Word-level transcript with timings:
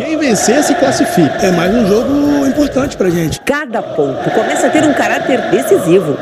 Quem 0.00 0.16
vencer 0.16 0.64
se 0.64 0.74
classifica. 0.76 1.36
É 1.42 1.52
mais 1.52 1.74
um 1.74 1.86
jogo 1.86 2.46
importante 2.46 2.96
pra 2.96 3.10
gente. 3.10 3.38
Cada 3.42 3.82
ponto 3.82 4.30
começa 4.30 4.66
a 4.66 4.70
ter 4.70 4.82
um 4.82 4.94
caráter 4.94 5.50
decisivo. 5.50 6.16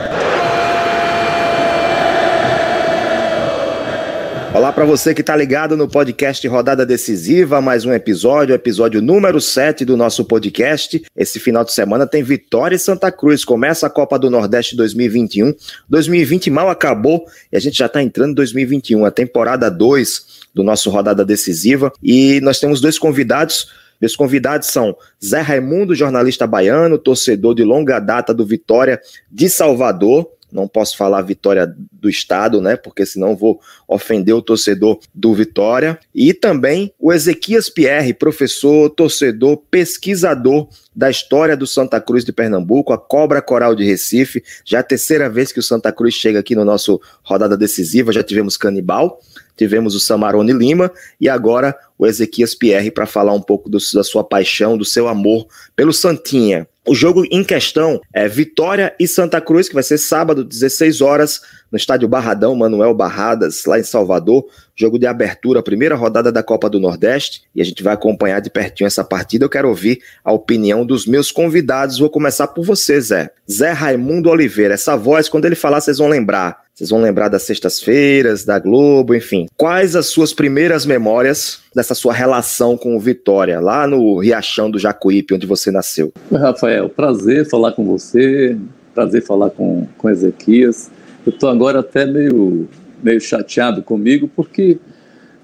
Olá 4.53 4.73
para 4.73 4.85
você 4.85 5.15
que 5.15 5.21
está 5.21 5.37
ligado 5.37 5.77
no 5.77 5.87
podcast 5.87 6.49
Rodada 6.49 6.85
Decisiva, 6.85 7.61
mais 7.61 7.85
um 7.85 7.93
episódio, 7.93 8.53
episódio 8.53 9.01
número 9.01 9.41
7 9.41 9.85
do 9.85 9.97
nosso 9.97 10.25
podcast. 10.25 11.01
Esse 11.17 11.39
final 11.39 11.63
de 11.63 11.73
semana 11.73 12.05
tem 12.05 12.25
Vitória 12.25 12.75
e 12.75 12.81
Santa 12.81 13.13
Cruz. 13.13 13.45
Começa 13.45 13.87
a 13.87 13.91
Copa 13.91 14.19
do 14.19 14.29
Nordeste 14.29 14.75
2021. 14.75 15.55
2020 15.89 16.51
mal 16.51 16.69
acabou 16.69 17.27
e 17.53 17.57
a 17.57 17.61
gente 17.61 17.79
já 17.79 17.87
está 17.87 18.03
entrando 18.03 18.33
em 18.33 18.35
2021, 18.35 19.05
a 19.05 19.13
temporada 19.13 19.71
2 19.71 20.38
do 20.55 20.63
nosso 20.63 20.91
Rodada 20.91 21.25
Decisiva. 21.25 21.93
E 22.03 22.41
nós 22.43 22.61
temos 22.61 22.81
dois 22.81 22.99
convidados. 22.99 23.73
Meus 24.01 24.15
convidados 24.15 24.69
são 24.69 24.97
Zé 25.25 25.41
Raimundo, 25.41 25.95
jornalista 25.95 26.47
baiano, 26.47 26.99
torcedor 26.99 27.55
de 27.55 27.65
longa 27.65 27.99
data 27.99 28.33
do 28.33 28.47
Vitória 28.47 29.01
de 29.31 29.49
Salvador 29.49 30.31
não 30.51 30.67
posso 30.67 30.97
falar 30.97 31.23
vitória 31.23 31.73
do 31.93 32.09
estado, 32.09 32.61
né? 32.61 32.77
Porque 32.77 33.05
senão 33.05 33.37
vou 33.37 33.61
ofender 33.87 34.35
o 34.35 34.43
torcedor 34.43 34.99
do 35.15 35.35
Vitória. 35.35 35.99
E 36.15 36.33
também 36.33 36.93
o 36.99 37.13
Ezequias 37.13 37.69
Pierre, 37.69 38.15
professor, 38.15 38.89
torcedor, 38.91 39.59
pesquisador 39.71 40.69
da 40.95 41.11
história 41.11 41.57
do 41.57 41.67
Santa 41.67 42.01
Cruz 42.01 42.25
de 42.25 42.33
Pernambuco, 42.33 42.93
a 42.93 42.99
Cobra 42.99 43.43
Coral 43.43 43.75
de 43.75 43.85
Recife. 43.85 44.43
Já 44.65 44.79
é 44.79 44.81
a 44.81 44.85
terceira 44.85 45.29
vez 45.29 45.53
que 45.53 45.61
o 45.61 45.63
Santa 45.63 45.93
Cruz 45.93 46.15
chega 46.15 46.39
aqui 46.39 46.55
no 46.55 46.65
nosso 46.65 47.01
rodada 47.23 47.57
decisiva. 47.57 48.13
Já 48.13 48.23
tivemos 48.23 48.57
Canibal, 48.57 49.21
tivemos 49.59 49.95
o 49.95 50.01
Samarone 50.01 50.53
Lima 50.53 50.91
e 51.21 51.29
agora 51.29 51.77
o 51.99 52.07
Ezequias 52.07 52.55
Pierre 52.55 52.91
para 52.91 53.07
falar 53.07 53.35
um 53.35 53.43
pouco 53.43 53.69
do, 53.69 53.79
da 53.93 54.05
sua 54.05 54.23
paixão, 54.23 54.79
do 54.79 54.85
seu 54.85 55.09
amor 55.09 55.47
pelo 55.75 55.93
Santinha. 55.93 56.67
O 56.89 56.95
jogo 56.95 57.27
em 57.31 57.45
questão 57.45 58.01
é 58.15 58.27
Vitória 58.27 58.95
e 58.99 59.07
Santa 59.07 59.43
Cruz, 59.43 59.69
que 59.69 59.75
vai 59.75 59.83
ser 59.83 59.99
sábado, 59.99 60.43
16 60.43 61.03
horas, 61.03 61.43
no 61.71 61.77
estádio 61.77 62.09
Barradão, 62.09 62.55
Manuel 62.55 62.95
Barradas, 62.95 63.67
lá 63.67 63.79
em 63.79 63.83
Salvador. 63.83 64.47
Jogo 64.75 64.99
de 64.99 65.07
abertura, 65.07 65.63
primeira 65.63 65.95
rodada 65.95 66.33
da 66.33 66.43
Copa 66.43 66.71
do 66.71 66.81
Nordeste. 66.81 67.43
E 67.55 67.61
a 67.61 67.65
gente 67.65 67.83
vai 67.83 67.93
acompanhar 67.93 68.41
de 68.41 68.49
pertinho 68.49 68.87
essa 68.87 69.05
partida. 69.05 69.45
Eu 69.45 69.51
quero 69.51 69.69
ouvir 69.69 70.01
a 70.25 70.33
opinião 70.33 70.87
dos 70.87 71.05
meus 71.05 71.31
convidados. 71.31 71.99
Vou 71.99 72.09
começar 72.09 72.47
por 72.47 72.65
você, 72.65 72.99
Zé. 72.99 73.31
Zé 73.51 73.73
Raimundo 73.73 74.31
Oliveira. 74.31 74.73
Essa 74.73 74.97
voz, 74.97 75.29
quando 75.29 75.45
ele 75.45 75.57
falar, 75.57 75.83
vocês 75.83 75.99
vão 75.99 76.09
lembrar. 76.09 76.68
Vocês 76.79 76.91
vão 76.91 77.03
lembrar 77.03 77.29
das 77.29 77.43
sextas-feiras, 77.43 78.45
da 78.45 78.57
Globo, 78.61 79.13
enfim. 79.13 79.49
Quais 79.57 79.97
as 79.97 80.07
suas 80.07 80.33
primeiras 80.33 80.87
memórias 80.87 81.59
dessa 81.75 81.93
sua 81.93 82.13
relação 82.13 82.77
com 82.77 82.97
o 82.97 83.01
Vitória, 83.01 83.59
lá 83.59 83.85
no 83.85 84.21
Riachão 84.21 84.71
do 84.71 84.79
Jacuípe, 84.79 85.35
onde 85.35 85.45
você 85.45 85.73
nasceu? 85.73 86.13
Rafael, 86.31 86.89
prazer 86.89 87.49
falar 87.49 87.73
com 87.73 87.85
você, 87.85 88.57
prazer 88.95 89.25
falar 89.25 89.51
com, 89.51 89.89
com 89.99 90.09
Ezequias. 90.09 90.89
Eu 91.27 91.31
estou 91.31 91.51
agora 91.51 91.81
até 91.81 92.07
meio, 92.07 92.69
meio 93.03 93.21
chateado 93.21 93.83
comigo, 93.83 94.31
porque 94.37 94.79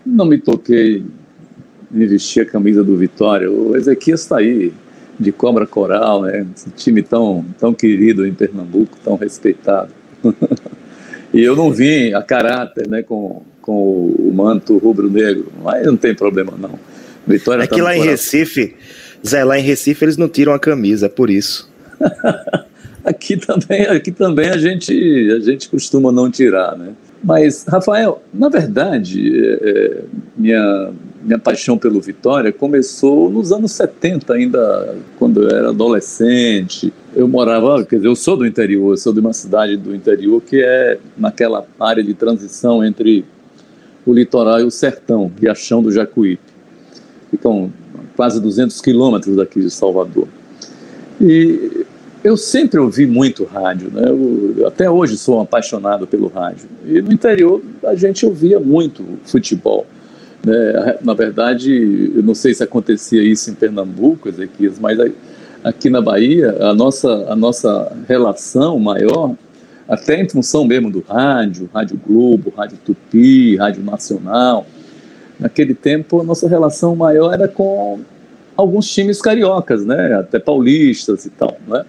não 0.07 0.27
me 0.27 0.39
toquei 0.39 1.05
em 1.93 2.07
vestir 2.07 2.43
a 2.43 2.47
camisa 2.47 2.85
do 2.85 2.97
Vitória. 2.97 3.51
O 3.51 3.77
Ezequias 3.77 4.21
está 4.21 4.39
aí, 4.39 4.73
de 5.19 5.33
Cobra 5.33 5.67
Coral, 5.67 6.23
né? 6.23 6.47
Esse 6.55 6.71
time 6.71 7.03
tão, 7.03 7.45
tão 7.59 7.75
querido 7.75 8.25
em 8.25 8.33
Pernambuco, 8.33 8.97
tão 9.03 9.17
respeitado. 9.17 9.93
E 11.35 11.43
eu 11.43 11.57
não 11.57 11.73
vim 11.73 12.13
a 12.13 12.23
caráter, 12.23 12.89
né, 12.89 13.03
com, 13.03 13.43
com 13.61 14.07
o 14.07 14.33
manto 14.33 14.79
rubro-negro, 14.79 15.53
mas 15.63 15.85
não 15.85 15.97
tem 15.97 16.15
problema 16.15 16.55
não. 16.57 16.79
Vitória 17.27 17.65
é 17.65 17.67
tá 17.67 17.75
que 17.75 17.83
lá 17.83 17.97
em 17.97 18.03
Recife, 18.03 18.77
Zé, 19.27 19.43
lá 19.43 19.59
em 19.59 19.63
Recife 19.63 20.05
eles 20.05 20.17
não 20.17 20.29
tiram 20.29 20.53
a 20.53 20.61
camisa, 20.61 21.07
é 21.07 21.09
por 21.09 21.29
isso. 21.29 21.69
aqui 23.05 23.37
também, 23.37 23.83
aqui 23.83 24.13
também 24.13 24.49
a 24.49 24.59
gente, 24.59 24.93
a 25.37 25.41
gente 25.41 25.69
costuma 25.69 26.13
não 26.13 26.31
tirar, 26.31 26.79
né? 26.79 26.93
Mas, 27.25 27.65
Rafael, 27.67 28.23
na 28.33 28.51
verdade, 28.51 29.33
é, 29.35 29.59
é 29.63 30.03
minha, 30.37 30.91
minha 31.23 31.39
paixão 31.39 31.79
pelo 31.79 31.99
Vitória 31.99 32.53
começou 32.53 33.31
nos 33.31 33.51
anos 33.51 33.73
70, 33.73 34.35
ainda 34.35 34.95
quando 35.19 35.43
eu 35.43 35.57
era 35.57 35.71
adolescente. 35.71 36.93
Eu 37.17 37.27
morava, 37.27 37.83
quer 37.85 37.97
dizer, 37.97 38.09
eu 38.09 38.17
sou 38.17 38.37
do 38.37 38.47
interior, 38.47 38.93
eu 38.93 38.97
sou 38.99 39.11
de 39.11 39.21
uma 39.21 39.33
cidade 39.33 39.75
do 39.79 39.95
interior 39.95 40.43
que 40.43 40.63
é 40.63 40.99
naquela 41.17 41.67
área 41.81 42.05
de 42.05 42.13
transição 42.13 42.85
entre 42.85 43.25
o 44.05 44.13
litoral 44.13 44.61
e 44.61 44.65
o 44.65 44.71
sertão, 44.71 45.33
Riachão 45.41 45.83
do 45.83 45.91
Jacuípe. 45.91 46.43
Ficam 47.31 47.73
quase 48.15 48.39
200 48.39 48.83
quilômetros 48.83 49.35
daqui 49.35 49.61
de 49.61 49.71
Salvador. 49.71 50.29
E 51.19 51.87
eu 52.25 52.39
sempre 52.39 52.81
ouvi 52.81 53.07
muito 53.07 53.45
rádio, 53.45 53.91
né? 53.93 54.03
Eu, 54.09 54.67
até 54.67 54.91
hoje 54.91 55.19
sou 55.19 55.43
apaixonado 55.43 56.07
pelo 56.07 56.29
rádio. 56.29 56.67
E 56.87 57.03
no 57.03 57.13
interior 57.13 57.63
a 57.85 57.95
gente 57.95 58.25
ouvia 58.25 58.59
muito 58.59 59.05
futebol. 59.27 59.87
Né? 60.43 60.97
Na 61.03 61.13
verdade, 61.13 62.13
eu 62.17 62.23
não 62.23 62.35
sei 62.35 62.55
se 62.55 62.63
acontecia 62.63 63.23
isso 63.23 63.51
em 63.51 63.55
Pernambuco, 63.55 64.31
Ezequias, 64.31 64.79
mas 64.81 64.99
aqui 65.63 65.91
na 65.91 66.01
Bahia 66.01 66.57
a 66.61 66.73
nossa, 66.73 67.27
a 67.29 67.37
nossa 67.37 67.93
relação 68.09 68.79
maior, 68.79 69.35
até 69.87 70.19
em 70.19 70.27
função 70.27 70.65
mesmo 70.65 70.91
do 70.91 71.05
rádio, 71.07 71.69
Rádio 71.75 72.01
Globo, 72.07 72.55
Rádio 72.57 72.79
Tupi, 72.83 73.57
Rádio 73.57 73.83
Nacional, 73.85 74.67
naquele 75.39 75.75
tempo 75.75 76.23
a 76.23 76.25
nossa 76.25 76.49
relação 76.49 76.97
maior 76.97 77.35
era 77.35 77.49
com 77.49 78.01
alguns 78.57 78.89
times 78.89 79.21
cariocas, 79.21 79.85
né? 79.85 80.15
até 80.15 80.39
paulistas 80.39 81.27
e 81.27 81.31
tal. 81.31 81.59
Né? 81.69 81.85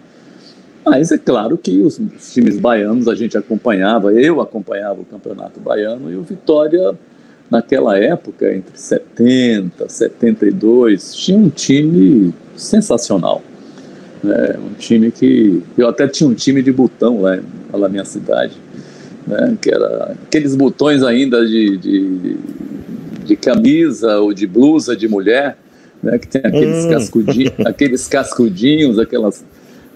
Mas 0.85 1.11
é 1.11 1.17
claro 1.17 1.57
que 1.57 1.81
os, 1.81 1.99
times 2.31 2.59
baianos 2.59 3.07
a 3.07 3.15
gente 3.15 3.35
acompanhava, 3.35 4.13
eu 4.13 4.39
acompanhava 4.39 5.01
o 5.01 5.05
Campeonato 5.05 5.59
Baiano 5.59 6.11
e 6.11 6.15
o 6.15 6.21
Vitória, 6.21 6.93
naquela 7.49 7.97
época, 7.97 8.53
entre 8.53 8.77
70 8.77 9.89
72, 9.89 11.15
tinha 11.15 11.39
um 11.39 11.49
time 11.49 12.31
sensacional. 12.55 13.41
Né? 14.23 14.55
Um 14.59 14.73
time 14.75 15.09
que. 15.09 15.63
Eu 15.75 15.87
até 15.87 16.07
tinha 16.07 16.29
um 16.29 16.35
time 16.35 16.61
de 16.61 16.71
botão 16.71 17.19
lá, 17.19 17.39
lá 17.73 17.79
na 17.79 17.89
minha 17.89 18.05
cidade, 18.05 18.53
né? 19.25 19.57
que 19.59 19.73
era 19.73 20.15
aqueles 20.23 20.55
botões 20.55 21.01
ainda 21.01 21.45
de, 21.47 21.77
de, 21.77 22.37
de 23.25 23.35
camisa 23.35 24.19
ou 24.19 24.31
de 24.33 24.45
blusa 24.45 24.95
de 24.95 25.07
mulher. 25.07 25.57
Né, 26.03 26.19
que 26.19 26.27
tem 26.27 26.41
aqueles, 26.43 26.85
hum. 26.85 26.89
cascudinhos, 26.89 27.53
aqueles 27.65 28.07
cascudinhos, 28.07 28.99
aquelas 28.99 29.43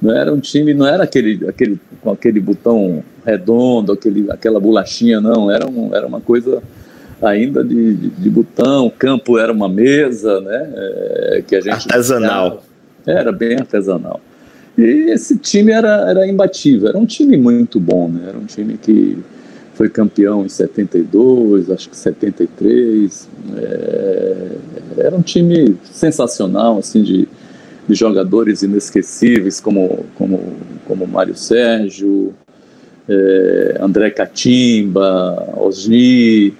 não 0.02 0.16
era 0.16 0.34
um 0.34 0.40
time, 0.40 0.74
não 0.74 0.88
era 0.88 1.04
aquele, 1.04 1.48
aquele 1.48 1.80
com 2.02 2.12
aquele 2.12 2.40
botão 2.40 3.04
redondo, 3.26 3.92
aquele, 3.92 4.32
aquela 4.32 4.60
bolachinha, 4.60 5.20
não. 5.20 5.52
Era, 5.52 5.68
um, 5.68 5.94
era 5.94 6.08
uma 6.08 6.22
coisa 6.22 6.64
ainda 7.22 7.64
de, 7.64 7.94
de, 7.94 8.10
de 8.10 8.30
botão. 8.30 8.88
O 8.88 8.92
campo 8.92 9.38
era 9.38 9.52
uma 9.52 9.68
mesa, 9.68 10.40
né? 10.42 10.70
É, 10.74 11.44
que 11.46 11.56
a 11.56 11.62
gente 11.62 11.88
artesanal. 11.88 12.64
Era 13.06 13.32
bem 13.32 13.56
artesanal. 13.56 14.22
E 14.78 15.12
esse 15.12 15.38
time 15.38 15.72
era, 15.72 16.10
era 16.10 16.28
imbatível. 16.28 16.88
Era 16.88 16.98
um 16.98 17.06
time 17.06 17.36
muito 17.36 17.80
bom, 17.80 18.08
né? 18.08 18.26
Era 18.30 18.38
um 18.38 18.46
time 18.46 18.78
que 18.78 19.18
foi 19.74 19.90
campeão 19.90 20.46
em 20.46 20.50
72, 20.50 21.70
acho 21.70 21.90
que 21.90 21.98
73. 21.98 23.30
É, 23.58 24.48
era 24.98 25.16
um 25.16 25.22
time 25.22 25.76
sensacional, 25.84 26.78
assim, 26.78 27.04
de 27.04 27.28
de 27.90 27.96
jogadores 27.96 28.62
inesquecíveis 28.62 29.60
como, 29.60 30.06
como, 30.14 30.54
como 30.86 31.08
Mário 31.08 31.36
Sérgio, 31.36 32.36
é, 33.10 33.80
André 33.82 34.12
Catimba, 34.12 35.56
Osni. 35.58 36.54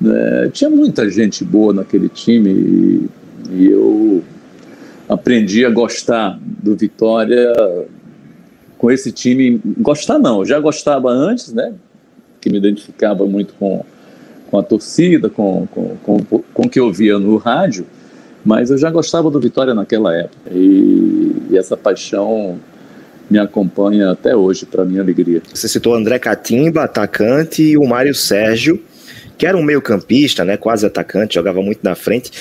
Né? 0.00 0.48
Tinha 0.54 0.70
muita 0.70 1.10
gente 1.10 1.44
boa 1.44 1.74
naquele 1.74 2.08
time 2.08 2.50
e, 2.50 3.08
e 3.52 3.66
eu 3.66 4.22
aprendi 5.06 5.66
a 5.66 5.70
gostar 5.70 6.40
do 6.40 6.74
Vitória 6.74 7.52
com 8.78 8.90
esse 8.90 9.12
time. 9.12 9.60
Gostar 9.78 10.18
não, 10.18 10.46
já 10.46 10.58
gostava 10.58 11.10
antes, 11.10 11.52
né? 11.52 11.74
Que 12.40 12.48
me 12.48 12.56
identificava 12.56 13.26
muito 13.26 13.52
com, 13.60 13.84
com 14.50 14.58
a 14.58 14.62
torcida, 14.62 15.28
com, 15.28 15.68
com, 15.70 15.96
com, 16.02 16.24
com 16.24 16.62
o 16.62 16.70
que 16.70 16.80
eu 16.80 16.90
via 16.90 17.18
no 17.18 17.36
rádio 17.36 17.84
mas 18.44 18.70
eu 18.70 18.78
já 18.78 18.90
gostava 18.90 19.30
do 19.30 19.40
Vitória 19.40 19.74
naquela 19.74 20.14
época 20.14 20.50
e, 20.50 21.32
e 21.50 21.58
essa 21.58 21.76
paixão 21.76 22.58
me 23.30 23.38
acompanha 23.38 24.10
até 24.10 24.34
hoje, 24.34 24.66
para 24.66 24.84
minha 24.84 25.00
alegria. 25.00 25.40
Você 25.54 25.68
citou 25.68 25.94
André 25.94 26.18
Catimba, 26.18 26.82
atacante, 26.82 27.62
e 27.62 27.78
o 27.78 27.86
Mário 27.86 28.14
Sérgio, 28.14 28.82
que 29.38 29.46
era 29.46 29.56
um 29.56 29.62
meio-campista, 29.62 30.44
né, 30.44 30.56
quase 30.56 30.84
atacante, 30.84 31.36
jogava 31.36 31.62
muito 31.62 31.80
na 31.82 31.94
frente, 31.94 32.32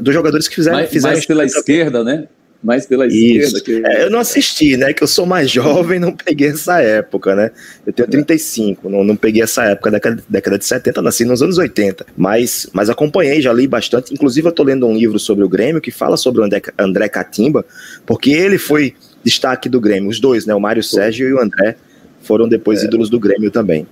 dos 0.00 0.14
jogadores 0.14 0.48
que 0.48 0.54
fizeram. 0.54 0.78
Mais, 0.78 0.90
fizeram 0.90 1.14
mais 1.14 1.26
pela 1.26 1.44
esquerda, 1.44 2.02
né? 2.02 2.26
Mais 2.62 2.86
pela 2.86 3.06
Isso. 3.06 3.56
esquerda. 3.56 3.60
Que... 3.60 3.86
É, 3.86 4.04
eu 4.04 4.10
não 4.10 4.20
assisti, 4.20 4.76
né? 4.76 4.92
Que 4.92 5.02
eu 5.02 5.06
sou 5.06 5.26
mais 5.26 5.50
jovem, 5.52 5.98
não 5.98 6.14
peguei 6.14 6.48
essa 6.48 6.80
época, 6.80 7.34
né? 7.34 7.50
Eu 7.84 7.92
tenho 7.92 8.08
35, 8.08 8.88
não, 8.88 9.02
não 9.02 9.16
peguei 9.16 9.42
essa 9.42 9.64
época, 9.64 9.90
década, 9.90 10.22
década 10.28 10.58
de 10.58 10.64
70, 10.64 11.02
nasci 11.02 11.24
nos 11.24 11.42
anos 11.42 11.58
80. 11.58 12.06
Mas, 12.16 12.68
mas 12.72 12.88
acompanhei, 12.88 13.40
já 13.40 13.52
li 13.52 13.66
bastante. 13.66 14.14
Inclusive, 14.14 14.46
eu 14.46 14.52
tô 14.52 14.62
lendo 14.62 14.86
um 14.86 14.96
livro 14.96 15.18
sobre 15.18 15.44
o 15.44 15.48
Grêmio 15.48 15.80
que 15.80 15.90
fala 15.90 16.16
sobre 16.16 16.40
o 16.40 16.44
André, 16.44 16.62
André 16.78 17.08
Catimba, 17.08 17.64
porque 18.06 18.30
ele 18.30 18.58
foi 18.58 18.94
destaque 19.24 19.68
do 19.68 19.80
Grêmio. 19.80 20.08
Os 20.08 20.20
dois, 20.20 20.46
né? 20.46 20.54
O 20.54 20.60
Mário 20.60 20.82
Sérgio 20.82 21.28
e 21.28 21.32
o 21.32 21.40
André 21.40 21.76
foram 22.22 22.48
depois 22.48 22.82
é. 22.82 22.86
ídolos 22.86 23.10
do 23.10 23.18
Grêmio 23.18 23.50
também. 23.50 23.86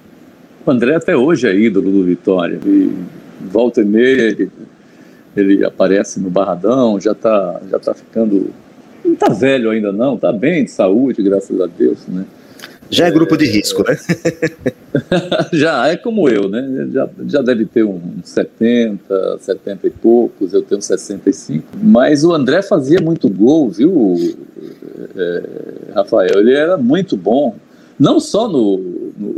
O 0.64 0.70
André 0.70 0.94
até 0.94 1.16
hoje 1.16 1.48
é 1.48 1.54
ídolo 1.54 1.90
do 1.90 2.04
Vitória. 2.04 2.58
E 2.64 2.90
volta 3.40 3.80
e 3.80 3.84
meia, 3.84 4.22
ele, 4.22 4.50
ele 5.36 5.64
aparece 5.64 6.20
no 6.20 6.30
Barradão, 6.30 7.00
já 7.00 7.12
está 7.12 7.60
já 7.70 7.78
tá 7.78 7.94
ficando. 7.94 8.50
Não 9.04 9.14
está 9.14 9.28
velho 9.28 9.70
ainda, 9.70 9.92
não, 9.92 10.14
está 10.14 10.32
bem 10.32 10.64
de 10.64 10.70
saúde, 10.70 11.22
graças 11.22 11.58
a 11.60 11.66
Deus, 11.66 12.06
né? 12.06 12.24
Já 12.90 13.06
é 13.06 13.10
grupo 13.10 13.36
de 13.36 13.46
risco, 13.46 13.84
né? 13.84 13.96
já, 15.52 15.86
é 15.86 15.96
como 15.96 16.28
eu, 16.28 16.48
né? 16.48 16.88
Já, 16.92 17.08
já 17.28 17.40
deve 17.40 17.64
ter 17.64 17.84
uns 17.84 18.02
70, 18.24 19.38
70 19.38 19.86
e 19.86 19.90
poucos, 19.90 20.52
eu 20.52 20.60
tenho 20.60 20.82
65. 20.82 21.68
Mas 21.80 22.24
o 22.24 22.32
André 22.34 22.62
fazia 22.62 23.00
muito 23.00 23.28
gol, 23.28 23.70
viu, 23.70 24.16
é, 25.16 25.42
Rafael? 25.94 26.40
Ele 26.40 26.52
era 26.52 26.76
muito 26.76 27.16
bom, 27.16 27.54
não 27.96 28.18
só 28.18 28.48
no, 28.48 28.78
no, 29.16 29.36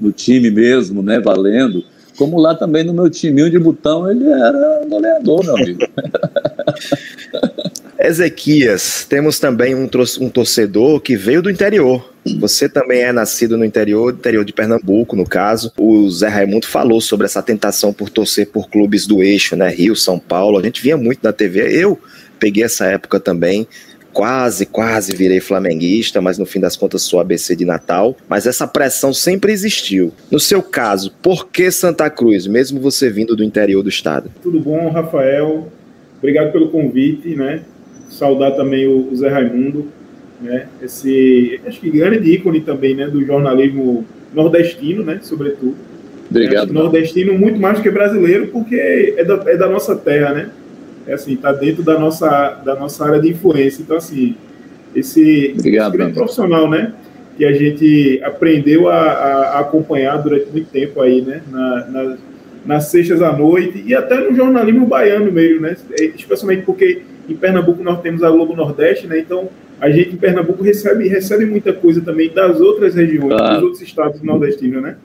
no 0.00 0.12
time 0.12 0.50
mesmo, 0.52 1.02
né, 1.02 1.18
valendo, 1.18 1.84
como 2.16 2.38
lá 2.38 2.54
também 2.54 2.84
no 2.84 2.92
meu 2.92 3.10
timinho 3.10 3.50
de 3.50 3.58
botão 3.58 4.10
ele 4.10 4.28
era 4.28 4.84
goleador, 4.88 5.44
meu 5.44 5.56
amigo. 5.56 5.80
Ezequias, 7.98 9.06
temos 9.08 9.38
também 9.38 9.74
um, 9.74 9.88
um, 10.20 10.28
torcedor 10.28 11.00
que 11.00 11.16
veio 11.16 11.40
do 11.40 11.50
interior. 11.50 12.12
Você 12.38 12.68
também 12.68 13.00
é 13.00 13.12
nascido 13.12 13.56
no 13.56 13.64
interior, 13.64 14.12
interior 14.12 14.44
de 14.44 14.52
Pernambuco, 14.52 15.16
no 15.16 15.24
caso. 15.24 15.72
O 15.78 16.10
Zé 16.10 16.28
Raimundo 16.28 16.66
falou 16.66 17.00
sobre 17.00 17.26
essa 17.26 17.42
tentação 17.42 17.92
por 17.92 18.10
torcer 18.10 18.48
por 18.48 18.68
clubes 18.68 19.06
do 19.06 19.22
eixo, 19.22 19.56
né? 19.56 19.68
Rio, 19.70 19.96
São 19.96 20.18
Paulo. 20.18 20.58
A 20.58 20.62
gente 20.62 20.82
via 20.82 20.96
muito 20.96 21.20
na 21.22 21.32
TV. 21.32 21.82
Eu 21.82 21.98
peguei 22.38 22.64
essa 22.64 22.84
época 22.86 23.18
também 23.20 23.66
quase, 24.14 24.64
quase 24.64 25.14
virei 25.14 25.40
flamenguista, 25.40 26.20
mas 26.20 26.38
no 26.38 26.46
fim 26.46 26.60
das 26.60 26.76
contas 26.76 27.02
sou 27.02 27.18
ABC 27.18 27.56
de 27.56 27.64
Natal. 27.64 28.16
Mas 28.28 28.46
essa 28.46 28.66
pressão 28.66 29.12
sempre 29.12 29.52
existiu. 29.52 30.12
No 30.30 30.38
seu 30.38 30.62
caso, 30.62 31.12
por 31.20 31.48
que 31.48 31.70
Santa 31.70 32.08
Cruz, 32.08 32.46
mesmo 32.46 32.80
você 32.80 33.10
vindo 33.10 33.34
do 33.34 33.42
interior 33.42 33.82
do 33.82 33.88
estado? 33.88 34.30
Tudo 34.40 34.60
bom, 34.60 34.88
Rafael? 34.90 35.68
Obrigado 36.18 36.52
pelo 36.52 36.68
convite, 36.68 37.34
né? 37.34 37.62
Saudar 38.08 38.52
também 38.52 38.86
o 38.86 39.14
Zé 39.14 39.28
Raimundo, 39.28 39.88
né? 40.40 40.68
Esse, 40.80 41.60
acho 41.66 41.80
que 41.80 41.90
grande 41.90 42.32
ícone 42.32 42.60
também, 42.60 42.94
né? 42.94 43.08
Do 43.08 43.24
jornalismo 43.26 44.06
nordestino, 44.32 45.02
né? 45.02 45.18
Sobretudo. 45.22 45.74
Obrigado. 46.30 46.72
Nordestino 46.72 47.36
muito 47.36 47.60
mais 47.60 47.80
que 47.80 47.90
brasileiro, 47.90 48.46
porque 48.48 49.14
é 49.16 49.24
da, 49.24 49.34
é 49.50 49.56
da 49.56 49.68
nossa 49.68 49.96
terra, 49.96 50.32
né? 50.32 50.50
É 51.06 51.14
assim, 51.14 51.34
está 51.34 51.52
dentro 51.52 51.82
da 51.82 51.98
nossa, 51.98 52.60
da 52.64 52.74
nossa 52.74 53.04
área 53.04 53.20
de 53.20 53.30
influência. 53.30 53.82
Então, 53.82 53.96
assim, 53.96 54.34
esse, 54.94 55.54
Obrigado, 55.58 56.00
esse 56.00 56.12
profissional, 56.12 56.68
né? 56.70 56.94
Que 57.36 57.44
a 57.44 57.52
gente 57.52 58.20
aprendeu 58.22 58.88
a, 58.88 58.94
a, 58.94 59.60
acompanhar 59.60 60.16
durante 60.18 60.50
muito 60.50 60.70
tempo 60.70 61.00
aí, 61.00 61.20
né? 61.20 61.42
Na, 61.50 61.86
na, 61.86 62.16
nas 62.64 62.84
sextas 62.86 63.20
à 63.20 63.32
noite 63.32 63.82
e 63.86 63.94
até 63.94 64.18
no 64.18 64.34
jornalismo 64.34 64.86
baiano 64.86 65.30
mesmo, 65.30 65.60
né? 65.60 65.76
Especialmente 66.16 66.62
porque 66.62 67.02
em 67.28 67.34
Pernambuco 67.34 67.82
nós 67.82 68.00
temos 68.00 68.22
a 68.22 68.30
Globo 68.30 68.56
Nordeste, 68.56 69.06
né? 69.06 69.18
Então 69.18 69.48
a 69.80 69.90
gente 69.90 70.14
em 70.14 70.16
Pernambuco 70.16 70.62
recebe, 70.62 71.08
recebe 71.08 71.44
muita 71.44 71.72
coisa 71.72 72.00
também 72.00 72.30
das 72.30 72.60
outras 72.60 72.94
regiões, 72.94 73.28
claro. 73.28 73.54
dos 73.54 73.62
outros 73.62 73.82
estados 73.82 74.22
nordestinos, 74.22 74.82
né? 74.82 74.96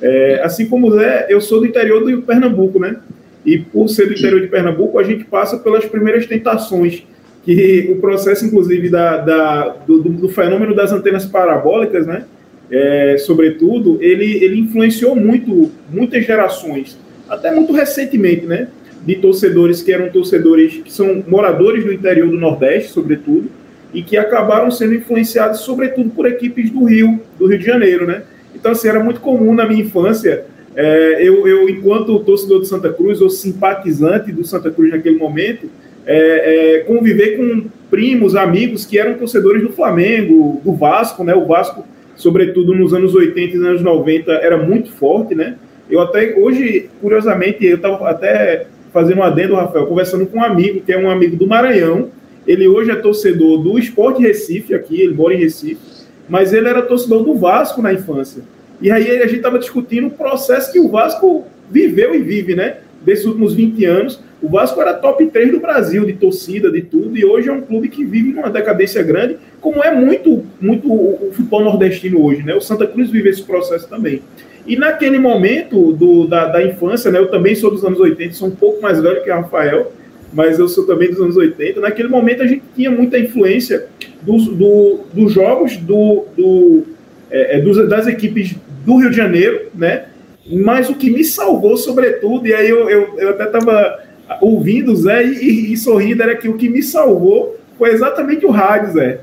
É, 0.00 0.42
assim 0.44 0.68
como 0.68 0.88
o 0.88 0.90
Zé, 0.92 1.26
eu 1.28 1.40
sou 1.40 1.60
do 1.60 1.66
interior 1.66 2.04
do 2.04 2.22
Pernambuco, 2.22 2.78
né? 2.78 2.96
E 3.44 3.58
por 3.58 3.88
ser 3.88 4.06
do 4.06 4.14
interior 4.14 4.40
de 4.40 4.48
Pernambuco, 4.48 4.98
a 4.98 5.02
gente 5.02 5.24
passa 5.24 5.58
pelas 5.58 5.84
primeiras 5.84 6.26
tentações, 6.26 7.04
que 7.44 7.88
o 7.90 7.96
processo, 8.00 8.44
inclusive, 8.44 8.88
da, 8.90 9.18
da 9.18 9.68
do, 9.86 10.00
do, 10.02 10.28
fenômeno 10.28 10.74
das 10.74 10.92
antenas 10.92 11.24
parabólicas, 11.24 12.06
né? 12.06 12.24
É, 12.70 13.16
sobretudo, 13.18 13.96
ele, 14.02 14.44
ele 14.44 14.60
influenciou 14.60 15.16
muito, 15.16 15.70
muitas 15.90 16.26
gerações, 16.26 16.98
até 17.28 17.50
muito 17.54 17.72
recentemente, 17.72 18.44
né? 18.44 18.68
De 19.06 19.14
torcedores 19.16 19.80
que 19.80 19.90
eram 19.90 20.10
torcedores 20.10 20.82
que 20.84 20.92
são 20.92 21.24
moradores 21.26 21.84
do 21.84 21.92
interior 21.92 22.28
do 22.28 22.38
Nordeste, 22.38 22.90
sobretudo, 22.90 23.50
e 23.94 24.02
que 24.02 24.18
acabaram 24.18 24.70
sendo 24.70 24.94
influenciados, 24.94 25.60
sobretudo, 25.60 26.10
por 26.10 26.26
equipes 26.26 26.70
do 26.70 26.84
Rio, 26.84 27.18
do 27.38 27.46
Rio 27.46 27.58
de 27.58 27.64
Janeiro, 27.64 28.06
né? 28.06 28.22
Então, 28.54 28.72
assim, 28.72 28.88
era 28.88 29.02
muito 29.02 29.20
comum 29.20 29.54
na 29.54 29.64
minha 29.64 29.82
infância 29.82 30.44
é, 30.80 31.16
eu, 31.20 31.44
eu, 31.48 31.68
enquanto 31.68 32.20
torcedor 32.20 32.60
do 32.60 32.64
Santa 32.64 32.92
Cruz, 32.92 33.20
ou 33.20 33.28
simpatizante 33.28 34.30
do 34.30 34.44
Santa 34.44 34.70
Cruz 34.70 34.92
naquele 34.92 35.18
momento, 35.18 35.68
é, 36.06 36.76
é, 36.76 36.78
conviver 36.84 37.36
com 37.36 37.64
primos, 37.90 38.36
amigos 38.36 38.86
que 38.86 38.96
eram 38.96 39.14
torcedores 39.14 39.60
do 39.60 39.72
Flamengo, 39.72 40.62
do 40.64 40.72
Vasco, 40.74 41.24
né? 41.24 41.34
O 41.34 41.46
Vasco, 41.46 41.84
sobretudo 42.14 42.76
nos 42.76 42.94
anos 42.94 43.12
80 43.12 43.56
e 43.56 43.58
nos 43.58 43.66
anos 43.66 43.82
90, 43.82 44.30
era 44.30 44.56
muito 44.56 44.92
forte, 44.92 45.34
né? 45.34 45.56
Eu 45.90 46.00
até, 46.00 46.36
hoje, 46.36 46.88
curiosamente, 47.00 47.66
eu 47.66 47.74
estava 47.74 48.08
até 48.08 48.68
fazendo 48.92 49.18
um 49.18 49.24
adendo, 49.24 49.56
Rafael, 49.56 49.84
conversando 49.84 50.26
com 50.26 50.38
um 50.38 50.44
amigo, 50.44 50.80
que 50.80 50.92
é 50.92 50.98
um 50.98 51.10
amigo 51.10 51.34
do 51.34 51.48
Maranhão. 51.48 52.08
Ele 52.46 52.68
hoje 52.68 52.92
é 52.92 52.94
torcedor 52.94 53.58
do 53.64 53.76
Esporte 53.80 54.22
Recife 54.22 54.74
aqui, 54.74 55.00
ele 55.00 55.14
mora 55.14 55.34
em 55.34 55.38
Recife, 55.38 55.80
mas 56.28 56.52
ele 56.52 56.68
era 56.68 56.82
torcedor 56.82 57.24
do 57.24 57.34
Vasco 57.34 57.82
na 57.82 57.92
infância. 57.92 58.44
E 58.80 58.90
aí 58.90 59.10
a 59.10 59.26
gente 59.26 59.36
estava 59.36 59.58
discutindo 59.58 60.06
o 60.06 60.10
processo 60.10 60.72
que 60.72 60.78
o 60.78 60.88
Vasco 60.88 61.44
viveu 61.70 62.14
e 62.14 62.18
vive, 62.18 62.54
né? 62.54 62.78
Desses 63.02 63.24
últimos 63.24 63.54
20 63.54 63.84
anos. 63.84 64.20
O 64.40 64.48
Vasco 64.48 64.80
era 64.80 64.94
top 64.94 65.26
3 65.26 65.50
do 65.50 65.60
Brasil, 65.60 66.04
de 66.04 66.12
torcida, 66.12 66.70
de 66.70 66.82
tudo, 66.82 67.16
e 67.16 67.24
hoje 67.24 67.48
é 67.48 67.52
um 67.52 67.60
clube 67.60 67.88
que 67.88 68.04
vive 68.04 68.32
numa 68.32 68.50
decadência 68.50 69.02
grande, 69.02 69.36
como 69.60 69.82
é 69.82 69.92
muito, 69.92 70.44
muito 70.60 70.92
o 70.92 71.32
futebol 71.32 71.64
nordestino 71.64 72.24
hoje, 72.24 72.44
né? 72.44 72.54
O 72.54 72.60
Santa 72.60 72.86
Cruz 72.86 73.10
vive 73.10 73.28
esse 73.28 73.42
processo 73.42 73.88
também. 73.88 74.22
E 74.64 74.76
naquele 74.76 75.18
momento 75.18 75.92
do, 75.92 76.26
da, 76.26 76.46
da 76.46 76.64
infância, 76.64 77.10
né? 77.10 77.18
Eu 77.18 77.28
também 77.28 77.54
sou 77.56 77.70
dos 77.70 77.84
anos 77.84 77.98
80, 77.98 78.34
sou 78.34 78.48
um 78.48 78.54
pouco 78.54 78.80
mais 78.80 79.00
velho 79.00 79.24
que 79.24 79.30
o 79.30 79.34
Rafael, 79.34 79.92
mas 80.32 80.58
eu 80.58 80.68
sou 80.68 80.86
também 80.86 81.10
dos 81.10 81.20
anos 81.20 81.36
80. 81.36 81.80
Naquele 81.80 82.08
momento 82.08 82.42
a 82.42 82.46
gente 82.46 82.62
tinha 82.76 82.90
muita 82.90 83.18
influência 83.18 83.86
dos, 84.22 84.46
do, 84.46 85.00
dos 85.12 85.32
jogos 85.32 85.76
do, 85.78 86.26
do, 86.36 86.84
é, 87.30 87.56
é 87.56 87.60
dos, 87.60 87.88
das 87.88 88.06
equipes 88.06 88.54
do 88.84 88.96
Rio 88.96 89.10
de 89.10 89.16
Janeiro, 89.16 89.66
né? 89.74 90.06
Mas 90.50 90.88
o 90.88 90.94
que 90.94 91.10
me 91.10 91.22
salvou, 91.24 91.76
sobretudo, 91.76 92.46
e 92.46 92.54
aí 92.54 92.68
eu, 92.68 92.88
eu, 92.88 93.18
eu 93.18 93.30
até 93.30 93.44
estava 93.44 93.98
ouvindo 94.40 94.92
o 94.92 94.96
Zé 94.96 95.24
e, 95.24 95.34
e, 95.34 95.72
e, 95.72 95.76
sorrindo, 95.76 96.22
era 96.22 96.36
que 96.36 96.48
o 96.48 96.56
que 96.56 96.68
me 96.68 96.82
salvou 96.82 97.58
foi 97.76 97.90
exatamente 97.90 98.46
o 98.46 98.50
rádio, 98.50 98.92
Zé. 98.92 99.20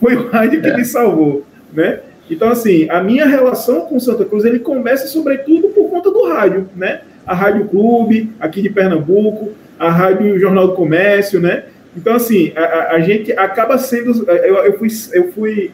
Foi 0.00 0.14
o 0.14 0.28
rádio 0.28 0.62
que 0.62 0.68
é. 0.68 0.76
me 0.76 0.84
salvou, 0.84 1.44
né? 1.72 2.00
Então, 2.30 2.48
assim, 2.48 2.88
a 2.90 3.02
minha 3.02 3.26
relação 3.26 3.82
com 3.82 3.98
Santa 3.98 4.24
Cruz, 4.24 4.44
ele 4.44 4.58
começa, 4.58 5.06
sobretudo, 5.06 5.68
por 5.68 5.90
conta 5.90 6.10
do 6.10 6.28
rádio, 6.28 6.68
né? 6.76 7.00
A 7.26 7.34
Rádio 7.34 7.66
Clube, 7.66 8.30
aqui 8.38 8.62
de 8.62 8.70
Pernambuco, 8.70 9.52
a 9.78 9.90
Rádio 9.90 10.38
Jornal 10.38 10.68
do 10.68 10.74
Comércio, 10.74 11.40
né? 11.40 11.64
Então, 11.96 12.14
assim, 12.14 12.52
a, 12.54 12.94
a 12.94 13.00
gente 13.00 13.32
acaba 13.32 13.78
sendo... 13.78 14.24
Eu, 14.30 14.56
eu, 14.56 14.78
fui, 14.78 14.88
eu 15.12 15.32
fui 15.32 15.70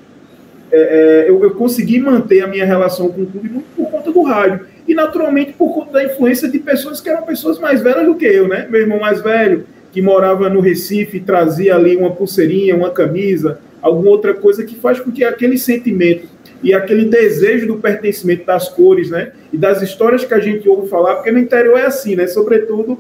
é, 0.75 1.25
é, 1.27 1.31
eu, 1.31 1.41
eu, 1.41 1.51
consegui 1.53 2.01
manter 2.01 2.43
a 2.43 2.49
minha 2.49 2.65
relação 2.65 3.09
com 3.09 3.23
o 3.23 3.27
clube 3.27 3.49
muito 3.49 3.67
por 3.77 3.91
conta 3.91 4.11
do 4.11 4.23
rádio. 4.23 4.67
E, 4.89 4.95
naturalmente, 4.95 5.53
por 5.53 5.73
conta 5.73 5.93
da 5.93 6.05
influência 6.05 6.49
de 6.49 6.59
pessoas 6.59 7.01
que 7.01 7.09
eram 7.09 7.23
pessoas 7.23 7.61
mais 7.61 7.81
velhas 7.81 8.05
do 8.05 8.17
que 8.17 8.27
eu, 8.27 8.49
né? 8.49 8.67
Meu 8.69 8.81
irmão 8.81 8.99
mais 8.99 9.23
velho, 9.23 9.65
que 9.93 10.03
morava 10.03 10.49
no 10.49 10.61
Recife, 10.61 11.21
trazia 11.21 11.77
ali 11.77 11.97
uma 11.97 12.11
pulseirinha, 12.11 12.75
uma 12.75 12.91
camisa, 12.91 13.61
alguma 13.81 14.11
outra 14.11 14.35
coisa 14.35 14.65
que 14.65 14.75
faz 14.75 14.99
com 14.99 15.13
que 15.13 15.23
aquele 15.23 15.57
sentimento 15.57 16.27
e 16.61 16.75
aquele 16.75 17.05
desejo 17.05 17.67
do 17.69 17.77
pertencimento 17.77 18.45
das 18.45 18.69
cores, 18.69 19.11
né? 19.11 19.31
E 19.53 19.57
das 19.57 19.81
histórias 19.81 20.25
que 20.25 20.35
a 20.35 20.41
gente 20.41 20.69
ouve 20.69 20.89
falar, 20.89 21.17
porque 21.17 21.31
no 21.31 21.39
interior 21.39 21.79
é 21.79 21.87
assim, 21.87 22.17
né? 22.17 22.27
Sobretudo 22.27 22.99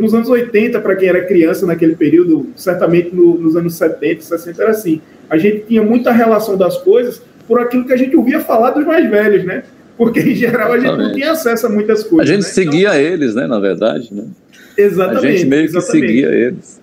nos 0.00 0.14
anos 0.14 0.28
80, 0.28 0.80
para 0.80 0.96
quem 0.96 1.08
era 1.08 1.24
criança 1.24 1.66
naquele 1.66 1.94
período, 1.94 2.46
certamente 2.56 3.14
no, 3.14 3.38
nos 3.38 3.56
anos 3.56 3.74
70, 3.74 4.22
60 4.22 4.62
era 4.62 4.70
assim 4.70 5.00
a 5.28 5.36
gente 5.36 5.64
tinha 5.66 5.82
muita 5.82 6.12
relação 6.12 6.56
das 6.56 6.78
coisas 6.78 7.22
por 7.46 7.60
aquilo 7.60 7.84
que 7.84 7.92
a 7.92 7.96
gente 7.96 8.16
ouvia 8.16 8.40
falar 8.40 8.70
dos 8.70 8.84
mais 8.84 9.08
velhos, 9.08 9.44
né? 9.44 9.64
Porque, 9.96 10.20
em 10.20 10.34
geral, 10.34 10.72
a 10.72 10.78
gente 10.78 10.96
não 10.96 11.12
tinha 11.12 11.32
acesso 11.32 11.66
a 11.66 11.70
muitas 11.70 12.04
coisas. 12.04 12.28
A 12.28 12.32
gente 12.32 12.44
né? 12.44 12.50
seguia 12.50 12.88
então, 12.88 13.00
eles, 13.00 13.34
né? 13.34 13.46
Na 13.46 13.58
verdade, 13.58 14.12
né? 14.12 14.24
Exatamente. 14.76 15.26
A 15.26 15.30
gente 15.30 15.46
meio 15.46 15.64
exatamente. 15.64 16.06
que 16.06 16.06
seguia 16.06 16.28
eles. 16.28 16.80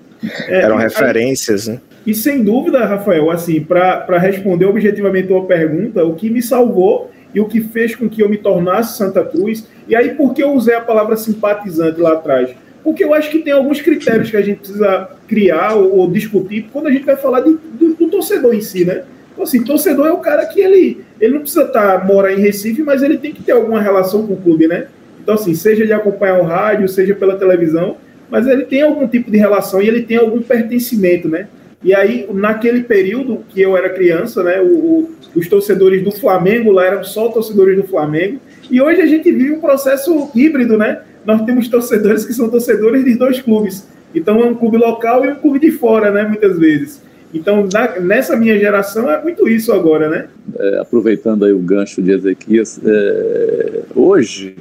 É, 0.47 0.61
Eram 0.61 0.77
referências, 0.77 1.67
né? 1.67 1.79
E 2.05 2.13
sem 2.13 2.43
dúvida, 2.43 2.83
Rafael, 2.85 3.29
assim, 3.29 3.61
para 3.61 4.17
responder 4.17 4.65
objetivamente 4.65 5.25
a 5.25 5.27
tua 5.27 5.45
pergunta, 5.45 6.03
o 6.03 6.15
que 6.15 6.29
me 6.29 6.41
salvou 6.41 7.11
e 7.33 7.39
o 7.39 7.45
que 7.45 7.61
fez 7.61 7.95
com 7.95 8.09
que 8.09 8.21
eu 8.21 8.29
me 8.29 8.37
tornasse 8.37 8.97
Santa 8.97 9.23
Cruz, 9.23 9.67
e 9.87 9.95
aí 9.95 10.15
por 10.15 10.33
que 10.33 10.43
eu 10.43 10.53
usei 10.53 10.75
a 10.75 10.81
palavra 10.81 11.15
simpatizante 11.15 11.99
lá 11.99 12.13
atrás? 12.13 12.55
porque 12.83 13.03
eu 13.03 13.13
acho 13.13 13.31
que 13.31 13.39
tem 13.39 13.53
alguns 13.53 13.81
critérios 13.81 14.29
que 14.29 14.37
a 14.37 14.41
gente 14.41 14.59
precisa 14.59 15.09
criar 15.27 15.73
ou, 15.75 15.99
ou 15.99 16.11
discutir 16.11 16.67
quando 16.71 16.87
a 16.87 16.91
gente 16.91 17.05
vai 17.05 17.15
falar 17.15 17.39
de, 17.39 17.53
do, 17.53 17.93
do, 17.95 18.07
torcedor 18.09 18.53
em 18.53 18.61
si, 18.61 18.83
né? 18.83 19.03
Então, 19.31 19.45
assim, 19.45 19.63
torcedor 19.63 20.05
é 20.07 20.11
o 20.11 20.17
cara 20.17 20.45
que 20.45 20.59
ele, 20.59 21.03
ele 21.19 21.35
não 21.35 21.41
precisa 21.41 21.63
estar, 21.63 21.99
tá, 21.99 22.05
morar 22.05 22.33
em 22.33 22.39
Recife, 22.39 22.83
mas 22.83 23.01
ele 23.01 23.17
tem 23.17 23.31
que 23.31 23.41
ter 23.41 23.53
alguma 23.53 23.81
relação 23.81 24.27
com 24.27 24.33
o 24.33 24.37
clube, 24.37 24.67
né? 24.67 24.87
Então, 25.21 25.35
assim, 25.35 25.55
seja 25.55 25.85
de 25.85 25.93
acompanhar 25.93 26.39
o 26.39 26.43
rádio, 26.43 26.87
seja 26.87 27.15
pela 27.15 27.37
televisão, 27.37 27.97
mas 28.29 28.45
ele 28.45 28.65
tem 28.65 28.81
algum 28.81 29.07
tipo 29.07 29.31
de 29.31 29.37
relação 29.37 29.81
e 29.81 29.87
ele 29.87 30.03
tem 30.03 30.17
algum 30.17 30.41
pertencimento, 30.41 31.29
né? 31.29 31.47
E 31.83 31.93
aí, 31.93 32.27
naquele 32.33 32.83
período 32.83 33.43
que 33.49 33.61
eu 33.61 33.75
era 33.75 33.89
criança, 33.89 34.41
né, 34.41 34.61
o, 34.61 34.67
o, 34.67 35.11
os 35.35 35.47
torcedores 35.47 36.01
do 36.03 36.11
Flamengo 36.11 36.71
lá 36.71 36.85
eram 36.85 37.03
só 37.03 37.27
torcedores 37.27 37.75
do 37.75 37.83
Flamengo, 37.83 38.39
e 38.71 38.81
hoje 38.81 39.01
a 39.01 39.05
gente 39.05 39.31
vive 39.31 39.51
um 39.51 39.59
processo 39.59 40.29
híbrido, 40.33 40.77
né? 40.77 41.01
Nós 41.25 41.41
temos 41.43 41.67
torcedores 41.67 42.25
que 42.25 42.33
são 42.33 42.49
torcedores 42.49 43.03
de 43.03 43.15
dois 43.15 43.41
clubes. 43.41 43.87
Então 44.15 44.39
é 44.41 44.45
um 44.45 44.55
clube 44.55 44.77
local 44.77 45.25
e 45.25 45.29
um 45.29 45.35
clube 45.35 45.59
de 45.59 45.71
fora, 45.71 46.11
né? 46.11 46.23
Muitas 46.23 46.57
vezes. 46.57 47.01
Então, 47.33 47.67
na, 47.71 47.99
nessa 47.99 48.37
minha 48.37 48.57
geração, 48.57 49.09
é 49.11 49.21
muito 49.21 49.47
isso 49.49 49.73
agora, 49.73 50.07
né? 50.07 50.27
É, 50.57 50.77
aproveitando 50.79 51.43
aí 51.43 51.51
o 51.51 51.59
gancho 51.59 52.01
de 52.01 52.11
Ezequias, 52.11 52.79
é, 52.85 53.81
hoje, 53.95 54.55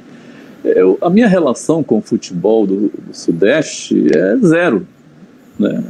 é, 0.65 0.81
a 0.99 1.09
minha 1.09 1.27
relação 1.27 1.83
com 1.83 1.99
o 1.99 2.01
futebol 2.01 2.65
do, 2.65 2.89
do 2.89 3.13
Sudeste 3.13 4.07
é 4.15 4.37
zero. 4.37 4.87
Né? 5.59 5.83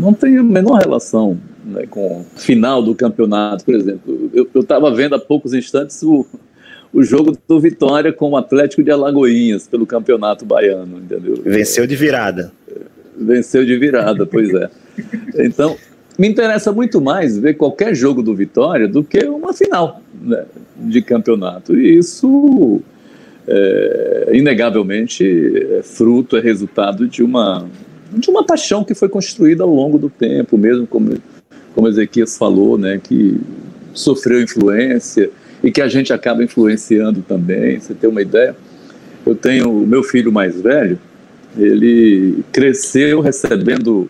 Não 0.00 0.12
tenho 0.12 0.40
a 0.40 0.44
menor 0.44 0.80
relação 0.80 1.38
né, 1.64 1.86
com 1.88 2.20
o 2.20 2.26
final 2.36 2.82
do 2.82 2.94
campeonato, 2.94 3.64
por 3.64 3.74
exemplo. 3.74 4.30
Eu 4.32 4.48
estava 4.60 4.94
vendo 4.94 5.14
há 5.14 5.18
poucos 5.18 5.54
instantes 5.54 6.02
o, 6.02 6.26
o 6.92 7.02
jogo 7.02 7.36
do 7.48 7.60
Vitória 7.60 8.12
com 8.12 8.30
o 8.30 8.36
Atlético 8.36 8.82
de 8.82 8.90
Alagoinhas 8.90 9.66
pelo 9.66 9.86
Campeonato 9.86 10.44
Baiano, 10.44 10.98
entendeu? 10.98 11.42
Venceu 11.44 11.86
de 11.86 11.96
virada. 11.96 12.52
Venceu 13.16 13.64
de 13.64 13.76
virada, 13.76 14.26
pois 14.26 14.52
é. 14.54 14.70
Então, 15.38 15.76
me 16.18 16.28
interessa 16.28 16.70
muito 16.72 17.00
mais 17.00 17.38
ver 17.38 17.54
qualquer 17.54 17.94
jogo 17.94 18.22
do 18.22 18.34
Vitória 18.34 18.86
do 18.86 19.02
que 19.02 19.24
uma 19.24 19.54
final 19.54 20.02
né, 20.20 20.44
de 20.76 21.00
campeonato. 21.00 21.74
E 21.74 21.96
isso, 21.96 22.80
é, 23.46 24.30
inegavelmente, 24.34 25.24
é 25.24 25.82
fruto, 25.82 26.36
é 26.36 26.40
resultado 26.40 27.08
de 27.08 27.22
uma, 27.22 27.66
de 28.12 28.30
uma 28.30 28.44
paixão 28.44 28.84
que 28.84 28.94
foi 28.94 29.08
construída 29.08 29.64
ao 29.64 29.74
longo 29.74 29.98
do 29.98 30.10
tempo, 30.10 30.58
mesmo 30.58 30.86
como, 30.86 31.14
como 31.74 31.88
Ezequias 31.88 32.36
falou, 32.36 32.76
né, 32.78 33.00
que 33.02 33.40
sofreu 33.92 34.40
influência, 34.40 35.30
e 35.62 35.70
que 35.70 35.80
a 35.80 35.88
gente 35.88 36.12
acaba 36.12 36.42
influenciando 36.42 37.22
também. 37.22 37.78
Você 37.78 37.94
tem 37.94 38.10
uma 38.10 38.20
ideia? 38.20 38.56
Eu 39.24 39.34
tenho 39.34 39.70
o 39.70 39.86
meu 39.86 40.02
filho 40.02 40.32
mais 40.32 40.60
velho, 40.60 40.98
ele 41.56 42.42
cresceu 42.50 43.20
recebendo 43.20 44.08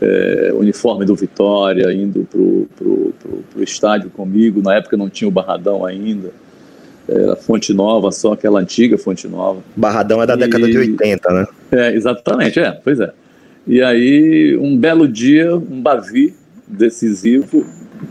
é, 0.00 0.52
uniforme 0.54 1.04
do 1.04 1.14
Vitória, 1.14 1.92
indo 1.92 2.26
para 2.30 2.86
o 2.88 3.62
estádio 3.62 4.10
comigo. 4.10 4.60
Na 4.60 4.74
época 4.74 4.96
não 4.96 5.08
tinha 5.08 5.28
o 5.28 5.30
Barradão 5.30 5.86
ainda. 5.86 6.30
Era 7.08 7.36
Fonte 7.36 7.72
Nova, 7.72 8.12
só 8.12 8.32
aquela 8.32 8.60
antiga 8.60 8.98
Fonte 8.98 9.26
Nova. 9.26 9.60
Barradão 9.74 10.22
é 10.22 10.26
da 10.26 10.34
e... 10.34 10.38
década 10.38 10.68
de 10.68 10.78
80, 10.78 11.32
né? 11.32 11.46
É, 11.72 11.94
exatamente, 11.94 12.60
é, 12.60 12.70
pois 12.72 13.00
é. 13.00 13.12
E 13.66 13.82
aí, 13.82 14.56
um 14.56 14.76
belo 14.76 15.06
dia, 15.06 15.54
um 15.56 15.80
Bavi 15.80 16.34
decisivo, 16.66 17.64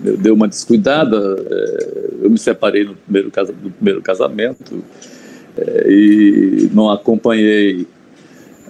eu 0.03 0.17
dei 0.17 0.31
uma 0.31 0.47
descuidada, 0.47 1.17
é, 1.49 2.09
eu 2.21 2.29
me 2.29 2.37
separei 2.37 2.85
no 2.85 2.95
primeiro, 2.95 3.31
casa, 3.31 3.53
no 3.61 3.71
primeiro 3.71 4.01
casamento 4.01 4.83
é, 5.57 5.91
e 5.91 6.69
não 6.73 6.89
acompanhei 6.89 7.85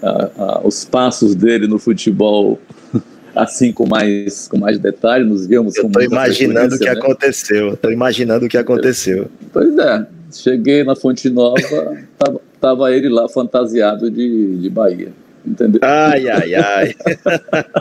a, 0.02 0.30
a, 0.38 0.62
os 0.64 0.84
passos 0.84 1.36
dele 1.36 1.68
no 1.68 1.78
futebol 1.78 2.60
assim 3.36 3.72
com 3.72 3.88
mais 3.88 4.48
com 4.48 4.58
mais 4.58 4.80
detalhe, 4.80 5.24
nos 5.24 5.46
vimos 5.46 5.76
Eu 5.76 5.86
estou 5.86 6.02
imaginando 6.02 6.76
o 6.76 6.80
que 6.80 6.86
né? 6.86 6.92
aconteceu, 6.92 7.74
estou 7.74 7.92
imaginando 7.92 8.46
o 8.46 8.50
que 8.50 8.58
aconteceu. 8.58 9.30
Pois 9.54 9.78
é, 9.78 10.08
cheguei 10.32 10.84
na 10.84 10.96
Fonte 10.96 11.30
Nova, 11.30 11.98
tava, 12.18 12.42
tava 12.60 12.92
ele 12.92 13.10
lá 13.10 13.30
fantasiado 13.30 14.10
de, 14.10 14.58
de 14.58 14.70
Bahia, 14.70 15.14
entendeu? 15.46 15.82
Ai, 15.84 16.28
ai, 16.28 16.56
ai. 16.56 16.96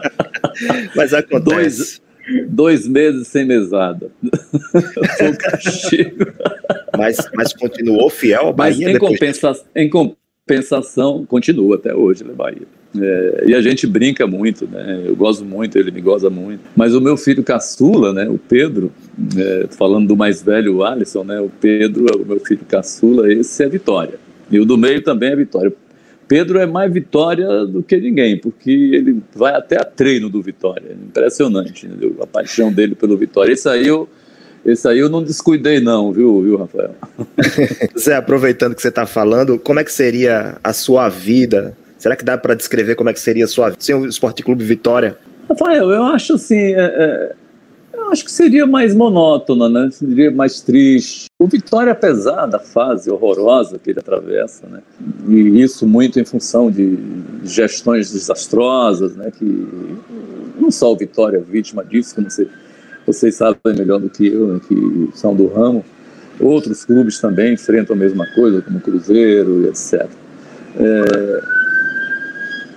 Mas 0.94 1.14
acontece. 1.14 1.44
Dois, 1.44 2.02
dois 2.48 2.88
meses 2.88 3.28
sem 3.28 3.44
mesada. 3.44 4.10
Foi 5.18 5.36
castigo. 5.36 6.26
Mas, 6.96 7.16
mas 7.34 7.52
continuou 7.52 8.10
fiel 8.10 8.46
ao 8.46 8.52
Bahia? 8.52 8.86
Mas 8.86 8.96
em, 8.96 8.98
compensa, 8.98 9.64
em 9.74 9.88
compensação, 9.88 11.24
continua 11.24 11.76
até 11.76 11.94
hoje, 11.94 12.24
né, 12.24 12.32
Bahia. 12.34 12.66
É, 12.98 13.44
e 13.46 13.54
a 13.54 13.60
gente 13.62 13.86
brinca 13.86 14.26
muito, 14.26 14.66
né? 14.66 15.04
Eu 15.06 15.14
gosto 15.14 15.44
muito, 15.44 15.78
ele 15.78 15.90
me 15.92 16.00
goza 16.00 16.28
muito. 16.28 16.60
Mas 16.76 16.94
o 16.94 17.00
meu 17.00 17.16
filho 17.16 17.42
caçula, 17.42 18.12
né? 18.12 18.28
O 18.28 18.36
Pedro, 18.36 18.92
é, 19.36 19.68
falando 19.70 20.08
do 20.08 20.16
mais 20.16 20.42
velho, 20.42 20.78
o 20.78 20.84
Alisson, 20.84 21.22
né? 21.22 21.40
O 21.40 21.48
Pedro, 21.48 22.06
o 22.20 22.26
meu 22.26 22.40
filho 22.40 22.64
caçula, 22.68 23.32
esse 23.32 23.62
é 23.62 23.68
Vitória. 23.68 24.18
E 24.50 24.58
o 24.58 24.64
do 24.64 24.76
meio 24.76 25.02
também 25.02 25.30
é 25.30 25.36
Vitória. 25.36 25.72
Pedro 26.30 26.60
é 26.60 26.64
mais 26.64 26.92
Vitória 26.92 27.66
do 27.66 27.82
que 27.82 27.96
ninguém, 27.96 28.38
porque 28.38 28.70
ele 28.70 29.20
vai 29.34 29.52
até 29.52 29.76
a 29.76 29.84
treino 29.84 30.30
do 30.30 30.40
Vitória. 30.40 30.92
Impressionante, 30.92 31.86
entendeu? 31.86 32.14
a 32.22 32.26
paixão 32.26 32.72
dele 32.72 32.94
pelo 32.94 33.16
Vitória. 33.16 33.52
Esse 33.52 33.68
aí 33.68 33.84
eu, 33.84 34.08
esse 34.64 34.86
aí 34.86 35.00
eu 35.00 35.08
não 35.08 35.24
descuidei 35.24 35.80
não, 35.80 36.12
viu, 36.12 36.40
viu 36.40 36.56
Rafael? 36.56 36.94
Zé, 37.98 38.14
aproveitando 38.14 38.76
que 38.76 38.80
você 38.80 38.90
está 38.90 39.06
falando, 39.06 39.58
como 39.58 39.80
é 39.80 39.84
que 39.84 39.92
seria 39.92 40.56
a 40.62 40.72
sua 40.72 41.08
vida? 41.08 41.76
Será 41.98 42.14
que 42.14 42.24
dá 42.24 42.38
para 42.38 42.54
descrever 42.54 42.94
como 42.94 43.10
é 43.10 43.12
que 43.12 43.18
seria 43.18 43.44
a 43.44 43.48
sua 43.48 43.70
vida 43.70 43.82
sem 43.82 43.96
o 43.96 44.06
Esporte 44.06 44.44
Clube 44.44 44.62
Vitória? 44.62 45.18
Rafael, 45.48 45.90
eu 45.90 46.04
acho 46.04 46.34
assim, 46.34 46.74
é, 46.76 46.78
é, 46.78 47.32
acho 48.10 48.24
que 48.24 48.30
seria 48.30 48.66
mais 48.66 48.94
monótona, 48.94 49.68
né? 49.68 49.90
Seria 49.90 50.30
mais 50.30 50.60
triste. 50.60 51.26
O 51.38 51.46
Vitória, 51.46 51.92
apesar 51.92 52.46
da 52.46 52.58
fase 52.58 53.10
horrorosa 53.10 53.78
que 53.78 53.90
ele 53.90 54.00
atravessa, 54.00 54.66
né? 54.66 54.80
E 55.28 55.60
isso 55.60 55.86
muito 55.86 56.18
em 56.20 56.24
função 56.24 56.70
de 56.70 56.98
gestões 57.44 58.12
desastrosas, 58.12 59.16
né? 59.16 59.30
Que 59.30 59.68
não 60.60 60.70
só 60.70 60.92
o 60.92 60.96
Vitória 60.96 61.38
é 61.38 61.40
vítima 61.40 61.84
disso, 61.84 62.14
como 62.14 62.30
você, 62.30 62.48
vocês 63.06 63.34
sabem 63.36 63.58
melhor 63.76 63.98
do 64.00 64.10
que 64.10 64.26
eu, 64.26 64.54
né? 64.54 64.60
que 64.66 65.08
são 65.14 65.34
do 65.34 65.46
ramo. 65.46 65.84
Outros 66.38 66.84
clubes 66.84 67.20
também 67.20 67.54
enfrentam 67.54 67.94
a 67.94 67.98
mesma 67.98 68.26
coisa, 68.34 68.62
como 68.62 68.78
o 68.78 68.80
Cruzeiro 68.80 69.64
e 69.64 69.68
etc. 69.68 70.08
É, 70.78 71.59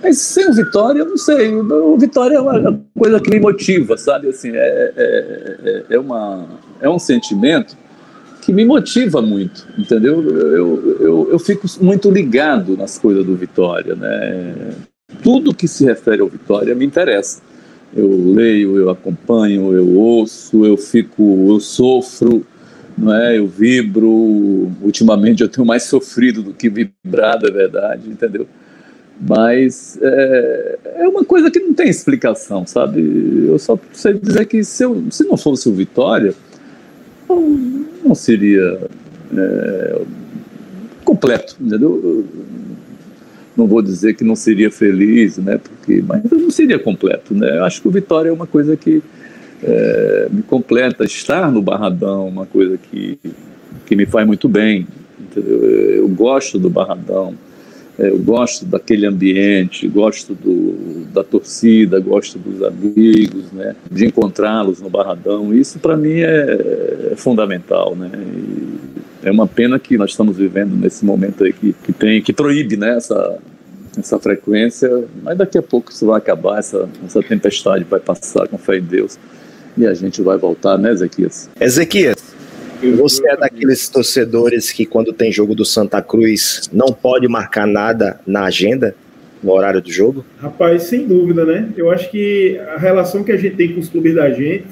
mas 0.04 0.18
sem 0.18 0.50
o 0.50 0.52
Vitória, 0.52 1.00
eu 1.00 1.06
não 1.06 1.16
sei. 1.16 1.54
O 1.56 1.96
Vitória 1.96 2.36
é 2.36 2.40
uma 2.40 2.80
coisa 2.96 3.18
que 3.18 3.30
me 3.30 3.40
motiva, 3.40 3.96
sabe? 3.96 4.28
Assim, 4.28 4.50
é, 4.50 4.92
é, 4.94 5.56
é, 5.64 5.94
é 5.94 5.98
uma, 5.98 6.46
é 6.82 6.88
um 6.90 6.98
sentimento 6.98 7.74
que 8.42 8.52
me 8.52 8.66
motiva 8.66 9.22
muito, 9.22 9.66
entendeu? 9.78 10.22
Eu, 10.22 10.98
eu, 11.00 11.28
eu 11.32 11.38
fico 11.38 11.66
muito 11.80 12.10
ligado 12.10 12.76
nas 12.76 12.98
coisas 12.98 13.24
do 13.24 13.34
Vitória, 13.34 13.94
né? 13.94 14.74
Tudo 15.22 15.54
que 15.54 15.66
se 15.66 15.86
refere 15.86 16.20
ao 16.20 16.28
Vitória 16.28 16.74
me 16.74 16.84
interessa. 16.84 17.40
Eu 17.96 18.34
leio, 18.34 18.76
eu 18.76 18.90
acompanho, 18.90 19.72
eu 19.72 19.88
ouço, 19.96 20.66
eu 20.66 20.76
fico, 20.76 21.46
eu 21.48 21.60
sofro, 21.60 22.44
não 22.98 23.14
é? 23.14 23.38
Eu 23.38 23.46
vibro. 23.46 24.70
Ultimamente 24.82 25.42
eu 25.42 25.48
tenho 25.48 25.66
mais 25.66 25.84
sofrido 25.84 26.42
do 26.42 26.52
que 26.52 26.68
vibrado, 26.68 27.48
é 27.48 27.50
verdade, 27.50 28.10
entendeu? 28.10 28.46
Mas 29.20 29.98
é, 30.02 30.78
é, 30.96 31.08
uma 31.08 31.24
coisa 31.24 31.50
que 31.50 31.60
não 31.60 31.72
tem 31.72 31.88
explicação, 31.88 32.66
sabe? 32.66 33.00
Eu 33.46 33.58
só 33.58 33.78
sei 33.92 34.14
dizer 34.14 34.44
que 34.46 34.64
se, 34.64 34.84
eu, 34.84 35.04
se 35.10 35.24
não 35.24 35.36
fosse 35.36 35.68
o 35.68 35.72
Vitória, 35.72 36.34
não, 38.04 38.14
seria 38.14 38.80
é, 39.36 40.00
completo, 41.04 41.56
entendeu? 41.60 42.24
não 43.56 43.66
vou 43.66 43.80
dizer 43.80 44.14
que 44.14 44.24
não 44.24 44.34
seria 44.34 44.70
feliz, 44.70 45.38
né? 45.38 45.58
Porque, 45.58 46.02
mas 46.06 46.22
não 46.30 46.50
seria 46.50 46.78
completo, 46.78 47.34
né? 47.34 47.58
Eu 47.58 47.64
acho 47.64 47.80
que 47.80 47.88
o 47.88 47.90
Vitória 47.90 48.28
é 48.28 48.32
uma 48.32 48.46
coisa 48.46 48.76
que 48.76 49.02
é, 49.62 50.28
me 50.30 50.42
completa. 50.42 51.04
Estar 51.04 51.50
no 51.52 51.62
Barradão, 51.62 52.26
uma 52.26 52.46
coisa 52.46 52.76
que, 52.76 53.18
que 53.86 53.94
me 53.94 54.06
faz 54.06 54.26
muito 54.26 54.48
bem, 54.48 54.86
entendeu? 55.20 55.64
Eu 55.64 56.08
gosto 56.08 56.58
do 56.58 56.68
Barradão. 56.68 57.34
É, 57.98 58.08
eu 58.08 58.18
gosto 58.18 58.64
daquele 58.64 59.06
ambiente, 59.06 59.86
gosto 59.86 60.34
do, 60.34 61.04
da 61.12 61.22
torcida, 61.22 62.00
gosto 62.00 62.38
dos 62.38 62.62
amigos, 62.62 63.52
né, 63.52 63.76
de 63.90 64.06
encontrá-los 64.06 64.80
no 64.80 64.90
Barradão. 64.90 65.54
Isso 65.54 65.78
para 65.78 65.96
mim 65.96 66.20
é, 66.20 67.10
é, 67.12 67.16
fundamental, 67.16 67.94
né? 67.94 68.10
E 68.14 69.28
é 69.28 69.30
uma 69.30 69.46
pena 69.46 69.78
que 69.78 69.96
nós 69.96 70.10
estamos 70.10 70.36
vivendo 70.36 70.74
nesse 70.74 71.04
momento 71.04 71.44
aí 71.44 71.52
que, 71.52 71.72
que 71.72 71.92
tem 71.92 72.20
que 72.20 72.32
proíbe 72.32 72.76
né, 72.76 72.96
essa, 72.96 73.38
essa 73.96 74.18
frequência, 74.18 75.04
mas 75.22 75.38
daqui 75.38 75.56
a 75.56 75.62
pouco 75.62 75.92
isso 75.92 76.06
vai 76.06 76.18
acabar, 76.18 76.58
essa, 76.58 76.88
essa 77.06 77.22
tempestade 77.22 77.84
vai 77.84 78.00
passar 78.00 78.48
com 78.48 78.58
fé 78.58 78.78
em 78.78 78.82
Deus 78.82 79.18
e 79.76 79.86
a 79.86 79.94
gente 79.94 80.22
vai 80.22 80.36
voltar, 80.36 80.78
né, 80.78 80.92
Ezequias? 80.92 81.48
Ezequias, 81.60 82.33
você 82.92 83.28
é 83.28 83.36
daqueles 83.36 83.88
torcedores 83.88 84.70
que, 84.72 84.84
quando 84.86 85.12
tem 85.12 85.32
jogo 85.32 85.54
do 85.54 85.64
Santa 85.64 86.00
Cruz, 86.02 86.68
não 86.72 86.88
pode 86.88 87.28
marcar 87.28 87.66
nada 87.66 88.20
na 88.26 88.44
agenda? 88.44 88.94
no 89.44 89.52
horário 89.52 89.82
do 89.82 89.92
jogo? 89.92 90.24
Rapaz, 90.38 90.84
sem 90.84 91.06
dúvida, 91.06 91.44
né? 91.44 91.68
Eu 91.76 91.90
acho 91.90 92.10
que 92.10 92.58
a 92.74 92.78
relação 92.78 93.22
que 93.22 93.30
a 93.30 93.36
gente 93.36 93.56
tem 93.56 93.74
com 93.74 93.80
os 93.80 93.90
clubes 93.90 94.14
da 94.14 94.30
gente 94.30 94.64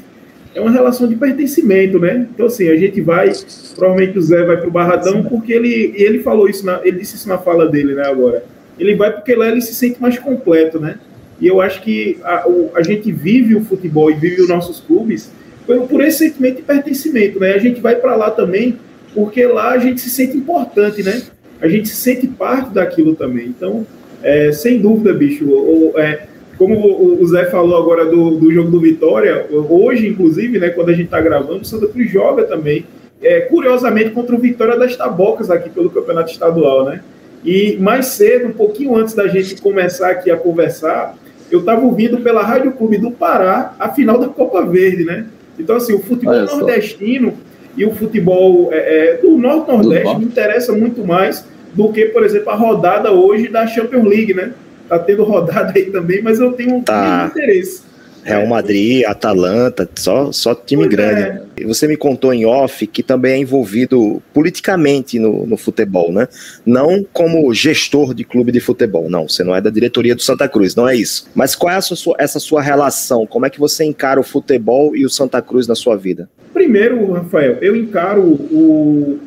é 0.55 0.61
uma 0.61 0.71
relação 0.71 1.07
de 1.07 1.15
pertencimento, 1.15 1.99
né? 1.99 2.27
Então, 2.35 2.47
assim, 2.47 2.69
a 2.69 2.77
gente 2.77 3.01
vai, 3.01 3.31
provavelmente 3.75 4.19
o 4.19 4.23
Zé 4.23 4.45
vai 4.45 4.57
para 4.57 4.69
o 4.69 4.71
Barradão 4.71 5.23
porque 5.25 5.53
ele, 5.53 5.93
ele 5.95 6.21
falou 6.21 6.49
isso, 6.49 6.65
na, 6.65 6.81
ele 6.85 7.01
disse 7.01 7.17
isso 7.17 7.29
na 7.29 7.39
fala 7.39 7.69
dele, 7.69 7.95
né, 7.95 8.07
agora. 8.07 8.45
Ele 8.79 8.95
vai 8.95 9.13
porque 9.13 9.35
lá 9.35 9.49
ele 9.49 9.61
se 9.61 9.75
sente 9.75 10.01
mais 10.01 10.19
completo, 10.19 10.81
né? 10.81 10.99
E 11.41 11.47
eu 11.47 11.61
acho 11.61 11.83
que 11.83 12.19
a, 12.23 12.49
o, 12.49 12.71
a 12.75 12.83
gente 12.83 13.13
vive 13.13 13.55
o 13.55 13.65
futebol 13.65 14.11
e 14.11 14.15
vive 14.15 14.41
os 14.41 14.49
nossos 14.49 14.81
clubes 14.81 15.31
por, 15.73 15.89
por 15.89 16.01
esse 16.03 16.19
sentimento 16.19 16.57
de 16.57 16.63
pertencimento, 16.63 17.41
né? 17.41 17.55
A 17.55 17.59
gente 17.59 17.81
vai 17.81 17.97
para 17.97 18.15
lá 18.15 18.31
também 18.31 18.79
porque 19.15 19.47
lá 19.47 19.71
a 19.71 19.79
gente 19.79 20.01
se 20.01 20.11
sente 20.11 20.37
importante, 20.37 21.03
né? 21.03 21.23
A 21.61 21.69
gente 21.69 21.89
se 21.89 21.97
sente 21.97 22.27
parte 22.27 22.71
daquilo 22.71 23.15
também. 23.15 23.47
Então, 23.47 23.87
é, 24.23 24.53
sem 24.53 24.81
dúvida, 24.81 25.13
bicho, 25.13 25.51
ou, 25.51 25.99
é, 25.99 26.27
como 26.57 27.21
o 27.21 27.27
Zé 27.27 27.47
falou 27.47 27.77
agora 27.77 28.07
do, 28.07 28.33
do 28.33 28.53
jogo 28.53 28.71
do 28.71 28.81
Vitória, 28.81 29.47
hoje, 29.51 30.07
inclusive, 30.09 30.59
né, 30.59 30.71
quando 30.71 30.91
a 30.91 30.93
gente 30.93 31.07
está 31.07 31.21
gravando, 31.21 31.63
o 31.63 31.65
Santa 31.65 31.87
Cruz 31.89 32.11
joga 32.11 32.45
também, 32.45 32.87
é, 33.23 33.41
curiosamente, 33.43 34.11
contra 34.11 34.35
o 34.35 34.39
Vitória 34.39 34.79
das 34.79 34.97
Tabocas 34.97 35.51
aqui 35.51 35.71
pelo 35.71 35.91
Campeonato 35.91 36.31
Estadual, 36.31 36.85
né? 36.85 37.01
E 37.45 37.77
mais 37.79 38.07
cedo, 38.07 38.49
um 38.49 38.53
pouquinho 38.53 38.97
antes 38.97 39.15
da 39.15 39.27
gente 39.27 39.61
começar 39.61 40.11
aqui 40.11 40.31
a 40.31 40.37
conversar, 40.37 41.17
eu 41.51 41.61
estava 41.61 41.85
ouvindo 41.85 42.19
pela 42.19 42.43
Rádio 42.43 42.73
Clube 42.73 42.97
do 42.99 43.11
Pará 43.11 43.75
a 43.79 43.89
final 43.89 44.19
da 44.19 44.29
Copa 44.29 44.65
Verde, 44.65 45.05
né? 45.05 45.27
Então, 45.59 45.77
assim, 45.77 45.95
o 45.95 46.01
futebol 46.01 46.45
nordestino 46.45 47.35
e 47.77 47.85
o 47.85 47.95
futebol 47.95 48.71
é, 48.73 48.77
é, 48.77 49.17
do 49.17 49.37
Norte-Nordeste 49.39 50.19
me 50.19 50.25
interessa 50.25 50.73
muito 50.73 51.07
mais 51.07 51.47
do 51.75 51.91
que, 51.91 52.07
por 52.07 52.23
exemplo, 52.23 52.51
a 52.51 52.55
rodada 52.55 53.13
hoje 53.13 53.49
da 53.49 53.67
Champions 53.67 54.05
League, 54.05 54.35
né? 54.35 54.53
tá 54.93 54.99
tendo 54.99 55.25
rodada 55.25 55.73
aí 55.75 55.87
também, 55.87 56.23
mas 56.23 56.39
eu 56.39 56.53
tenho 56.53 56.83
tá. 56.83 57.31
interesse. 57.31 57.83
Real 58.23 58.47
Madrid, 58.47 59.05
Atalanta, 59.05 59.89
só, 59.95 60.31
só 60.31 60.55
time 60.55 60.85
pois 60.85 60.95
grande. 60.95 61.41
É. 61.57 61.65
Você 61.65 61.89
me 61.89 61.97
contou 61.97 62.33
em 62.33 62.47
off 62.47 62.87
que 62.87 63.03
também 63.03 63.33
é 63.33 63.39
envolvido 63.39 64.23
politicamente 64.33 65.19
no, 65.19 65.47
no 65.47 65.57
futebol, 65.57 66.13
né? 66.13 66.29
Não 66.65 67.05
como 67.13 67.53
gestor 67.53 68.15
de 68.15 68.25
clube 68.25 68.53
de 68.53 68.61
futebol, 68.61 69.11
não. 69.11 69.29
Você 69.29 69.43
não 69.43 69.55
é 69.55 69.61
da 69.61 69.71
diretoria 69.71 70.15
do 70.15 70.23
Santa 70.23 70.49
Cruz, 70.49 70.75
não 70.75 70.89
é 70.89 70.95
isso. 70.95 71.29
Mas 71.35 71.55
qual 71.55 71.75
é 71.75 71.81
sua, 71.81 72.15
essa 72.19 72.39
sua 72.39 72.63
relação? 72.63 73.27
Como 73.27 73.45
é 73.45 73.51
que 73.51 73.59
você 73.59 73.85
encara 73.85 74.21
o 74.21 74.25
futebol 74.25 74.97
e 74.97 75.05
o 75.05 75.11
Santa 75.11 75.43
Cruz 75.43 75.67
na 75.67 75.75
sua 75.75 75.97
vida? 75.97 76.29
Primeiro, 76.53 77.13
Rafael, 77.13 77.59
eu 77.61 77.75
encaro 77.75 78.23
o, 78.23 79.19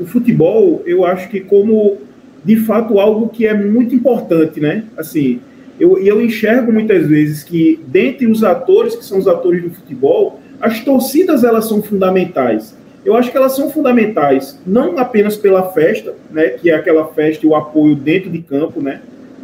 o 0.00 0.06
futebol, 0.06 0.82
eu 0.86 1.04
acho 1.04 1.28
que 1.28 1.40
como 1.40 1.98
de 2.44 2.56
fato 2.56 2.98
algo 2.98 3.28
que 3.28 3.46
é 3.46 3.52
muito 3.52 3.94
importante, 3.94 4.60
né? 4.60 4.84
Assim, 4.96 5.40
eu, 5.78 5.98
eu 5.98 6.20
enxergo 6.20 6.72
muitas 6.72 7.06
vezes 7.06 7.42
que 7.42 7.80
dentre 7.86 8.26
os 8.26 8.42
atores 8.42 8.96
que 8.96 9.04
são 9.04 9.18
os 9.18 9.28
atores 9.28 9.62
do 9.62 9.70
futebol, 9.70 10.40
as 10.60 10.80
torcidas 10.80 11.44
elas 11.44 11.68
são 11.68 11.82
fundamentais. 11.82 12.76
Eu 13.04 13.16
acho 13.16 13.30
que 13.30 13.36
elas 13.36 13.54
são 13.54 13.70
fundamentais 13.70 14.60
não 14.66 14.98
apenas 14.98 15.36
pela 15.36 15.72
festa, 15.72 16.14
né, 16.30 16.48
que 16.48 16.70
é 16.70 16.74
aquela 16.74 17.06
festa 17.06 17.46
e 17.46 17.48
o 17.48 17.54
apoio 17.54 17.94
dentro 17.94 18.28
de 18.28 18.40
campo, 18.40 18.82
né, 18.82 19.00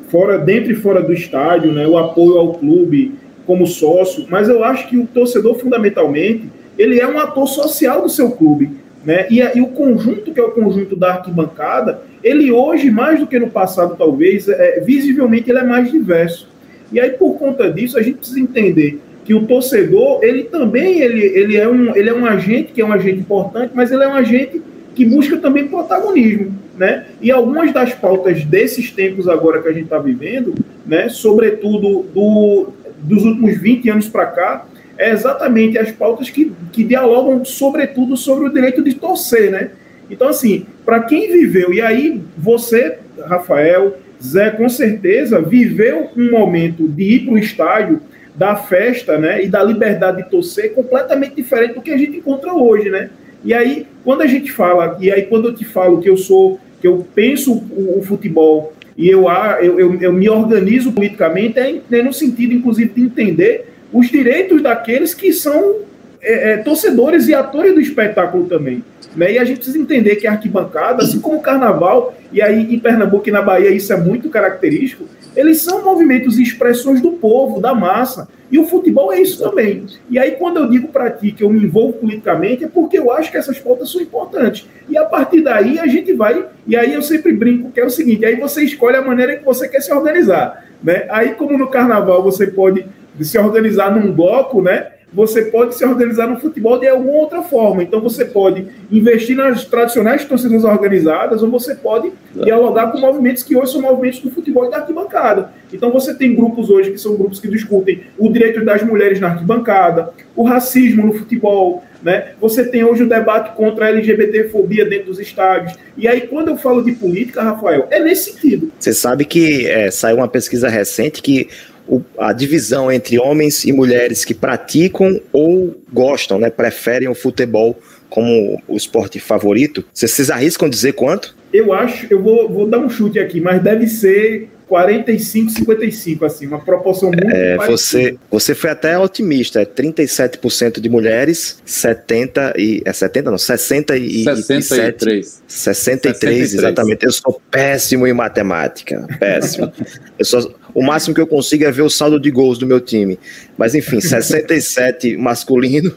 fora 0.08 0.38
dentro 0.38 0.72
e 0.72 0.74
fora 0.74 1.00
do 1.00 1.12
estádio, 1.12 1.72
né, 1.72 1.86
o 1.86 1.96
apoio 1.96 2.38
ao 2.38 2.54
clube 2.54 3.12
como 3.46 3.66
sócio, 3.66 4.26
mas 4.28 4.48
eu 4.48 4.64
acho 4.64 4.88
que 4.88 4.96
o 4.96 5.06
torcedor 5.06 5.58
fundamentalmente 5.58 6.50
ele 6.76 6.98
é 6.98 7.06
um 7.06 7.18
ator 7.18 7.46
social 7.46 8.02
do 8.02 8.08
seu 8.08 8.32
clube. 8.32 8.83
Né? 9.04 9.26
E, 9.30 9.40
e, 9.40 9.60
o 9.60 9.66
conjunto, 9.68 10.32
que 10.32 10.40
é 10.40 10.42
o 10.42 10.50
conjunto 10.50 10.96
da 10.96 11.14
arquibancada, 11.14 12.02
ele 12.22 12.50
hoje, 12.50 12.90
mais 12.90 13.20
do 13.20 13.26
que 13.26 13.38
no 13.38 13.50
passado, 13.50 13.96
talvez, 13.96 14.48
é, 14.48 14.80
visivelmente 14.80 15.50
ele 15.50 15.58
é 15.58 15.64
mais 15.64 15.90
diverso. 15.90 16.48
E 16.90 16.98
aí, 16.98 17.10
por 17.10 17.34
conta 17.38 17.70
disso, 17.70 17.98
a 17.98 18.02
gente 18.02 18.18
precisa 18.18 18.40
entender 18.40 19.00
que 19.24 19.34
o 19.34 19.46
torcedor, 19.46 20.20
ele 20.22 20.44
também 20.44 21.00
ele, 21.00 21.22
ele, 21.22 21.56
é 21.56 21.68
um, 21.68 21.94
ele 21.96 22.10
é 22.10 22.14
um 22.14 22.26
agente 22.26 22.72
que 22.72 22.80
é 22.80 22.84
um 22.84 22.92
agente 22.92 23.20
importante, 23.20 23.72
mas 23.74 23.90
ele 23.90 24.04
é 24.04 24.08
um 24.08 24.14
agente 24.14 24.60
que 24.94 25.04
busca 25.04 25.36
também 25.38 25.66
protagonismo. 25.66 26.54
Né? 26.76 27.06
E 27.20 27.30
algumas 27.30 27.72
das 27.72 27.94
pautas 27.94 28.44
desses 28.44 28.90
tempos 28.90 29.28
agora 29.28 29.62
que 29.62 29.68
a 29.68 29.72
gente 29.72 29.84
está 29.84 29.98
vivendo, 29.98 30.54
né, 30.84 31.08
sobretudo 31.08 32.04
do, 32.12 32.68
dos 33.00 33.24
últimos 33.24 33.56
20 33.58 33.90
anos 33.90 34.08
para 34.08 34.26
cá, 34.26 34.66
é 34.98 35.10
exatamente 35.10 35.78
as 35.78 35.90
pautas 35.90 36.30
que, 36.30 36.52
que 36.72 36.84
dialogam, 36.84 37.44
sobretudo, 37.44 38.16
sobre 38.16 38.48
o 38.48 38.52
direito 38.52 38.82
de 38.82 38.94
torcer, 38.94 39.50
né? 39.50 39.70
Então, 40.10 40.28
assim, 40.28 40.66
para 40.84 41.00
quem 41.00 41.32
viveu, 41.32 41.72
e 41.72 41.80
aí 41.80 42.20
você, 42.36 42.98
Rafael, 43.26 43.96
Zé, 44.22 44.50
com 44.50 44.68
certeza, 44.68 45.40
viveu 45.40 46.10
um 46.16 46.30
momento 46.30 46.86
de 46.88 47.02
ir 47.02 47.24
para 47.24 47.34
o 47.34 47.38
estádio, 47.38 48.00
da 48.34 48.56
festa, 48.56 49.16
né, 49.16 49.44
e 49.44 49.48
da 49.48 49.62
liberdade 49.62 50.22
de 50.22 50.28
torcer 50.28 50.74
completamente 50.74 51.36
diferente 51.36 51.74
do 51.74 51.80
que 51.80 51.92
a 51.92 51.96
gente 51.96 52.16
encontra 52.16 52.52
hoje, 52.52 52.90
né? 52.90 53.10
E 53.44 53.54
aí, 53.54 53.86
quando 54.02 54.22
a 54.22 54.26
gente 54.26 54.50
fala, 54.50 54.96
e 55.00 55.10
aí 55.10 55.22
quando 55.22 55.48
eu 55.48 55.54
te 55.54 55.64
falo 55.64 56.00
que 56.00 56.10
eu 56.10 56.16
sou, 56.16 56.58
que 56.80 56.88
eu 56.88 57.06
penso 57.14 57.52
o, 57.52 57.98
o 57.98 58.02
futebol 58.02 58.72
e 58.96 59.08
eu, 59.08 59.26
eu, 59.60 59.78
eu, 59.78 60.00
eu 60.00 60.12
me 60.12 60.28
organizo 60.28 60.92
politicamente, 60.92 61.58
é, 61.58 61.80
é 61.92 62.02
no 62.02 62.12
sentido, 62.12 62.54
inclusive, 62.54 62.90
de 62.92 63.02
entender 63.02 63.73
os 63.94 64.08
direitos 64.08 64.60
daqueles 64.60 65.14
que 65.14 65.32
são 65.32 65.76
é, 66.20 66.52
é, 66.52 66.56
torcedores 66.56 67.28
e 67.28 67.34
atores 67.34 67.72
do 67.74 67.80
espetáculo 67.80 68.46
também. 68.46 68.82
Né? 69.14 69.34
E 69.34 69.38
a 69.38 69.44
gente 69.44 69.58
precisa 69.58 69.78
entender 69.78 70.16
que 70.16 70.26
a 70.26 70.32
arquibancada, 70.32 71.04
assim 71.04 71.20
como 71.20 71.38
o 71.38 71.40
carnaval, 71.40 72.12
e 72.32 72.42
aí 72.42 72.74
em 72.74 72.78
Pernambuco 72.80 73.28
e 73.28 73.32
na 73.32 73.40
Bahia 73.40 73.70
isso 73.70 73.92
é 73.92 73.96
muito 73.96 74.28
característico, 74.28 75.04
eles 75.36 75.62
são 75.62 75.84
movimentos 75.84 76.38
e 76.38 76.42
expressões 76.42 77.00
do 77.00 77.12
povo, 77.12 77.60
da 77.60 77.72
massa. 77.72 78.28
E 78.50 78.58
o 78.58 78.66
futebol 78.66 79.12
é 79.12 79.20
isso 79.20 79.42
também. 79.42 79.84
E 80.08 80.16
aí, 80.16 80.32
quando 80.32 80.58
eu 80.58 80.68
digo 80.68 80.88
para 80.88 81.10
ti 81.10 81.32
que 81.32 81.42
eu 81.42 81.50
me 81.50 81.64
envolvo 81.64 81.94
politicamente, 81.94 82.64
é 82.64 82.68
porque 82.68 82.98
eu 82.98 83.10
acho 83.10 83.30
que 83.30 83.36
essas 83.36 83.58
pautas 83.58 83.90
são 83.90 84.00
importantes. 84.00 84.68
E 84.88 84.96
a 84.96 85.04
partir 85.04 85.40
daí 85.40 85.78
a 85.78 85.86
gente 85.86 86.12
vai. 86.12 86.44
E 86.66 86.76
aí 86.76 86.94
eu 86.94 87.02
sempre 87.02 87.32
brinco 87.32 87.72
que 87.72 87.80
é 87.80 87.84
o 87.84 87.90
seguinte: 87.90 88.24
aí 88.24 88.36
você 88.36 88.62
escolhe 88.62 88.96
a 88.96 89.02
maneira 89.02 89.36
que 89.36 89.44
você 89.44 89.68
quer 89.68 89.80
se 89.80 89.92
organizar. 89.92 90.64
Né? 90.82 91.06
Aí, 91.10 91.34
como 91.34 91.58
no 91.58 91.68
carnaval 91.68 92.22
você 92.22 92.46
pode 92.46 92.86
de 93.14 93.24
se 93.24 93.38
organizar 93.38 93.94
num 93.94 94.12
bloco, 94.12 94.60
né? 94.62 94.88
Você 95.14 95.42
pode 95.42 95.76
se 95.76 95.84
organizar 95.84 96.26
no 96.26 96.40
futebol 96.40 96.76
de 96.78 96.88
alguma 96.88 97.18
outra 97.18 97.40
forma. 97.40 97.84
Então 97.84 98.00
você 98.00 98.24
pode 98.24 98.66
investir 98.90 99.36
nas 99.36 99.64
tradicionais 99.64 100.24
torcidas 100.24 100.64
organizadas, 100.64 101.40
ou 101.40 101.48
você 101.48 101.76
pode 101.76 102.12
dialogar 102.34 102.90
com 102.90 102.98
movimentos 102.98 103.44
que 103.44 103.56
hoje 103.56 103.72
são 103.72 103.80
movimentos 103.80 104.18
do 104.18 104.30
futebol 104.32 104.66
e 104.66 104.70
da 104.70 104.78
arquibancada. 104.78 105.50
Então 105.72 105.92
você 105.92 106.12
tem 106.12 106.34
grupos 106.34 106.68
hoje 106.68 106.90
que 106.90 106.98
são 106.98 107.14
grupos 107.16 107.38
que 107.38 107.46
discutem 107.46 108.02
o 108.18 108.28
direito 108.28 108.64
das 108.64 108.82
mulheres 108.82 109.20
na 109.20 109.28
arquibancada, 109.28 110.10
o 110.34 110.42
racismo 110.42 111.06
no 111.06 111.14
futebol, 111.14 111.84
né? 112.02 112.32
Você 112.40 112.64
tem 112.64 112.82
hoje 112.82 113.04
o 113.04 113.08
debate 113.08 113.54
contra 113.56 113.86
a 113.86 113.88
LGBTfobia 113.90 114.84
dentro 114.84 115.06
dos 115.06 115.20
estádios. 115.20 115.78
E 115.96 116.08
aí, 116.08 116.22
quando 116.22 116.48
eu 116.48 116.56
falo 116.56 116.82
de 116.82 116.92
política, 116.92 117.40
Rafael, 117.40 117.86
é 117.90 118.00
nesse 118.00 118.32
sentido. 118.32 118.72
Você 118.78 118.92
sabe 118.92 119.24
que 119.24 119.66
é, 119.66 119.90
saiu 119.90 120.16
uma 120.16 120.28
pesquisa 120.28 120.68
recente 120.68 121.22
que 121.22 121.48
o, 121.86 122.02
a 122.18 122.32
divisão 122.32 122.90
entre 122.90 123.18
homens 123.18 123.64
e 123.64 123.72
mulheres 123.72 124.24
que 124.24 124.34
praticam 124.34 125.20
ou 125.32 125.76
gostam, 125.92 126.38
né, 126.38 126.50
preferem 126.50 127.08
o 127.08 127.14
futebol 127.14 127.78
como 128.08 128.62
o 128.68 128.76
esporte 128.76 129.18
favorito. 129.18 129.84
Vocês, 129.92 130.30
arriscam 130.30 130.68
dizer 130.68 130.92
quanto? 130.92 131.34
Eu 131.52 131.72
acho, 131.72 132.06
eu 132.10 132.22
vou, 132.22 132.48
vou 132.48 132.66
dar 132.66 132.78
um 132.78 132.88
chute 132.88 133.18
aqui, 133.18 133.40
mas 133.40 133.62
deve 133.62 133.86
ser 133.86 134.48
45, 134.68 135.50
55, 135.50 136.24
assim, 136.24 136.46
uma 136.46 136.58
proporção 136.58 137.10
muito 137.10 137.24
é, 137.28 137.56
você 137.66 138.16
Você 138.30 138.54
foi 138.54 138.70
até 138.70 138.98
otimista, 138.98 139.60
é 139.60 139.64
37% 139.64 140.80
de 140.80 140.88
mulheres, 140.88 141.58
70 141.64 142.54
e. 142.56 142.82
É 142.84 142.92
70, 142.92 143.30
não, 143.30 143.38
60 143.38 143.96
e. 143.96 144.24
63. 144.24 144.44
63, 144.46 145.42
63, 145.46 146.54
exatamente. 146.54 147.04
Eu 147.04 147.12
sou 147.12 147.40
péssimo 147.50 148.06
em 148.06 148.12
matemática. 148.12 149.06
Péssimo. 149.20 149.72
eu 150.18 150.24
sou, 150.24 150.54
o 150.74 150.82
máximo 150.82 151.14
que 151.14 151.20
eu 151.20 151.26
consigo 151.26 151.64
é 151.64 151.70
ver 151.70 151.82
o 151.82 151.90
saldo 151.90 152.18
de 152.18 152.30
gols 152.30 152.58
do 152.58 152.66
meu 152.66 152.80
time. 152.80 153.18
Mas 153.56 153.74
enfim, 153.74 154.00
67 154.02 155.16
masculino 155.16 155.94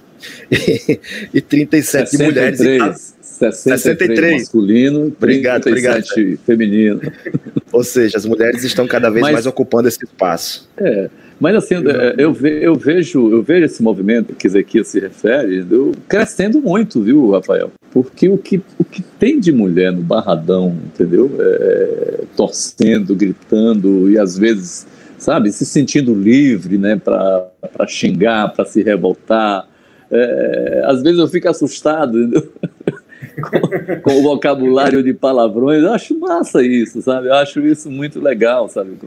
e, 0.52 1.00
e 1.34 1.42
37 1.42 2.12
63. 2.12 2.60
mulheres. 2.60 2.60
E, 2.60 3.18
63, 3.38 3.82
63 3.82 4.34
masculino, 4.42 5.14
obrigado, 5.16 5.64
37 5.64 6.12
obrigado. 6.12 6.40
feminino. 6.46 7.02
Ou 7.72 7.84
seja, 7.84 8.18
as 8.18 8.26
mulheres 8.26 8.64
estão 8.64 8.88
cada 8.88 9.10
vez 9.10 9.24
mas, 9.24 9.34
mais 9.34 9.46
ocupando 9.46 9.88
esse 9.88 10.04
espaço. 10.04 10.70
É, 10.78 11.10
mas 11.40 11.56
assim, 11.56 11.76
é, 11.76 12.16
eu, 12.18 12.34
ve, 12.34 12.64
eu, 12.64 12.76
vejo, 12.76 13.32
eu 13.32 13.44
vejo 13.44 13.66
esse 13.66 13.84
movimento 13.84 14.34
que 14.34 14.48
Ezequiel 14.48 14.84
se 14.84 15.00
refere 15.00 15.66
eu, 15.70 15.92
crescendo 16.08 16.62
muito, 16.62 17.02
viu, 17.02 17.32
Rafael? 17.32 17.72
Porque 17.92 18.30
o 18.30 18.38
que, 18.38 18.62
o 18.80 18.84
que 18.84 19.02
tem 19.02 19.40
de 19.40 19.52
mulher 19.52 19.92
no 19.92 20.02
barradão, 20.02 20.76
entendeu? 20.86 21.30
É, 21.40 22.22
torcendo, 22.36 23.16
gritando 23.16 24.10
e 24.10 24.18
às 24.18 24.38
vezes, 24.38 24.88
sabe, 25.18 25.52
se 25.52 25.66
sentindo 25.66 26.14
livre, 26.14 26.78
né, 26.78 26.96
para 26.96 27.88
xingar, 27.88 28.54
para 28.54 28.66
se 28.66 28.82
revoltar. 28.82 29.68
É, 30.10 30.84
às 30.86 31.04
vezes 31.04 31.20
eu 31.20 31.28
fico 31.28 31.50
assustado, 31.50 32.18
entendeu? 32.18 32.52
com, 33.42 33.60
com, 34.02 34.20
o 34.20 34.24
vocabulário 34.24 35.04
de 35.04 35.14
palavrões. 35.14 35.84
Eu 35.84 35.94
acho 35.94 36.18
massa 36.20 36.64
isso, 36.64 37.02
sabe? 37.02 37.28
Eu 37.28 37.34
acho 37.36 37.60
isso 37.62 37.90
muito 37.90 38.20
legal, 38.20 38.68
sabe? 38.68 38.98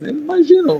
Imagina 0.00 0.72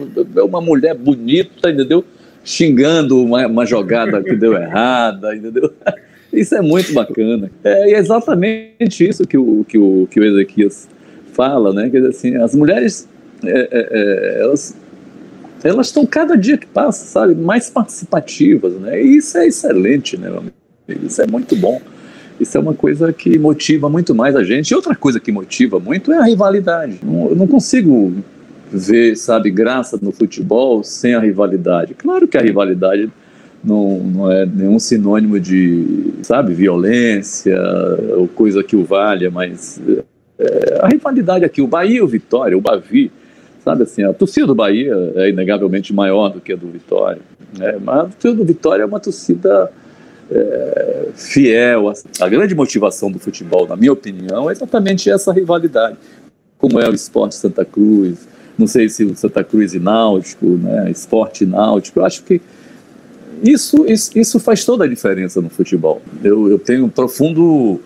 uma 0.44 0.60
mulher 0.60 0.94
bonita, 0.94 1.70
entendeu? 1.70 2.04
Xingando 2.44 3.22
uma, 3.22 3.46
uma 3.46 3.66
jogada 3.66 4.22
que 4.22 4.36
deu 4.36 4.54
errada, 4.54 5.34
entendeu? 5.34 5.72
Isso 6.32 6.54
é 6.54 6.60
muito 6.60 6.92
bacana. 6.92 7.50
É, 7.64 7.92
é 7.92 7.98
exatamente 7.98 9.08
isso 9.08 9.26
que 9.26 9.38
o, 9.38 9.64
que 9.66 9.78
o, 9.78 10.06
que 10.10 10.20
o 10.20 10.24
Ezequias 10.24 10.86
fala, 11.32 11.72
né? 11.72 11.88
Quer 11.88 11.98
dizer 11.98 12.08
assim, 12.10 12.36
as 12.36 12.54
mulheres, 12.54 13.08
é, 13.42 13.48
é, 13.48 13.68
é 13.70 14.42
elas 14.42 14.76
elas 15.64 15.88
estão 15.88 16.06
cada 16.06 16.36
dia 16.36 16.56
que 16.58 16.66
passa, 16.66 17.04
sabe, 17.06 17.34
mais 17.34 17.70
participativas, 17.70 18.74
né? 18.74 19.02
E 19.02 19.16
isso 19.16 19.36
é 19.38 19.46
excelente, 19.46 20.16
né, 20.16 20.28
meu 20.28 20.38
amigo? 20.38 20.54
Isso 21.06 21.20
é 21.22 21.26
muito 21.26 21.56
bom. 21.56 21.80
Isso 22.38 22.56
é 22.56 22.60
uma 22.60 22.74
coisa 22.74 23.12
que 23.12 23.38
motiva 23.38 23.88
muito 23.88 24.14
mais 24.14 24.36
a 24.36 24.44
gente. 24.44 24.70
E 24.70 24.74
outra 24.74 24.94
coisa 24.94 25.18
que 25.18 25.32
motiva 25.32 25.80
muito 25.80 26.12
é 26.12 26.18
a 26.18 26.24
rivalidade. 26.24 26.98
Eu 27.02 27.34
não 27.34 27.46
consigo 27.46 28.12
ver, 28.70 29.16
sabe, 29.16 29.50
graça 29.50 29.98
no 30.00 30.12
futebol 30.12 30.82
sem 30.82 31.14
a 31.14 31.20
rivalidade. 31.20 31.94
Claro 31.94 32.28
que 32.28 32.36
a 32.36 32.42
rivalidade 32.42 33.10
não, 33.64 33.98
não 33.98 34.32
é 34.32 34.46
nenhum 34.46 34.78
sinônimo 34.78 35.40
de, 35.40 36.12
sabe, 36.22 36.54
violência 36.54 37.58
ou 38.16 38.28
coisa 38.28 38.62
que 38.62 38.76
o 38.76 38.84
valha, 38.84 39.30
mas 39.30 39.80
é, 40.38 40.78
a 40.82 40.88
rivalidade 40.88 41.44
aqui, 41.44 41.62
o 41.62 41.66
Bahia 41.66 41.98
e 41.98 42.02
o 42.02 42.06
Vitória, 42.06 42.56
o 42.56 42.60
Bavi, 42.60 43.10
sabe 43.64 43.82
assim, 43.82 44.04
a 44.04 44.12
torcida 44.12 44.46
do 44.46 44.54
Bahia 44.54 44.94
é 45.16 45.30
inegavelmente 45.30 45.92
maior 45.92 46.28
do 46.28 46.40
que 46.40 46.52
a 46.52 46.56
do 46.56 46.68
Vitória, 46.68 47.20
né? 47.58 47.76
mas 47.82 47.98
a 47.98 48.04
torcida 48.04 48.34
do 48.34 48.44
Vitória 48.44 48.82
é 48.82 48.86
uma 48.86 49.00
torcida 49.00 49.70
é, 50.30 51.08
fiel. 51.14 51.92
A 52.20 52.28
grande 52.28 52.54
motivação 52.54 53.10
do 53.10 53.18
futebol, 53.18 53.66
na 53.66 53.76
minha 53.76 53.92
opinião, 53.92 54.48
é 54.48 54.52
exatamente 54.52 55.10
essa 55.10 55.32
rivalidade, 55.32 55.96
como 56.58 56.80
é 56.80 56.88
o 56.88 56.94
esporte 56.94 57.34
Santa 57.34 57.64
Cruz, 57.64 58.26
não 58.58 58.66
sei 58.66 58.88
se 58.88 59.04
o 59.04 59.14
Santa 59.14 59.44
Cruz 59.44 59.74
e 59.74 59.78
Náutico, 59.78 60.46
né, 60.46 60.90
esporte 60.90 61.44
náutico, 61.44 62.00
eu 62.00 62.04
acho 62.06 62.22
que 62.22 62.40
isso, 63.42 63.84
isso, 63.86 64.18
isso 64.18 64.40
faz 64.40 64.64
toda 64.64 64.84
a 64.84 64.88
diferença 64.88 65.42
no 65.42 65.50
futebol. 65.50 66.00
Eu, 66.24 66.50
eu 66.50 66.58
tenho 66.58 66.86
um 66.86 66.88
profundo 66.88 67.80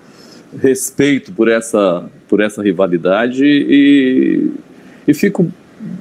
respeito 0.56 1.32
por 1.32 1.48
essa, 1.48 2.08
por 2.28 2.40
essa 2.40 2.62
rivalidade 2.62 3.44
e, 3.44 4.50
e 5.06 5.14
fico 5.14 5.50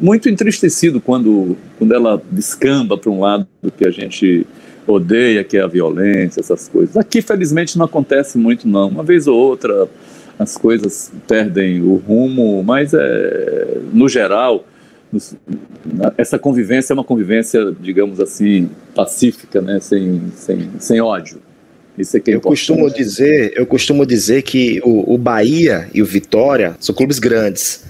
muito 0.02 0.30
entristecido 0.30 1.00
quando, 1.00 1.56
quando 1.78 1.94
ela 1.94 2.22
descamba 2.32 2.98
para 2.98 3.10
um 3.10 3.20
lado 3.20 3.48
que 3.78 3.88
a 3.88 3.92
gente 3.92 4.46
odeia, 4.86 5.44
que 5.44 5.58
é 5.58 5.62
a 5.62 5.68
violência, 5.68 6.40
essas 6.40 6.68
coisas. 6.68 6.98
Aqui, 6.98 7.22
felizmente, 7.22 7.78
não 7.78 7.86
acontece 7.86 8.38
muito, 8.38 8.68
não. 8.68 8.90
Uma 8.90 9.04
vez 9.04 9.28
ou 9.28 9.38
outra 9.38 9.88
as 10.38 10.58
coisas 10.58 11.12
perdem 11.28 11.82
o 11.82 11.96
rumo, 11.96 12.64
mas 12.64 12.94
é, 12.94 13.78
no 13.92 14.08
geral, 14.08 14.66
essa 16.18 16.40
convivência 16.40 16.94
é 16.94 16.96
uma 16.96 17.04
convivência, 17.04 17.76
digamos 17.80 18.22
assim, 18.22 18.70
pacífica, 18.96 19.62
né? 19.62 19.80
sem, 19.82 20.22
sem, 20.36 20.70
sem 20.80 21.02
ódio. 21.02 21.42
Isso 21.98 22.16
é 22.16 22.20
que 22.22 22.32
é 22.32 22.36
eu 22.36 22.42
costumo 22.42 22.90
dizer, 22.90 23.52
eu 23.58 23.66
costumo 23.66 24.06
dizer 24.06 24.44
que 24.44 24.80
o, 24.86 25.14
o 25.14 25.18
Bahia 25.18 25.90
e 25.94 26.02
o 26.02 26.06
Vitória 26.06 26.78
são 26.80 26.96
clubes 26.96 27.20
grandes, 27.20 27.84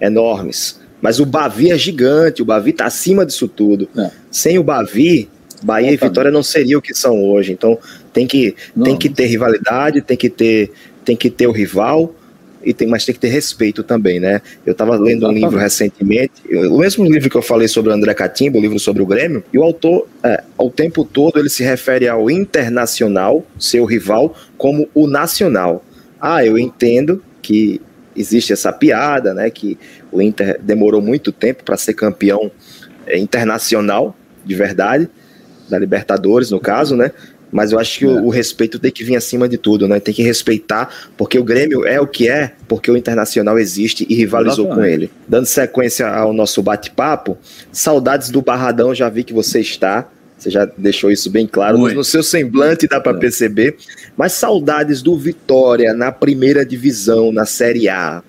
enormes. 0.00 0.80
Mas 1.06 1.20
o 1.20 1.24
Bavi 1.24 1.70
é 1.70 1.78
gigante, 1.78 2.42
o 2.42 2.44
Bavi 2.44 2.70
está 2.70 2.86
acima 2.86 3.24
disso 3.24 3.46
tudo. 3.46 3.88
É. 3.96 4.10
Sem 4.28 4.58
o 4.58 4.62
Bavi, 4.64 5.28
Bahia 5.62 5.92
e 5.92 5.96
Vitória 5.96 6.32
não 6.32 6.42
seriam 6.42 6.80
o 6.80 6.82
que 6.82 6.92
são 6.92 7.22
hoje. 7.22 7.52
Então 7.52 7.78
tem 8.12 8.26
que, 8.26 8.56
tem 8.82 8.98
que 8.98 9.08
ter 9.08 9.26
rivalidade, 9.26 10.00
tem 10.02 10.16
que 10.16 10.28
ter, 10.28 10.72
tem 11.04 11.14
que 11.14 11.30
ter 11.30 11.46
o 11.46 11.52
rival, 11.52 12.12
e 12.60 12.74
tem, 12.74 12.88
mas 12.88 13.04
tem 13.04 13.14
que 13.14 13.20
ter 13.20 13.28
respeito 13.28 13.84
também, 13.84 14.18
né? 14.18 14.42
Eu 14.66 14.72
estava 14.72 14.96
lendo 14.96 15.28
um 15.28 15.30
livro 15.30 15.56
recentemente, 15.56 16.42
o 16.50 16.78
mesmo 16.78 17.04
livro 17.04 17.30
que 17.30 17.36
eu 17.36 17.42
falei 17.42 17.68
sobre 17.68 17.92
o 17.92 17.94
André 17.94 18.12
Catimba, 18.12 18.58
o 18.58 18.60
livro 18.60 18.80
sobre 18.80 19.00
o 19.00 19.06
Grêmio, 19.06 19.44
e 19.52 19.58
o 19.58 19.62
autor, 19.62 20.08
é, 20.24 20.42
ao 20.58 20.68
tempo 20.72 21.04
todo, 21.04 21.38
ele 21.38 21.48
se 21.48 21.62
refere 21.62 22.08
ao 22.08 22.28
internacional, 22.28 23.46
seu 23.60 23.84
rival, 23.84 24.34
como 24.58 24.88
o 24.92 25.06
nacional. 25.06 25.84
Ah, 26.20 26.44
eu 26.44 26.58
entendo 26.58 27.22
que 27.40 27.80
existe 28.16 28.52
essa 28.52 28.72
piada, 28.72 29.34
né? 29.34 29.50
Que 29.50 29.78
o 30.10 30.20
Inter 30.20 30.58
demorou 30.62 31.00
muito 31.00 31.32
tempo 31.32 31.64
para 31.64 31.76
ser 31.76 31.94
campeão 31.94 32.50
é, 33.06 33.18
internacional, 33.18 34.16
de 34.44 34.54
verdade, 34.54 35.08
da 35.68 35.78
Libertadores, 35.78 36.50
no 36.50 36.60
caso, 36.60 36.96
né? 36.96 37.10
Mas 37.50 37.72
eu 37.72 37.78
acho 37.78 37.98
que 37.98 38.04
é. 38.04 38.08
o, 38.08 38.26
o, 38.26 38.28
respeito 38.28 38.78
tem 38.78 38.90
que 38.90 39.04
vir 39.04 39.16
acima 39.16 39.48
de 39.48 39.56
tudo, 39.56 39.86
né? 39.86 40.00
Tem 40.00 40.12
que 40.12 40.22
respeitar, 40.22 40.92
porque 41.16 41.38
o 41.38 41.44
Grêmio 41.44 41.86
é 41.86 42.00
o 42.00 42.06
que 42.06 42.28
é, 42.28 42.52
porque 42.66 42.90
o 42.90 42.96
Internacional 42.96 43.58
existe 43.58 44.06
e 44.08 44.14
rivalizou 44.14 44.68
com 44.68 44.84
ele. 44.84 45.10
Dando 45.28 45.46
sequência 45.46 46.08
ao 46.08 46.32
nosso 46.32 46.62
bate-papo, 46.62 47.38
saudades 47.70 48.30
do 48.30 48.42
Barradão, 48.42 48.94
já 48.94 49.08
vi 49.08 49.24
que 49.24 49.32
você 49.32 49.60
está. 49.60 50.08
Você 50.38 50.50
já 50.50 50.64
deixou 50.76 51.10
isso 51.10 51.30
bem 51.30 51.46
claro. 51.46 51.78
No, 51.78 51.92
no 51.92 52.04
seu 52.04 52.22
semblante 52.22 52.86
dá 52.86 53.00
para 53.00 53.16
é. 53.16 53.20
perceber. 53.20 53.76
Mas 54.16 54.32
saudades 54.32 55.02
do 55.02 55.16
Vitória 55.16 55.94
na 55.94 56.12
primeira 56.12 56.64
divisão, 56.64 57.32
na 57.32 57.46
Série 57.46 57.88
A 57.88 58.22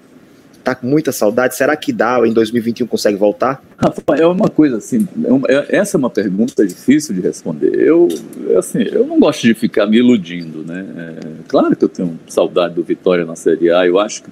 tá 0.68 0.76
com 0.76 0.86
muita 0.86 1.14
saudade? 1.14 1.56
Será 1.56 1.78
que 1.78 1.94
dá 1.94 2.20
em 2.28 2.34
2021 2.34 2.88
consegue 2.88 3.18
voltar? 3.18 3.64
Rafael, 3.78 4.24
é 4.24 4.28
uma 4.28 4.50
coisa 4.50 4.78
assim, 4.78 5.08
é 5.48 5.54
é, 5.54 5.78
essa 5.78 5.96
é 5.96 5.98
uma 5.98 6.10
pergunta 6.10 6.68
difícil 6.68 7.16
de 7.16 7.22
responder. 7.22 7.74
Eu, 7.74 8.10
assim, 8.58 8.82
eu 8.82 9.08
não 9.08 9.18
gosto 9.18 9.44
de 9.44 9.54
ficar 9.54 9.86
me 9.86 9.98
iludindo, 9.98 10.66
né? 10.66 10.86
É, 10.98 11.20
claro 11.48 11.74
que 11.74 11.86
eu 11.86 11.88
tenho 11.88 12.20
saudade 12.28 12.74
do 12.74 12.84
Vitória 12.84 13.24
na 13.24 13.38
Série 13.38 13.72
A. 13.72 13.88
Eu 13.88 13.98
acho 13.98 14.24
que 14.24 14.30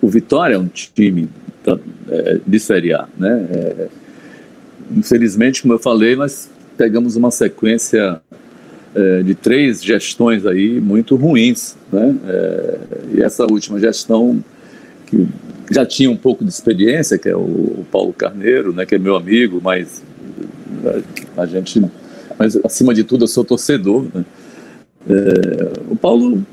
o 0.00 0.08
Vitória 0.08 0.54
é 0.54 0.58
um 0.58 0.68
time 0.68 1.28
é, 2.08 2.38
de 2.46 2.60
Série 2.60 2.94
A, 2.94 3.08
né? 3.18 3.48
É, 3.50 3.88
infelizmente, 4.96 5.62
como 5.62 5.74
eu 5.74 5.80
falei, 5.80 6.14
nós 6.14 6.48
pegamos 6.82 7.14
uma 7.14 7.30
sequência 7.30 8.20
é, 8.92 9.22
de 9.22 9.36
três 9.36 9.80
gestões 9.80 10.44
aí 10.44 10.80
muito 10.80 11.14
ruins, 11.14 11.76
né? 11.92 12.16
É, 12.26 12.78
e 13.14 13.22
essa 13.22 13.44
última 13.44 13.78
gestão 13.78 14.42
que 15.06 15.28
já 15.70 15.86
tinha 15.86 16.10
um 16.10 16.16
pouco 16.16 16.44
de 16.44 16.50
experiência, 16.50 17.16
que 17.16 17.28
é 17.28 17.36
o 17.36 17.84
Paulo 17.92 18.12
Carneiro, 18.12 18.72
né, 18.72 18.84
que 18.84 18.96
é 18.96 18.98
meu 18.98 19.14
amigo, 19.14 19.60
mas 19.62 20.02
a, 21.36 21.46
gente, 21.46 21.80
mas 22.36 22.56
acima 22.64 22.92
de 22.92 23.04
tudo 23.04 23.22
eu 23.22 23.28
sou 23.28 23.44
torcedor. 23.44 24.04
Né? 24.12 24.24
É, 25.08 25.72
o 25.88 25.94
Paulo 25.94 26.44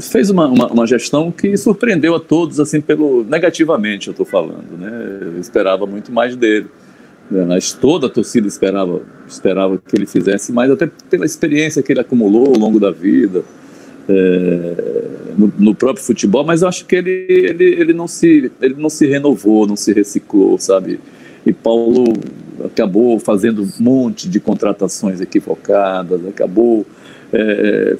fez 0.00 0.30
uma, 0.30 0.46
uma, 0.46 0.68
uma, 0.68 0.86
gestão 0.86 1.32
que 1.32 1.56
surpreendeu 1.56 2.14
a 2.14 2.20
todos 2.20 2.60
assim 2.60 2.80
pelo 2.80 3.24
negativamente 3.24 4.06
eu 4.06 4.12
estou 4.12 4.26
falando, 4.26 4.78
né? 4.78 5.18
Eu 5.20 5.40
esperava 5.40 5.84
muito 5.84 6.12
mais 6.12 6.36
dele? 6.36 6.68
Mas 7.30 7.72
toda 7.72 8.06
a 8.06 8.10
torcida 8.10 8.46
esperava 8.46 9.02
esperava 9.26 9.78
que 9.78 9.96
ele 9.96 10.06
fizesse 10.06 10.52
mais 10.52 10.70
até 10.70 10.88
pela 11.08 11.24
experiência 11.24 11.82
que 11.82 11.92
ele 11.92 12.00
acumulou 12.00 12.48
ao 12.48 12.58
longo 12.58 12.78
da 12.78 12.90
vida 12.90 13.42
é, 14.08 14.74
no, 15.36 15.52
no, 15.58 15.74
próprio 15.74 16.04
futebol, 16.04 16.44
mas 16.44 16.62
eu 16.62 16.68
acho 16.68 16.84
que 16.84 16.96
ele, 16.96 17.26
ele, 17.28 17.64
ele, 17.64 17.92
não 17.92 18.06
se, 18.06 18.52
ele 18.60 18.74
não 18.76 18.90
se 18.90 19.06
renovou, 19.06 19.66
não 19.66 19.76
se 19.76 19.92
reciclou, 19.92 20.58
sabe? 20.58 21.00
E 21.44 21.52
Paulo 21.52 22.04
acabou 22.64 23.18
fazendo 23.18 23.62
um 23.62 23.82
monte 23.82 24.28
de 24.28 24.38
contratações 24.38 25.20
equivocadas, 25.20 26.26
acabou 26.26 26.86
é, 27.32 27.96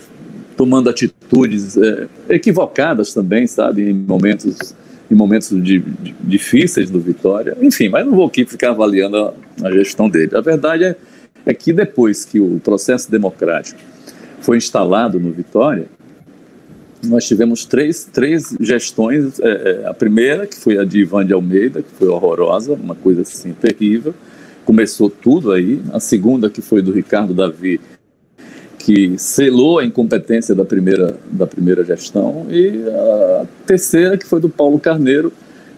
tomando 0.56 0.88
atitudes 0.88 1.76
é, 1.76 2.06
equivocadas 2.28 3.12
também, 3.12 3.46
sabe? 3.46 3.90
Em 3.90 3.94
momentos, 3.94 4.74
em 5.10 5.14
momentos 5.14 5.50
de, 5.62 5.78
de, 5.78 6.14
difíceis 6.20 6.90
do 6.90 7.00
Vitória. 7.00 7.56
Enfim, 7.60 7.88
mas 7.88 8.06
não 8.06 8.14
vou 8.14 8.26
aqui 8.26 8.44
ficar 8.44 8.70
avaliando 8.70 9.16
a, 9.16 9.34
a 9.62 9.70
gestão 9.72 10.08
dele. 10.08 10.36
A 10.36 10.40
verdade 10.40 10.84
é, 10.84 10.96
é 11.46 11.54
que 11.54 11.72
depois 11.72 12.24
que 12.24 12.40
o 12.40 12.60
processo 12.60 13.10
democrático 13.10 13.80
foi 14.40 14.56
instalado 14.56 15.18
no 15.18 15.32
Vitória, 15.32 15.86
nós 17.06 17.26
tivemos 17.26 17.64
três, 17.64 18.04
três 18.04 18.56
gestões. 18.60 19.38
É, 19.40 19.82
é, 19.82 19.86
a 19.86 19.94
primeira, 19.94 20.46
que 20.46 20.56
foi 20.56 20.78
a 20.78 20.84
de 20.84 21.00
Ivan 21.00 21.24
de 21.26 21.32
Almeida, 21.32 21.82
que 21.82 21.90
foi 21.98 22.08
horrorosa, 22.08 22.72
uma 22.72 22.94
coisa 22.94 23.22
assim 23.22 23.52
terrível. 23.52 24.14
Começou 24.64 25.10
tudo 25.10 25.52
aí. 25.52 25.82
A 25.92 26.00
segunda, 26.00 26.48
que 26.48 26.62
foi 26.62 26.80
do 26.80 26.92
Ricardo 26.92 27.34
Davi, 27.34 27.80
que 28.84 29.16
selou 29.16 29.78
a 29.78 29.84
incompetência 29.84 30.54
da 30.54 30.64
primeira, 30.64 31.16
da 31.30 31.46
primeira 31.46 31.82
gestão. 31.82 32.46
E 32.50 32.84
a 32.86 33.46
terceira, 33.64 34.18
que 34.18 34.26
foi 34.26 34.40
do 34.40 34.48
Paulo 34.50 34.78
Carneiro, 34.78 35.32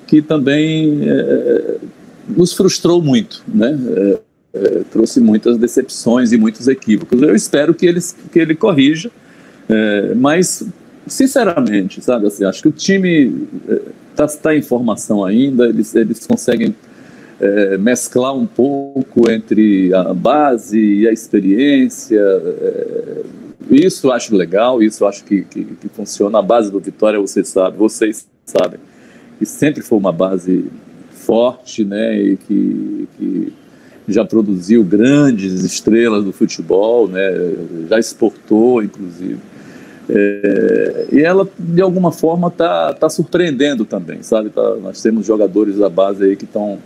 que 0.09 0.21
também 0.21 1.09
é, 1.09 1.77
nos 2.29 2.53
frustrou 2.53 3.01
muito, 3.01 3.45
né? 3.47 3.79
É, 3.97 4.19
é 4.55 4.83
trouxe 4.91 5.21
muitas 5.21 5.57
decepções 5.57 6.33
e 6.33 6.37
muitos 6.37 6.67
equívocos. 6.67 7.23
Eu 7.23 7.37
espero 7.37 7.73
que, 7.73 7.87
eles, 7.87 8.17
que 8.33 8.41
ele 8.41 8.57
corrija, 8.57 9.09
é, 9.69 10.13
mas 10.17 10.67
sinceramente, 11.07 12.03
sabe, 12.03 12.27
assim, 12.27 12.45
acho 12.45 12.61
que 12.61 12.69
o 12.69 12.73
time 12.73 13.47
está 14.11 14.25
eh, 14.25 14.39
tá 14.43 14.57
em 14.57 14.63
formação 14.63 15.25
ainda, 15.25 15.69
eles, 15.69 15.95
eles 15.95 16.27
conseguem 16.27 16.75
é, 17.41 17.77
mesclar 17.77 18.35
um 18.35 18.47
pouco 18.47 19.31
entre 19.31 19.93
a 19.95 20.15
base 20.15 20.79
e 20.79 21.09
a 21.09 21.13
experiência. 21.13 22.21
É, 22.21 23.23
isso 23.71 24.07
eu 24.07 24.13
acho 24.13 24.35
legal, 24.35 24.83
isso 24.83 25.05
eu 25.05 25.09
acho 25.09 25.25
que, 25.25 25.43
que, 25.43 25.65
que, 25.65 25.89
funciona. 25.89 26.39
A 26.39 26.43
base 26.43 26.71
do 26.71 26.81
Vitória, 26.81 27.19
você 27.21 27.45
sabe, 27.45 27.77
vocês 27.77 28.27
sabem, 28.45 28.79
que 29.39 29.45
sempre 29.45 29.83
foi 29.83 29.99
uma 29.99 30.13
base 30.13 30.67
forte, 31.11 31.85
né, 31.85 32.21
e 32.23 32.37
que, 32.37 33.09
que 33.19 33.53
já 34.07 34.25
produziu 34.25 34.85
grandes 34.85 35.65
estrelas 35.65 36.25
do 36.25 36.33
futebol, 36.33 37.09
né, 37.09 37.29
já 37.89 37.99
exportou, 37.99 38.83
inclusive. 38.83 39.39
É, 40.09 41.09
e 41.11 41.21
ela, 41.21 41.49
de 41.59 41.83
alguma 41.83 42.13
forma, 42.13 42.47
está 42.47 42.95
tá 42.95 43.09
surpreendendo 43.09 43.85
também, 43.85 44.23
sabe? 44.23 44.51
Tá, 44.51 44.77
nós 44.77 45.03
temos 45.03 45.27
jogadores 45.27 45.79
da 45.79 45.89
base 45.89 46.23
aí 46.23 46.37
que 46.37 46.45
estão 46.45 46.79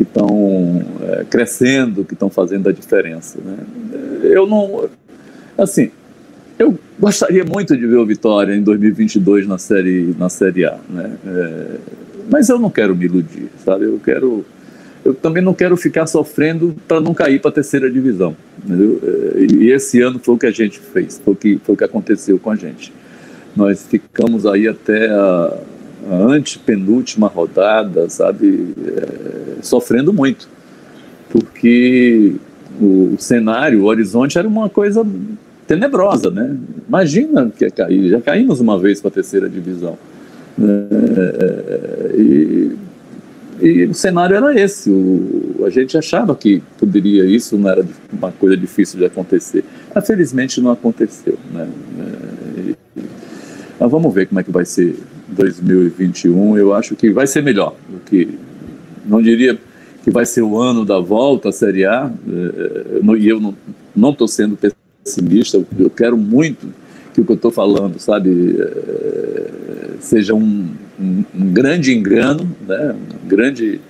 que 0.00 0.04
estão 0.04 0.82
é, 1.02 1.24
crescendo, 1.28 2.06
que 2.06 2.14
estão 2.14 2.30
fazendo 2.30 2.70
a 2.70 2.72
diferença. 2.72 3.38
Né? 3.44 3.58
Eu 4.22 4.46
não, 4.46 4.88
assim, 5.58 5.90
eu 6.58 6.78
gostaria 6.98 7.44
muito 7.44 7.76
de 7.76 7.86
ver 7.86 7.96
o 7.96 8.06
Vitória 8.06 8.56
em 8.56 8.62
2022 8.62 9.46
na 9.46 9.58
série 9.58 10.14
na 10.18 10.30
série 10.30 10.64
A, 10.64 10.78
né? 10.88 11.12
É, 11.26 11.66
mas 12.30 12.48
eu 12.48 12.58
não 12.58 12.70
quero 12.70 12.96
me 12.96 13.04
iludir, 13.04 13.50
sabe? 13.62 13.84
Eu 13.84 14.00
quero 14.02 14.42
eu 15.04 15.12
também 15.14 15.42
não 15.42 15.52
quero 15.52 15.76
ficar 15.76 16.06
sofrendo 16.06 16.74
para 16.88 16.98
não 16.98 17.12
cair 17.12 17.38
para 17.38 17.50
a 17.50 17.54
terceira 17.54 17.90
divisão. 17.90 18.34
Entendeu? 18.64 19.00
É, 19.02 19.52
e 19.52 19.70
esse 19.70 20.00
ano 20.00 20.18
foi 20.18 20.34
o 20.34 20.38
que 20.38 20.46
a 20.46 20.50
gente 20.50 20.78
fez, 20.78 21.20
foi 21.22 21.34
o 21.34 21.36
que, 21.36 21.60
foi 21.62 21.74
o 21.74 21.78
que 21.78 21.84
aconteceu 21.84 22.38
com 22.38 22.50
a 22.50 22.56
gente. 22.56 22.90
Nós 23.54 23.86
ficamos 23.86 24.46
aí 24.46 24.66
até 24.66 25.10
a, 25.10 25.58
a 26.08 26.14
antepenúltima 26.14 27.26
rodada, 27.26 28.08
sabe, 28.08 28.74
é, 28.86 29.62
sofrendo 29.62 30.12
muito, 30.12 30.48
porque 31.30 32.36
o, 32.80 33.16
cenário, 33.18 33.82
o 33.82 33.86
horizonte 33.86 34.38
era 34.38 34.46
uma 34.46 34.68
coisa 34.68 35.04
tenebrosa, 35.66 36.30
né? 36.30 36.56
Imagina 36.88 37.50
que 37.56 37.64
ia 37.64 37.70
cair, 37.70 38.08
já 38.08 38.20
caímos 38.20 38.60
uma 38.60 38.78
vez 38.78 39.00
para 39.00 39.08
a 39.08 39.12
terceira 39.12 39.48
divisão. 39.48 39.98
É, 40.58 42.16
e 42.16 42.76
e 43.60 43.84
o 43.84 43.94
cenário 43.94 44.34
era 44.34 44.58
esse. 44.58 44.90
O, 44.90 45.64
a 45.64 45.70
gente 45.70 45.96
achava 45.96 46.34
que 46.34 46.62
poderia 46.78 47.24
isso, 47.26 47.58
não 47.58 47.68
era 47.68 47.84
uma 48.10 48.32
coisa 48.32 48.56
difícil 48.56 48.98
de 48.98 49.04
acontecer. 49.04 49.62
Mas 49.94 50.06
felizmente 50.06 50.60
não 50.60 50.70
aconteceu. 50.70 51.38
Né? 51.52 51.68
É, 51.98 52.60
e, 52.60 52.76
mas 53.78 53.90
vamos 53.90 54.12
ver 54.14 54.26
como 54.26 54.40
é 54.40 54.42
que 54.42 54.50
vai 54.50 54.64
ser 54.64 54.96
2021. 55.32 56.58
Eu 56.58 56.74
acho 56.74 56.94
que 56.96 57.10
vai 57.10 57.26
ser 57.26 57.42
melhor 57.42 57.74
do 57.88 58.00
que. 58.00 58.28
Não 59.06 59.22
diria 59.22 59.58
que 60.02 60.10
vai 60.10 60.24
ser 60.24 60.42
o 60.42 60.58
ano 60.58 60.84
da 60.84 60.98
volta 60.98 61.50
à 61.50 61.52
Série 61.52 61.84
A, 61.84 62.10
é, 62.28 63.18
e 63.18 63.28
eu 63.28 63.54
não 63.94 64.10
estou 64.10 64.26
sendo 64.28 64.56
pessimista, 65.04 65.62
eu 65.78 65.90
quero 65.90 66.16
muito 66.16 66.66
que 67.12 67.20
o 67.20 67.24
que 67.24 67.32
eu 67.32 67.36
estou 67.36 67.50
falando, 67.50 67.98
sabe, 67.98 68.56
é, 68.58 69.50
seja 70.00 70.34
um, 70.34 70.68
um, 70.98 71.24
um, 71.34 71.52
grande 71.52 71.92
engano, 71.92 72.48
né, 72.66 72.94
uma 72.94 73.28
grande 73.28 73.80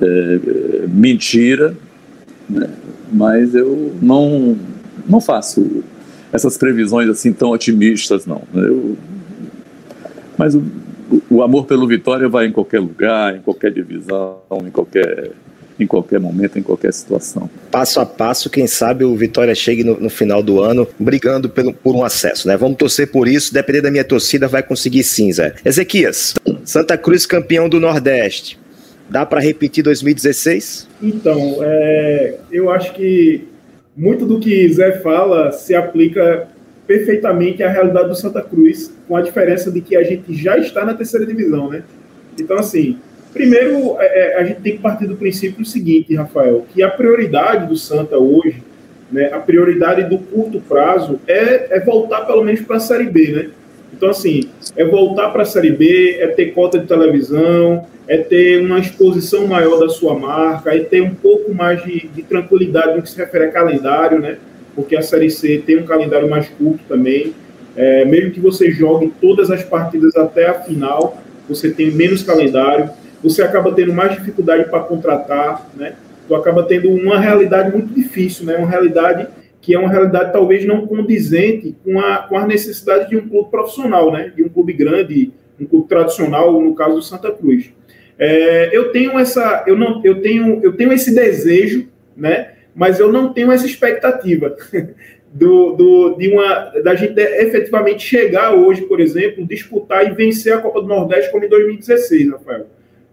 é, 0.00 0.86
mentira, 0.88 1.74
né, 2.48 2.68
mas 3.12 3.54
eu 3.54 3.94
não, 4.00 4.56
não 5.08 5.20
faço 5.20 5.82
essas 6.32 6.56
previsões 6.56 7.08
assim 7.08 7.32
tão 7.32 7.50
otimistas, 7.50 8.24
não. 8.24 8.42
Eu, 8.54 8.96
mas 10.40 10.54
o, 10.54 10.62
o 11.28 11.42
amor 11.42 11.66
pelo 11.66 11.86
Vitória 11.86 12.26
vai 12.26 12.46
em 12.46 12.50
qualquer 12.50 12.80
lugar, 12.80 13.36
em 13.36 13.40
qualquer 13.42 13.70
divisão, 13.70 14.38
em 14.64 14.70
qualquer 14.70 15.32
em 15.78 15.86
qualquer 15.86 16.18
momento, 16.18 16.58
em 16.58 16.62
qualquer 16.62 16.92
situação. 16.92 17.48
Passo 17.70 18.00
a 18.00 18.06
passo, 18.06 18.48
quem 18.48 18.66
sabe 18.66 19.04
o 19.04 19.14
Vitória 19.16 19.54
chegue 19.54 19.84
no, 19.84 19.98
no 19.98 20.08
final 20.08 20.42
do 20.42 20.60
ano 20.62 20.86
brigando 20.98 21.48
pelo, 21.48 21.74
por 21.74 21.94
um 21.94 22.04
acesso, 22.04 22.48
né? 22.48 22.56
Vamos 22.56 22.78
torcer 22.78 23.10
por 23.10 23.28
isso, 23.28 23.52
depender 23.52 23.82
da 23.82 23.90
minha 23.90 24.04
torcida, 24.04 24.48
vai 24.48 24.62
conseguir 24.62 25.02
sim, 25.02 25.30
Zé. 25.30 25.54
Ezequias, 25.62 26.34
Santa 26.64 26.96
Cruz 26.96 27.26
campeão 27.26 27.68
do 27.68 27.78
Nordeste. 27.78 28.58
Dá 29.10 29.26
para 29.26 29.40
repetir 29.40 29.84
2016? 29.84 30.88
Então, 31.02 31.58
é, 31.60 32.36
eu 32.50 32.70
acho 32.70 32.94
que 32.94 33.46
muito 33.94 34.24
do 34.24 34.40
que 34.40 34.72
Zé 34.72 35.00
fala 35.00 35.52
se 35.52 35.74
aplica 35.74 36.48
perfeitamente 36.90 37.62
à 37.62 37.70
realidade 37.70 38.08
do 38.08 38.16
Santa 38.16 38.42
Cruz, 38.42 38.92
com 39.06 39.16
a 39.16 39.22
diferença 39.22 39.70
de 39.70 39.80
que 39.80 39.94
a 39.94 40.02
gente 40.02 40.34
já 40.34 40.58
está 40.58 40.84
na 40.84 40.92
terceira 40.92 41.24
divisão, 41.24 41.70
né? 41.70 41.84
Então, 42.36 42.58
assim, 42.58 42.98
Primeiro, 43.32 43.96
é, 44.00 44.06
é, 44.06 44.40
a 44.40 44.42
gente 44.42 44.60
tem 44.60 44.72
que 44.72 44.82
partir 44.82 45.06
do 45.06 45.14
princípio 45.14 45.64
seguinte, 45.64 46.16
Rafael, 46.16 46.66
que 46.74 46.82
a 46.82 46.90
prioridade 46.90 47.68
do 47.68 47.76
Santa 47.76 48.18
hoje, 48.18 48.60
né, 49.08 49.32
a 49.32 49.38
prioridade 49.38 50.02
do 50.02 50.18
curto 50.18 50.60
prazo 50.60 51.20
é, 51.28 51.76
é 51.76 51.78
voltar 51.78 52.22
pelo 52.22 52.42
menos 52.42 52.60
para 52.62 52.78
a 52.78 52.80
Série 52.80 53.04
B, 53.04 53.28
né? 53.28 53.50
Então, 53.92 54.10
assim, 54.10 54.50
é 54.76 54.84
voltar 54.84 55.28
para 55.28 55.42
a 55.42 55.44
Série 55.44 55.70
B, 55.70 56.16
é 56.18 56.26
ter 56.26 56.46
cota 56.46 56.76
de 56.76 56.88
televisão, 56.88 57.86
é 58.08 58.16
ter 58.18 58.60
uma 58.64 58.80
exposição 58.80 59.46
maior 59.46 59.78
da 59.78 59.88
sua 59.88 60.18
marca, 60.18 60.74
é 60.74 60.80
ter 60.80 61.00
um 61.00 61.14
pouco 61.14 61.54
mais 61.54 61.84
de, 61.84 62.08
de 62.08 62.24
tranquilidade 62.24 62.96
no 62.96 63.02
que 63.02 63.10
se 63.10 63.16
refere 63.16 63.44
a 63.44 63.52
calendário, 63.52 64.18
né? 64.18 64.38
Porque 64.80 64.96
a 64.96 65.02
Série 65.02 65.30
C 65.30 65.62
tem 65.64 65.78
um 65.78 65.84
calendário 65.84 66.28
mais 66.28 66.48
curto 66.48 66.80
também. 66.88 67.34
É, 67.76 68.04
mesmo 68.04 68.30
que 68.32 68.40
você 68.40 68.70
jogue 68.70 69.12
todas 69.20 69.50
as 69.50 69.62
partidas 69.62 70.16
até 70.16 70.46
a 70.46 70.54
final, 70.54 71.22
você 71.48 71.70
tem 71.70 71.90
menos 71.90 72.22
calendário 72.22 72.90
você 73.22 73.42
acaba 73.42 73.72
tendo 73.72 73.92
mais 73.92 74.12
dificuldade 74.12 74.64
para 74.70 74.80
contratar, 74.80 75.70
né? 75.76 75.94
Tu 76.26 76.34
acaba 76.34 76.62
tendo 76.62 76.90
uma 76.90 77.18
realidade 77.18 77.70
muito 77.72 77.92
difícil, 77.92 78.46
né? 78.46 78.56
Uma 78.56 78.68
realidade 78.68 79.28
que 79.60 79.74
é 79.74 79.78
uma 79.78 79.90
realidade 79.90 80.32
talvez 80.32 80.64
não 80.64 80.86
condizente 80.86 81.76
com 81.84 82.00
a, 82.00 82.18
com 82.18 82.38
a 82.38 82.46
necessidade 82.46 83.10
de 83.10 83.16
um 83.16 83.28
clube 83.28 83.50
profissional, 83.50 84.10
né? 84.10 84.32
De 84.34 84.42
um 84.42 84.48
clube 84.48 84.72
grande, 84.72 85.32
um 85.60 85.66
clube 85.66 85.86
tradicional, 85.86 86.60
no 86.60 86.74
caso 86.74 86.94
do 86.94 87.02
Santa 87.02 87.30
Cruz. 87.30 87.70
É, 88.18 88.70
eu 88.72 88.90
tenho 88.90 89.18
essa, 89.18 89.64
eu 89.66 89.76
não, 89.76 90.00
eu 90.02 90.22
tenho, 90.22 90.60
eu 90.62 90.72
tenho 90.72 90.92
esse 90.92 91.14
desejo, 91.14 91.88
né? 92.16 92.52
Mas 92.80 92.98
eu 92.98 93.12
não 93.12 93.30
tenho 93.32 93.52
essa 93.52 93.66
expectativa 93.66 94.56
do, 95.32 95.74
do, 95.74 96.16
de 96.16 96.28
uma, 96.28 96.72
da 96.82 96.94
gente 96.94 97.20
efetivamente 97.20 98.02
chegar 98.02 98.54
hoje, 98.54 98.82
por 98.82 99.00
exemplo, 99.00 99.46
disputar 99.46 100.06
e 100.06 100.14
vencer 100.14 100.54
a 100.54 100.58
Copa 100.58 100.80
do 100.80 100.88
Nordeste 100.88 101.30
como 101.30 101.44
em 101.44 101.48
2016, 101.48 102.30
Rafael 102.30 102.66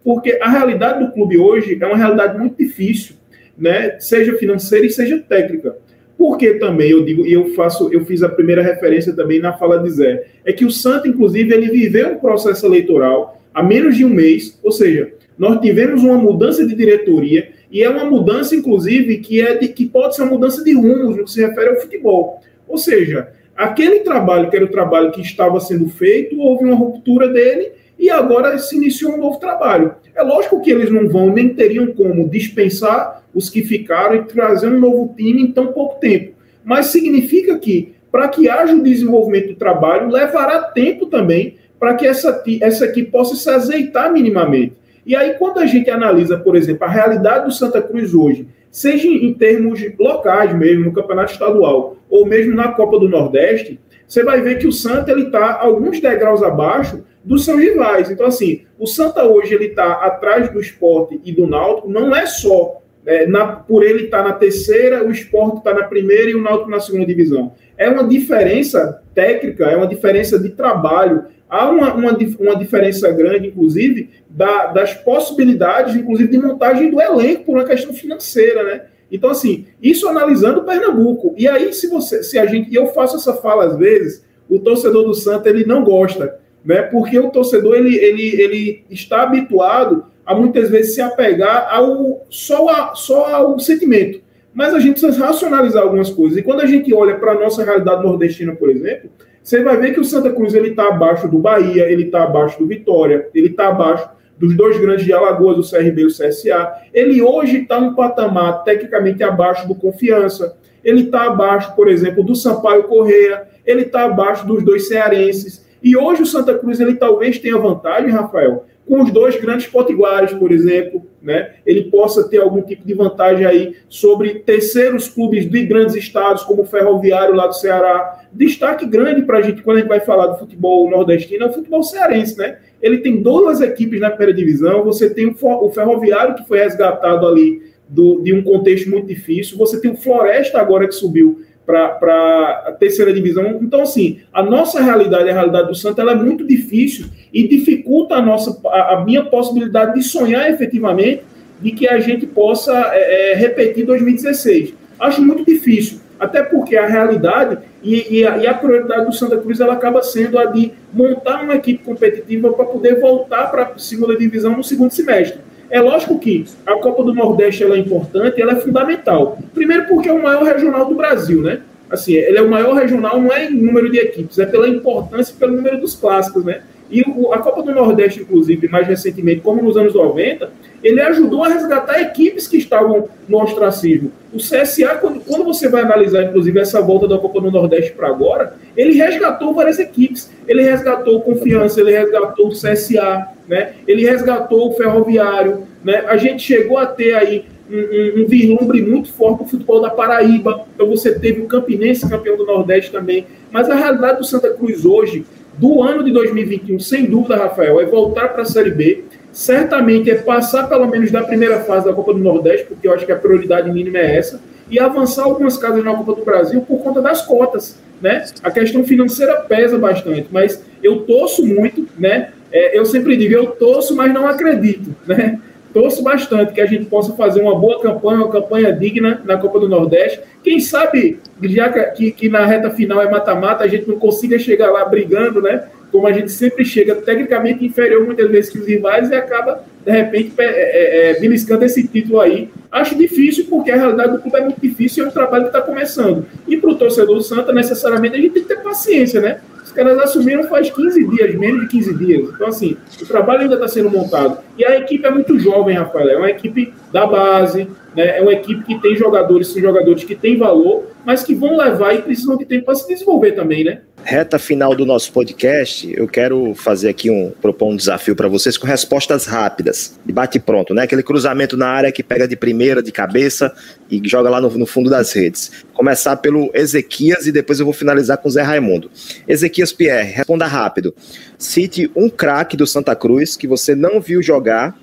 porque 0.07 0.39
a 0.41 0.49
realidade 0.49 1.05
do 1.05 1.11
clube 1.11 1.37
hoje 1.37 1.77
é 1.77 1.85
uma 1.85 1.97
realidade 1.97 2.39
muito 2.39 2.57
difícil, 2.57 3.17
né? 3.57 3.99
Seja 3.99 4.37
financeira 4.37 4.85
e 4.85 4.89
seja 4.89 5.19
técnica. 5.19 5.75
Porque 6.17 6.53
também 6.53 6.91
eu 6.91 7.03
digo, 7.03 7.27
e 7.27 7.33
eu 7.33 7.53
faço, 7.53 7.89
eu 7.91 8.05
fiz 8.05 8.23
a 8.23 8.29
primeira 8.29 8.61
referência 8.61 9.13
também 9.13 9.41
na 9.41 9.51
fala 9.57 9.79
de 9.79 9.89
Zé, 9.89 10.27
é 10.45 10.53
que 10.53 10.63
o 10.63 10.71
Santa, 10.71 11.09
inclusive, 11.09 11.53
ele 11.53 11.69
viveu 11.69 12.13
um 12.13 12.19
processo 12.19 12.65
eleitoral 12.65 13.41
há 13.53 13.61
menos 13.61 13.97
de 13.97 14.05
um 14.05 14.09
mês, 14.09 14.57
ou 14.63 14.71
seja, 14.71 15.11
nós 15.37 15.59
tivemos 15.61 16.03
uma 16.03 16.17
mudança 16.17 16.65
de 16.65 16.73
diretoria 16.73 17.49
e 17.71 17.83
é 17.83 17.89
uma 17.89 18.05
mudança, 18.05 18.55
inclusive, 18.55 19.17
que 19.17 19.41
é 19.41 19.55
de, 19.55 19.67
que 19.67 19.85
pode 19.85 20.15
ser 20.15 20.23
uma 20.23 20.31
mudança 20.31 20.63
de 20.63 20.73
rumos 20.73 21.15
no 21.15 21.23
que 21.25 21.31
se 21.31 21.45
refere 21.45 21.69
ao 21.69 21.81
futebol. 21.81 22.41
Ou 22.67 22.77
seja, 22.77 23.29
aquele 23.55 23.99
trabalho 23.99 24.49
que 24.49 24.55
era 24.55 24.65
o 24.65 24.71
trabalho 24.71 25.11
que 25.11 25.21
estava 25.21 25.59
sendo 25.59 25.87
feito, 25.89 26.39
houve 26.39 26.65
uma 26.65 26.75
ruptura 26.75 27.27
dele 27.27 27.71
e 27.99 28.09
agora 28.09 28.57
se 28.57 28.75
iniciou 28.75 29.13
um 29.13 29.17
novo 29.17 29.39
trabalho. 29.39 29.95
É 30.15 30.23
lógico 30.23 30.61
que 30.61 30.71
eles 30.71 30.89
não 30.89 31.07
vão, 31.07 31.31
nem 31.31 31.49
teriam 31.49 31.87
como 31.87 32.29
dispensar 32.29 33.23
os 33.33 33.49
que 33.49 33.63
ficaram 33.63 34.15
e 34.15 34.23
trazer 34.23 34.67
um 34.67 34.79
novo 34.79 35.13
time 35.15 35.43
em 35.43 35.51
tão 35.51 35.67
pouco 35.67 35.99
tempo. 35.99 36.33
Mas 36.63 36.87
significa 36.87 37.57
que, 37.59 37.93
para 38.11 38.27
que 38.27 38.49
haja 38.49 38.73
o 38.73 38.83
desenvolvimento 38.83 39.49
do 39.49 39.55
trabalho, 39.55 40.09
levará 40.09 40.63
tempo 40.63 41.05
também 41.05 41.55
para 41.79 41.93
que 41.93 42.07
essa, 42.07 42.43
essa 42.61 42.85
equipe 42.85 43.11
possa 43.11 43.35
se 43.35 43.49
azeitar 43.49 44.11
minimamente. 44.11 44.73
E 45.07 45.15
aí, 45.15 45.35
quando 45.35 45.59
a 45.59 45.65
gente 45.65 45.89
analisa, 45.89 46.37
por 46.37 46.53
exemplo, 46.53 46.83
a 46.83 46.89
realidade 46.89 47.45
do 47.45 47.51
Santa 47.53 47.81
Cruz 47.81 48.13
hoje, 48.13 48.45
seja 48.69 49.07
em 49.07 49.33
termos 49.33 49.79
locais 49.97 50.53
mesmo, 50.53 50.83
no 50.83 50.91
campeonato 50.91 51.31
estadual, 51.31 51.95
ou 52.09 52.25
mesmo 52.25 52.53
na 52.53 52.73
Copa 52.73 52.99
do 52.99 53.07
Nordeste, 53.07 53.79
você 54.05 54.21
vai 54.21 54.41
ver 54.41 54.59
que 54.59 54.67
o 54.67 54.71
Santa 54.71 55.17
está 55.17 55.61
alguns 55.61 56.01
degraus 56.01 56.43
abaixo 56.43 57.05
dos 57.23 57.45
seus 57.45 57.57
rivais. 57.57 58.11
Então, 58.11 58.25
assim, 58.25 58.65
o 58.77 58.85
Santa 58.85 59.23
hoje 59.23 59.53
ele 59.53 59.67
está 59.67 59.93
atrás 59.93 60.51
do 60.51 60.59
esporte 60.59 61.21
e 61.23 61.31
do 61.31 61.47
Náutico, 61.47 61.89
não 61.89 62.13
é 62.13 62.25
só 62.25 62.81
é, 63.07 63.25
na, 63.25 63.47
por 63.47 63.83
ele 63.83 64.03
estar 64.03 64.21
tá 64.21 64.29
na 64.29 64.33
terceira, 64.33 65.03
o 65.03 65.09
esporte 65.09 65.57
está 65.57 65.73
na 65.73 65.83
primeira 65.83 66.29
e 66.29 66.35
o 66.35 66.41
Náutico 66.41 66.69
na 66.69 66.79
segunda 66.79 67.05
divisão. 67.05 67.53
É 67.77 67.89
uma 67.89 68.03
diferença 68.03 69.01
técnica, 69.15 69.65
é 69.65 69.75
uma 69.75 69.87
diferença 69.87 70.37
de 70.37 70.49
trabalho. 70.49 71.25
Há 71.49 71.69
uma, 71.69 71.93
uma, 71.93 72.17
uma 72.39 72.55
diferença 72.55 73.09
grande, 73.11 73.47
inclusive, 73.47 74.09
da, 74.29 74.67
das 74.67 74.93
possibilidades, 74.93 75.95
inclusive, 75.95 76.29
de 76.29 76.37
montagem 76.37 76.91
do 76.91 77.01
elenco 77.01 77.45
por 77.45 77.57
uma 77.57 77.65
questão 77.65 77.93
financeira, 77.93 78.63
né? 78.63 78.81
Então, 79.09 79.29
assim, 79.29 79.65
isso 79.81 80.07
analisando 80.07 80.59
o 80.59 80.63
Pernambuco. 80.65 81.33
E 81.37 81.47
aí, 81.47 81.73
se 81.73 81.87
você, 81.87 82.21
se 82.21 82.37
a 82.37 82.45
gente, 82.45 82.69
e 82.69 82.75
eu 82.75 82.87
faço 82.87 83.15
essa 83.15 83.33
fala 83.33 83.63
às 83.63 83.77
vezes, 83.77 84.25
o 84.49 84.59
torcedor 84.59 85.05
do 85.05 85.13
Santa 85.13 85.49
ele 85.49 85.65
não 85.65 85.83
gosta 85.83 86.37
né? 86.67 86.81
Porque 86.81 87.17
o 87.17 87.29
torcedor 87.29 87.75
ele, 87.77 87.95
ele, 87.95 88.41
ele 88.41 88.83
está 88.89 89.23
habituado 89.23 90.05
a 90.27 90.35
muitas 90.35 90.69
vezes 90.69 90.93
se 90.93 91.01
apegar 91.01 91.69
ao 91.71 92.25
só, 92.29 92.67
a, 92.67 92.93
só 92.93 93.33
ao 93.33 93.57
sentimento. 93.57 94.19
Mas 94.53 94.73
a 94.73 94.79
gente 94.79 94.99
precisa 94.99 95.25
racionalizar 95.25 95.83
algumas 95.83 96.09
coisas. 96.09 96.37
E 96.37 96.43
quando 96.43 96.61
a 96.61 96.65
gente 96.65 96.93
olha 96.93 97.15
para 97.15 97.31
a 97.31 97.39
nossa 97.39 97.63
realidade 97.63 98.03
nordestina, 98.03 98.53
por 98.53 98.69
exemplo, 98.69 99.09
você 99.41 99.63
vai 99.63 99.77
ver 99.77 99.93
que 99.93 100.01
o 100.01 100.03
Santa 100.03 100.29
Cruz 100.29 100.53
ele 100.53 100.69
está 100.69 100.89
abaixo 100.89 101.29
do 101.29 101.39
Bahia, 101.39 101.89
ele 101.89 102.03
está 102.03 102.23
abaixo 102.23 102.59
do 102.59 102.67
Vitória, 102.67 103.29
ele 103.33 103.47
está 103.47 103.69
abaixo 103.69 104.09
dos 104.37 104.55
dois 104.57 104.77
grandes 104.77 105.05
de 105.05 105.13
Alagoas, 105.13 105.57
o 105.57 105.77
CRB 105.77 106.01
e 106.01 106.05
o 106.05 106.09
CSA. 106.09 106.73
Ele 106.93 107.21
hoje 107.21 107.61
está 107.61 107.77
um 107.77 107.95
patamar 107.95 108.65
tecnicamente 108.65 109.23
abaixo 109.23 109.65
do 109.65 109.75
Confiança. 109.75 110.57
Ele 110.83 111.03
está 111.03 111.23
abaixo, 111.23 111.73
por 111.73 111.87
exemplo, 111.87 112.21
do 112.21 112.35
Sampaio 112.35 112.83
Correia. 112.83 113.47
Ele 113.65 113.83
está 113.83 114.03
abaixo 114.03 114.45
dos 114.45 114.61
dois 114.63 114.89
cearenses. 114.89 115.65
E 115.81 115.95
hoje 115.95 116.23
o 116.23 116.25
Santa 116.25 116.57
Cruz 116.57 116.81
ele 116.81 116.95
talvez 116.95 117.39
tenha 117.39 117.57
vantagem, 117.57 118.09
Rafael, 118.09 118.65
com 118.87 119.01
os 119.01 119.11
dois 119.11 119.35
grandes 119.35 119.67
potiguares, 119.67 120.31
por 120.33 120.51
exemplo, 120.51 121.05
né? 121.21 121.55
Ele 121.65 121.85
possa 121.91 122.27
ter 122.27 122.37
algum 122.37 122.61
tipo 122.61 122.87
de 122.87 122.93
vantagem 122.93 123.45
aí 123.45 123.75
sobre 123.89 124.35
terceiros 124.39 125.09
clubes 125.09 125.49
de 125.49 125.65
grandes 125.65 125.93
estados, 125.95 126.43
como 126.43 126.61
o 126.61 126.65
Ferroviário 126.65 127.35
lá 127.35 127.47
do 127.47 127.53
Ceará. 127.53 128.21
Destaque 128.31 128.85
grande 128.85 129.23
para 129.23 129.39
a 129.39 129.41
gente, 129.41 129.61
quando 129.61 129.77
a 129.77 129.79
gente 129.81 129.89
vai 129.89 129.99
falar 129.99 130.27
do 130.27 130.39
futebol 130.39 130.89
nordestino, 130.89 131.43
é 131.43 131.49
o 131.49 131.53
futebol 131.53 131.83
cearense, 131.83 132.37
né? 132.37 132.59
Ele 132.81 132.99
tem 132.99 133.21
duas 133.21 133.59
equipes 133.59 133.99
na 133.99 134.09
primeira 134.09 134.33
divisão, 134.33 134.83
você 134.83 135.09
tem 135.09 135.27
o 135.27 135.69
Ferroviário, 135.71 136.35
que 136.35 136.47
foi 136.47 136.59
resgatado 136.59 137.27
ali 137.27 137.61
do, 137.89 138.21
de 138.21 138.33
um 138.33 138.43
contexto 138.43 138.89
muito 138.89 139.07
difícil, 139.07 139.57
você 139.57 139.81
tem 139.81 139.91
o 139.91 139.97
Floresta 139.97 140.59
agora 140.59 140.87
que 140.87 140.93
subiu 140.93 141.41
para 141.67 142.63
a 142.65 142.71
terceira 142.71 143.13
divisão. 143.13 143.59
Então, 143.61 143.81
assim, 143.81 144.19
a 144.33 144.41
nossa 144.41 144.81
realidade, 144.81 145.29
a 145.29 145.33
realidade 145.33 145.67
do 145.67 145.75
Santa, 145.75 146.01
ela 146.01 146.13
é 146.13 146.15
muito 146.15 146.47
difícil 146.47 147.07
e 147.33 147.45
dificulta 147.45 148.15
a, 148.15 148.21
nossa, 148.21 148.57
a, 148.67 148.93
a 148.93 149.05
minha 149.05 149.25
possibilidade 149.25 149.95
de 149.95 150.03
sonhar 150.03 150.49
efetivamente 150.49 151.23
de 151.59 151.71
que 151.71 151.85
a 151.89 151.99
gente 151.99 152.25
possa 152.25 152.71
é, 152.93 153.33
é, 153.33 153.35
repetir 153.35 153.85
2016. 153.85 154.73
Acho 154.97 155.21
muito 155.21 155.43
difícil, 155.43 155.99
até 156.17 156.41
porque 156.41 156.77
a 156.77 156.87
realidade 156.87 157.57
e, 157.83 158.19
e, 158.19 158.25
a, 158.25 158.37
e, 158.37 158.47
a, 158.47 158.53
prioridade 158.53 159.05
do 159.05 159.13
Santa 159.13 159.37
Cruz 159.37 159.59
ela 159.59 159.73
acaba 159.73 160.01
sendo 160.01 160.39
a 160.39 160.45
de 160.45 160.71
montar 160.93 161.43
uma 161.43 161.55
equipe 161.55 161.83
competitiva 161.83 162.53
para 162.53 162.65
poder 162.65 162.99
voltar 163.01 163.51
para 163.51 163.63
a 163.63 163.77
segunda 163.77 164.15
divisão 164.15 164.55
no 164.55 164.63
segundo 164.63 164.91
semestre. 164.91 165.39
É 165.69 165.81
lógico 165.81 166.17
que 166.17 166.45
a 166.65 166.75
Copa 166.75 167.03
do 167.03 167.13
Nordeste 167.13 167.63
ela 167.63 167.75
é 167.75 167.79
importante, 167.79 168.41
ela 168.41 168.53
é 168.53 168.55
fundamental. 168.55 169.37
Primeiro 169.53 169.87
porque 169.87 170.07
é 170.07 170.13
o 170.13 170.21
maior 170.21 170.43
regional 170.43 170.85
do 170.85 170.95
Brasil, 170.95 171.41
né? 171.41 171.61
Assim, 171.89 172.13
ele 172.13 172.37
é 172.37 172.41
o 172.41 172.49
maior 172.49 172.73
regional 172.73 173.19
não 173.21 173.31
é 173.31 173.45
em 173.45 173.53
número 173.53 173.89
de 173.89 173.97
equipes, 173.97 174.39
é 174.39 174.45
pela 174.45 174.67
importância 174.67 175.33
e 175.33 175.35
pelo 175.37 175.55
número 175.55 175.79
dos 175.79 175.95
clássicos, 175.95 176.43
né? 176.43 176.61
E 176.89 177.01
a 177.01 177.39
Copa 177.39 177.63
do 177.63 177.73
Nordeste, 177.73 178.21
inclusive, 178.21 178.67
mais 178.69 178.87
recentemente, 178.87 179.41
como 179.41 179.61
nos 179.61 179.75
anos 179.75 179.93
90, 179.93 180.49
ele 180.87 181.01
ajudou 181.01 181.43
a 181.43 181.49
resgatar 181.49 181.99
equipes 181.99 182.47
que 182.47 182.55
estavam 182.55 183.09
no 183.27 183.43
ostracismo. 183.43 184.09
O 184.33 184.37
CSA, 184.37 184.95
quando, 185.01 185.19
quando 185.19 185.43
você 185.43 185.67
vai 185.67 185.81
analisar, 185.81 186.23
inclusive, 186.23 186.57
essa 186.61 186.81
volta 186.81 187.09
da 187.09 187.17
Copa 187.17 187.41
do 187.41 187.51
Nordeste 187.51 187.91
para 187.91 188.07
agora, 188.07 188.53
ele 188.75 188.93
resgatou 188.93 189.53
várias 189.53 189.79
equipes. 189.79 190.31
Ele 190.47 190.63
resgatou 190.63 191.17
o 191.17 191.21
Confiança, 191.21 191.81
ele 191.81 191.91
resgatou 191.91 192.47
o 192.47 192.51
CSA, 192.51 193.27
né? 193.49 193.73
ele 193.85 194.05
resgatou 194.05 194.69
o 194.69 194.75
Ferroviário. 194.75 195.63
Né? 195.83 196.05
A 196.07 196.15
gente 196.15 196.43
chegou 196.43 196.77
a 196.77 196.85
ter 196.85 197.13
aí 197.15 197.45
um, 197.69 197.75
um, 197.75 198.23
um 198.23 198.25
vislumbre 198.25 198.81
muito 198.81 199.11
forte 199.11 199.43
do 199.43 199.49
futebol 199.49 199.81
da 199.81 199.89
Paraíba. 199.89 200.65
Então 200.73 200.87
você 200.87 201.19
teve 201.19 201.41
o 201.41 201.47
Campinense 201.47 202.09
campeão 202.09 202.37
do 202.37 202.45
Nordeste 202.45 202.93
também. 202.93 203.27
Mas 203.51 203.69
a 203.69 203.75
realidade 203.75 204.19
do 204.19 204.23
Santa 204.23 204.53
Cruz 204.53 204.85
hoje 204.85 205.25
do 205.57 205.83
ano 205.83 206.03
de 206.03 206.11
2021, 206.11 206.79
sem 206.79 207.05
dúvida, 207.05 207.35
Rafael, 207.35 207.81
é 207.81 207.85
voltar 207.85 208.29
para 208.29 208.43
a 208.43 208.45
Série 208.45 208.71
B. 208.71 209.03
Certamente 209.37 210.09
é 210.09 210.15
passar 210.15 210.67
pelo 210.67 210.87
menos 210.87 211.11
da 211.11 211.21
primeira 211.21 211.59
fase 211.59 211.85
da 211.85 211.93
Copa 211.93 212.11
do 212.11 212.17
Nordeste, 212.17 212.65
porque 212.65 212.87
eu 212.87 212.93
acho 212.95 213.05
que 213.05 213.11
a 213.11 213.15
prioridade 213.15 213.71
mínima 213.71 213.99
é 213.99 214.17
essa, 214.17 214.41
e 214.67 214.79
avançar 214.79 215.25
algumas 215.25 215.55
casas 215.59 215.85
na 215.85 215.93
Copa 215.93 216.15
do 216.15 216.25
Brasil 216.25 216.59
por 216.61 216.79
conta 216.79 217.03
das 217.03 217.21
cotas. 217.21 217.79
Né? 218.01 218.25
A 218.41 218.49
questão 218.49 218.83
financeira 218.83 219.35
pesa 219.41 219.77
bastante, 219.77 220.25
mas 220.31 220.65
eu 220.81 221.01
torço 221.01 221.45
muito, 221.45 221.87
né? 221.99 222.31
É, 222.51 222.79
eu 222.79 222.83
sempre 222.83 223.15
digo, 223.15 223.35
eu 223.35 223.45
torço, 223.51 223.95
mas 223.95 224.11
não 224.11 224.27
acredito, 224.27 224.95
né? 225.05 225.39
torço 225.71 226.01
bastante 226.01 226.53
que 226.53 226.61
a 226.61 226.65
gente 226.65 226.85
possa 226.85 227.13
fazer 227.13 227.39
uma 227.39 227.53
boa 227.53 227.79
campanha, 227.79 228.17
uma 228.17 228.31
campanha 228.31 228.73
digna 228.73 229.21
na 229.23 229.37
Copa 229.37 229.59
do 229.59 229.69
Nordeste. 229.69 230.19
Quem 230.43 230.59
sabe, 230.59 231.19
já 231.43 231.69
que, 231.69 232.11
que 232.11 232.27
na 232.27 232.43
reta 232.43 232.71
final 232.71 232.99
é 232.99 233.07
mata-mata, 233.07 233.63
a 233.63 233.67
gente 233.67 233.87
não 233.87 233.99
consiga 233.99 234.39
chegar 234.39 234.71
lá 234.71 234.83
brigando, 234.85 235.43
né? 235.43 235.67
Como 235.91 236.05
a 236.05 236.11
gente 236.11 236.31
sempre 236.31 236.65
chega, 236.65 236.95
tecnicamente 236.95 237.65
inferior 237.65 238.05
muitas 238.05 238.29
vezes 238.29 238.51
que 238.51 238.59
os 238.59 238.67
rivais 238.67 239.09
e 239.09 239.15
acaba, 239.15 239.63
de 239.85 239.91
repente, 239.91 240.33
é, 240.37 240.43
é, 240.43 241.11
é, 241.11 241.19
beliscando 241.19 241.63
esse 241.63 241.87
título 241.87 242.19
aí. 242.19 242.49
Acho 242.71 242.95
difícil, 242.95 243.45
porque 243.49 243.71
a 243.71 243.75
realidade 243.75 244.11
do 244.11 244.19
clube 244.19 244.37
é 244.37 244.41
muito 244.41 244.61
difícil 244.61 245.03
e 245.03 245.07
é 245.07 245.09
um 245.09 245.13
trabalho 245.13 245.43
que 245.43 245.49
está 245.49 245.61
começando. 245.61 246.25
E 246.47 246.57
para 246.57 246.69
o 246.69 246.75
torcedor 246.75 247.15
do 247.15 247.21
Santa, 247.21 247.53
necessariamente, 247.53 248.15
a 248.15 248.19
gente 248.19 248.33
tem 248.33 248.43
que 248.43 248.49
ter 248.49 248.61
paciência, 248.61 249.21
né? 249.21 249.39
caras 249.77 249.99
assumiram 249.99 250.43
faz 250.45 250.71
15 250.71 251.07
dias, 251.07 251.35
menos 251.35 251.61
de 251.61 251.67
15 251.67 251.93
dias. 251.99 252.29
Então, 252.33 252.47
assim, 252.47 252.75
o 252.99 253.05
trabalho 253.05 253.41
ainda 253.41 253.53
está 253.53 253.67
sendo 253.67 253.91
montado. 253.91 254.39
E 254.57 254.65
a 254.65 254.75
equipe 254.75 255.05
é 255.05 255.11
muito 255.11 255.37
jovem, 255.37 255.77
Rafael. 255.77 256.09
É 256.09 256.17
uma 256.17 256.31
equipe 256.31 256.73
da 256.91 257.05
base, 257.05 257.67
né? 257.97 258.19
é 258.19 258.21
uma 258.21 258.31
equipe 258.31 258.63
que 258.63 258.79
tem 258.79 258.95
jogadores, 258.95 259.47
são 259.47 259.61
jogadores 259.61 260.03
que 260.03 260.15
têm 260.15 260.37
valor, 260.37 260.85
mas 261.03 261.23
que 261.23 261.33
vão 261.33 261.57
levar 261.57 261.95
e 261.95 262.01
precisam 262.03 262.37
de 262.37 262.45
tempo 262.45 262.65
para 262.65 262.75
se 262.75 262.87
desenvolver 262.87 263.31
também, 263.31 263.63
né? 263.63 263.81
Reta 264.03 264.37
final 264.37 264.75
do 264.75 264.85
nosso 264.85 265.11
podcast, 265.11 265.91
eu 265.97 266.07
quero 266.07 266.53
fazer 266.53 266.89
aqui 266.89 267.09
um 267.09 267.31
propor 267.41 267.69
um 267.69 267.75
desafio 267.75 268.15
para 268.15 268.27
vocês 268.27 268.57
com 268.57 268.67
respostas 268.67 269.25
rápidas, 269.25 269.99
de 270.05 270.13
bate 270.13 270.39
pronto, 270.39 270.73
né? 270.73 270.83
Aquele 270.83 271.01
cruzamento 271.01 271.57
na 271.57 271.67
área 271.67 271.91
que 271.91 272.03
pega 272.03 272.27
de 272.27 272.35
primeira, 272.35 272.83
de 272.83 272.91
cabeça 272.91 273.51
e 273.89 273.99
joga 274.07 274.29
lá 274.29 274.39
no, 274.39 274.49
no 274.55 274.65
fundo 274.67 274.89
das 274.89 275.11
redes. 275.11 275.65
Começar 275.73 276.17
pelo 276.17 276.51
Ezequias 276.53 277.25
e 277.25 277.31
depois 277.31 277.59
eu 277.59 277.65
vou 277.65 277.73
finalizar 277.73 278.17
com 278.19 278.29
o 278.29 278.31
Zé 278.31 278.43
Raimundo. 278.43 278.91
Ezequias 279.27 279.73
Pierre, 279.73 280.11
responda 280.11 280.45
rápido. 280.45 280.93
Cite 281.37 281.89
um 281.95 282.09
craque 282.09 282.55
do 282.55 282.67
Santa 282.67 282.95
Cruz 282.95 283.35
que 283.35 283.47
você 283.47 283.73
não 283.73 283.99
viu 283.99 284.21
jogar, 284.21 284.77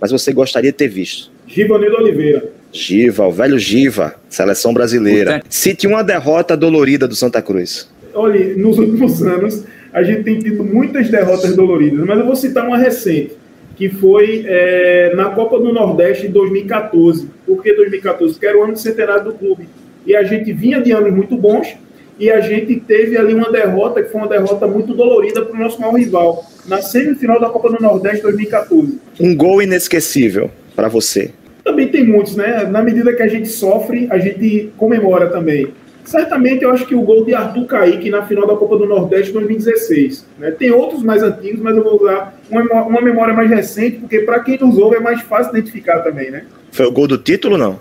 mas 0.00 0.10
você 0.10 0.32
gostaria 0.32 0.72
de 0.72 0.76
ter 0.76 0.88
visto. 0.88 1.35
Givanildo 1.46 1.96
Oliveira. 1.96 2.50
Giva, 2.72 3.26
o 3.26 3.32
velho 3.32 3.58
Giva, 3.58 4.14
seleção 4.28 4.74
brasileira. 4.74 5.42
Cite 5.48 5.86
uma 5.86 6.02
derrota 6.02 6.56
dolorida 6.56 7.08
do 7.08 7.14
Santa 7.14 7.40
Cruz 7.40 7.88
olha, 8.16 8.56
nos 8.56 8.78
últimos 8.78 9.22
anos 9.22 9.64
a 9.92 10.02
gente 10.02 10.24
tem 10.24 10.38
tido 10.38 10.64
muitas 10.64 11.08
derrotas 11.08 11.54
doloridas, 11.54 12.04
mas 12.04 12.18
eu 12.18 12.26
vou 12.26 12.36
citar 12.36 12.66
uma 12.66 12.76
recente, 12.76 13.32
que 13.76 13.88
foi 13.88 14.44
é, 14.46 15.14
na 15.14 15.30
Copa 15.30 15.58
do 15.58 15.72
Nordeste 15.72 16.26
em 16.26 16.30
2014. 16.30 17.28
Por 17.46 17.62
que 17.62 17.72
2014? 17.72 18.34
Porque 18.34 18.46
era 18.46 18.58
o 18.58 18.62
ano 18.62 18.72
de 18.74 18.80
centenário 18.80 19.24
do 19.24 19.32
clube. 19.32 19.68
E 20.06 20.14
a 20.14 20.22
gente 20.22 20.52
vinha 20.52 20.80
de 20.80 20.92
anos 20.92 21.12
muito 21.12 21.36
bons 21.36 21.76
e 22.18 22.30
a 22.30 22.40
gente 22.40 22.76
teve 22.80 23.16
ali 23.16 23.34
uma 23.34 23.50
derrota, 23.50 24.02
que 24.02 24.10
foi 24.10 24.20
uma 24.20 24.28
derrota 24.28 24.66
muito 24.66 24.94
dolorida 24.94 25.42
para 25.42 25.56
o 25.56 25.60
nosso 25.60 25.80
maior 25.80 25.94
rival, 25.94 26.44
na 26.66 26.80
semifinal 26.82 27.40
da 27.40 27.48
Copa 27.48 27.70
do 27.70 27.82
Nordeste 27.82 28.22
2014. 28.22 28.98
Um 29.20 29.34
gol 29.34 29.62
inesquecível 29.62 30.50
para 30.76 30.88
você. 30.88 31.32
Também 31.64 31.88
tem 31.88 32.04
muitos, 32.04 32.36
né? 32.36 32.64
Na 32.70 32.82
medida 32.82 33.12
que 33.12 33.22
a 33.22 33.26
gente 33.26 33.48
sofre, 33.48 34.06
a 34.10 34.18
gente 34.18 34.70
comemora 34.76 35.28
também. 35.28 35.68
Certamente 36.04 36.62
eu 36.62 36.70
acho 36.70 36.86
que 36.86 36.94
o 36.94 37.02
gol 37.02 37.24
de 37.24 37.34
Arthur 37.34 37.66
Kaique 37.66 38.10
na 38.10 38.24
final 38.24 38.46
da 38.46 38.54
Copa 38.54 38.78
do 38.78 38.86
Nordeste 38.86 39.32
2016. 39.32 40.24
Né? 40.38 40.52
Tem 40.52 40.70
outros 40.70 41.02
mais 41.02 41.24
antigos, 41.24 41.60
mas 41.60 41.76
eu 41.76 41.82
vou 41.82 42.00
usar 42.00 42.38
uma, 42.48 42.62
uma 42.84 43.00
memória 43.00 43.34
mais 43.34 43.50
recente, 43.50 43.96
porque 43.96 44.20
para 44.20 44.38
quem 44.38 44.56
nos 44.56 44.78
ouve 44.78 44.96
é 44.96 45.00
mais 45.00 45.20
fácil 45.22 45.50
identificar 45.50 46.00
também, 46.00 46.30
né? 46.30 46.44
Foi 46.70 46.86
o 46.86 46.92
gol 46.92 47.08
do 47.08 47.18
título, 47.18 47.58
não? 47.58 47.80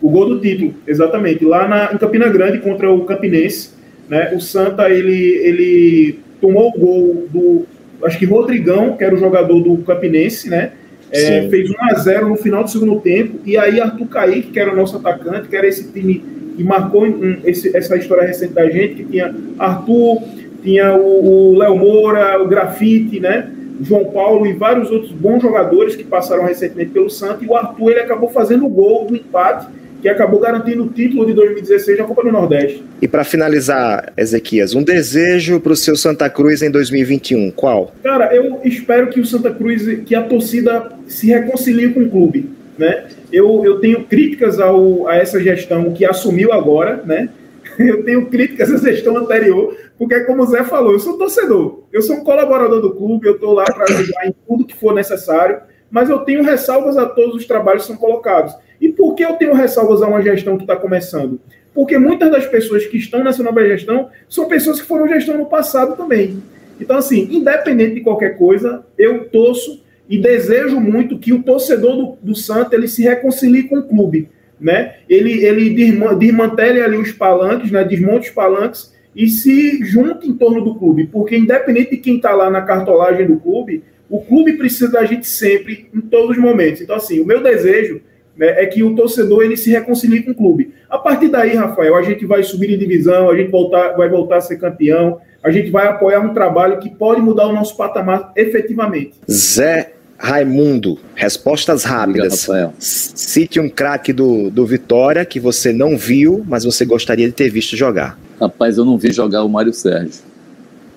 O 0.00 0.08
gol 0.08 0.26
do 0.26 0.40
título, 0.40 0.74
exatamente. 0.86 1.44
Lá 1.44 1.68
na, 1.68 1.92
em 1.92 1.98
Campina 1.98 2.28
Grande 2.30 2.60
contra 2.60 2.90
o 2.90 3.04
Campinense, 3.04 3.72
né? 4.08 4.32
O 4.34 4.40
Santa 4.40 4.88
ele, 4.88 5.36
ele 5.42 6.18
tomou 6.40 6.70
o 6.70 6.78
gol 6.78 7.28
do, 7.30 7.66
acho 8.02 8.18
que 8.18 8.24
Rodrigão, 8.24 8.96
que 8.96 9.04
era 9.04 9.14
o 9.14 9.18
jogador 9.18 9.60
do 9.60 9.76
Campinense, 9.78 10.48
né? 10.48 10.72
É, 11.10 11.48
fez 11.48 11.70
1 11.70 11.74
a 11.80 11.94
0 11.94 12.28
no 12.28 12.36
final 12.36 12.64
do 12.64 12.70
segundo 12.70 13.00
tempo, 13.00 13.38
e 13.44 13.56
aí 13.56 13.80
Arthur 13.80 14.06
Kaique, 14.08 14.50
que 14.50 14.58
era 14.58 14.72
o 14.72 14.76
nosso 14.76 14.96
atacante, 14.96 15.48
que 15.48 15.56
era 15.56 15.66
esse 15.66 15.92
time 15.92 16.24
que 16.56 16.64
marcou 16.64 17.04
um, 17.04 17.38
esse, 17.44 17.76
essa 17.76 17.96
história 17.96 18.26
recente 18.26 18.52
da 18.52 18.68
gente, 18.68 18.96
que 18.96 19.04
tinha 19.04 19.34
Arthur, 19.58 20.22
tinha 20.62 20.96
o 20.96 21.56
Léo 21.56 21.76
Moura, 21.76 22.42
o 22.42 22.48
Grafite, 22.48 23.20
né? 23.20 23.50
João 23.80 24.06
Paulo 24.06 24.46
e 24.46 24.54
vários 24.54 24.90
outros 24.90 25.12
bons 25.12 25.42
jogadores 25.42 25.94
que 25.94 26.02
passaram 26.02 26.44
recentemente 26.44 26.90
pelo 26.90 27.10
Santos, 27.10 27.42
e 27.42 27.46
o 27.46 27.54
Arthur 27.54 27.90
ele 27.90 28.00
acabou 28.00 28.30
fazendo 28.30 28.64
o 28.66 28.68
gol 28.68 29.04
do 29.04 29.14
empate, 29.14 29.66
que 30.06 30.10
acabou 30.10 30.38
garantindo 30.38 30.84
o 30.84 30.88
título 30.88 31.26
de 31.26 31.32
2016 31.32 31.98
da 31.98 32.04
Copa 32.04 32.22
do 32.22 32.30
Nordeste. 32.30 32.84
E 33.02 33.08
para 33.08 33.24
finalizar, 33.24 34.12
Ezequias, 34.16 34.72
um 34.72 34.82
desejo 34.84 35.58
para 35.58 35.72
o 35.72 35.76
seu 35.76 35.96
Santa 35.96 36.30
Cruz 36.30 36.62
em 36.62 36.70
2021, 36.70 37.50
qual? 37.50 37.92
Cara, 38.04 38.32
eu 38.32 38.60
espero 38.62 39.08
que 39.08 39.18
o 39.18 39.26
Santa 39.26 39.50
Cruz, 39.50 39.82
que 40.06 40.14
a 40.14 40.22
torcida 40.22 40.92
se 41.08 41.26
reconcilie 41.26 41.92
com 41.92 42.02
o 42.02 42.08
clube, 42.08 42.50
né? 42.78 43.06
Eu, 43.32 43.64
eu 43.64 43.80
tenho 43.80 44.04
críticas 44.04 44.60
ao, 44.60 45.08
a 45.08 45.16
essa 45.16 45.42
gestão 45.42 45.92
que 45.92 46.04
assumiu 46.04 46.52
agora, 46.52 47.02
né? 47.04 47.28
Eu 47.76 48.04
tenho 48.04 48.24
críticas 48.26 48.72
à 48.72 48.78
gestão 48.78 49.16
anterior, 49.18 49.76
porque, 49.98 50.20
como 50.20 50.42
o 50.42 50.46
Zé 50.46 50.62
falou, 50.64 50.92
eu 50.92 50.98
sou 50.98 51.18
torcedor, 51.18 51.82
eu 51.92 52.00
sou 52.00 52.16
um 52.16 52.24
colaborador 52.24 52.80
do 52.80 52.94
clube, 52.94 53.26
eu 53.26 53.34
estou 53.34 53.52
lá 53.52 53.64
para 53.64 53.84
ajudar 53.84 54.26
em 54.26 54.34
tudo 54.46 54.64
que 54.64 54.74
for 54.74 54.94
necessário, 54.94 55.58
mas 55.90 56.08
eu 56.08 56.20
tenho 56.20 56.42
ressalvas 56.42 56.96
a 56.96 57.04
todos 57.04 57.34
os 57.34 57.44
trabalhos 57.44 57.82
que 57.82 57.88
são 57.88 57.96
colocados. 57.96 58.54
E 58.80 58.88
por 58.88 59.14
que 59.14 59.24
eu 59.24 59.34
tenho 59.34 59.54
ressalvas 59.54 60.02
a 60.02 60.08
uma 60.08 60.22
gestão 60.22 60.56
que 60.56 60.64
está 60.64 60.76
começando? 60.76 61.40
Porque 61.74 61.98
muitas 61.98 62.30
das 62.30 62.46
pessoas 62.46 62.86
que 62.86 62.96
estão 62.96 63.22
nessa 63.22 63.42
nova 63.42 63.66
gestão 63.66 64.08
são 64.28 64.48
pessoas 64.48 64.80
que 64.80 64.86
foram 64.86 65.08
gestão 65.08 65.36
no 65.36 65.46
passado 65.46 65.96
também. 65.96 66.42
Então, 66.80 66.96
assim, 66.96 67.28
independente 67.30 67.94
de 67.94 68.00
qualquer 68.00 68.36
coisa, 68.36 68.84
eu 68.98 69.24
torço 69.28 69.82
e 70.08 70.18
desejo 70.18 70.78
muito 70.80 71.18
que 71.18 71.32
o 71.32 71.42
torcedor 71.42 71.96
do, 71.96 72.18
do 72.22 72.34
Santa 72.34 72.76
ele 72.76 72.88
se 72.88 73.02
reconcilie 73.02 73.64
com 73.64 73.78
o 73.78 73.82
clube, 73.82 74.28
né? 74.60 74.96
Ele, 75.08 75.44
ele 75.44 75.70
desmantele 75.70 76.80
ali 76.80 76.96
os 76.96 77.12
palanques, 77.12 77.70
né? 77.70 77.82
desmonte 77.84 78.28
os 78.28 78.34
palanques 78.34 78.94
e 79.14 79.28
se 79.28 79.84
junte 79.84 80.28
em 80.28 80.34
torno 80.34 80.62
do 80.62 80.74
clube, 80.74 81.06
porque 81.06 81.36
independente 81.36 81.92
de 81.92 81.96
quem 81.96 82.16
está 82.16 82.34
lá 82.34 82.50
na 82.50 82.62
cartolagem 82.62 83.26
do 83.26 83.36
clube, 83.36 83.82
o 84.08 84.20
clube 84.20 84.52
precisa 84.52 84.92
da 84.92 85.04
gente 85.04 85.26
sempre, 85.26 85.88
em 85.92 86.00
todos 86.00 86.36
os 86.36 86.42
momentos. 86.42 86.80
Então, 86.80 86.94
assim, 86.94 87.18
o 87.18 87.26
meu 87.26 87.42
desejo 87.42 88.00
né, 88.36 88.62
é 88.62 88.66
que 88.66 88.82
o 88.82 88.94
torcedor 88.94 89.42
ele 89.42 89.56
se 89.56 89.70
reconcilie 89.70 90.22
com 90.22 90.30
o 90.30 90.34
clube. 90.34 90.74
A 90.88 90.98
partir 90.98 91.28
daí, 91.28 91.54
Rafael, 91.54 91.96
a 91.96 92.02
gente 92.02 92.26
vai 92.26 92.42
subir 92.42 92.70
em 92.70 92.78
divisão, 92.78 93.30
a 93.30 93.36
gente 93.36 93.50
voltar, 93.50 93.96
vai 93.96 94.08
voltar 94.08 94.36
a 94.36 94.40
ser 94.40 94.56
campeão, 94.58 95.18
a 95.42 95.50
gente 95.50 95.70
vai 95.70 95.86
apoiar 95.86 96.20
um 96.20 96.34
trabalho 96.34 96.78
que 96.78 96.90
pode 96.90 97.20
mudar 97.20 97.46
o 97.46 97.52
nosso 97.52 97.76
patamar 97.76 98.32
efetivamente. 98.36 99.14
Zé 99.30 99.92
Raimundo, 100.18 100.98
respostas 101.14 101.84
rápidas. 101.84 102.48
Obrigado, 102.48 102.74
Cite 102.78 103.60
um 103.60 103.68
craque 103.68 104.12
do, 104.12 104.50
do 104.50 104.66
Vitória 104.66 105.24
que 105.24 105.38
você 105.38 105.72
não 105.72 105.96
viu, 105.96 106.42
mas 106.48 106.64
você 106.64 106.84
gostaria 106.84 107.26
de 107.26 107.32
ter 107.32 107.50
visto 107.50 107.76
jogar. 107.76 108.18
Rapaz, 108.40 108.78
eu 108.78 108.84
não 108.84 108.96
vi 108.96 109.12
jogar 109.12 109.44
o 109.44 109.48
Mário 109.48 109.72
Sérgio. 109.72 110.22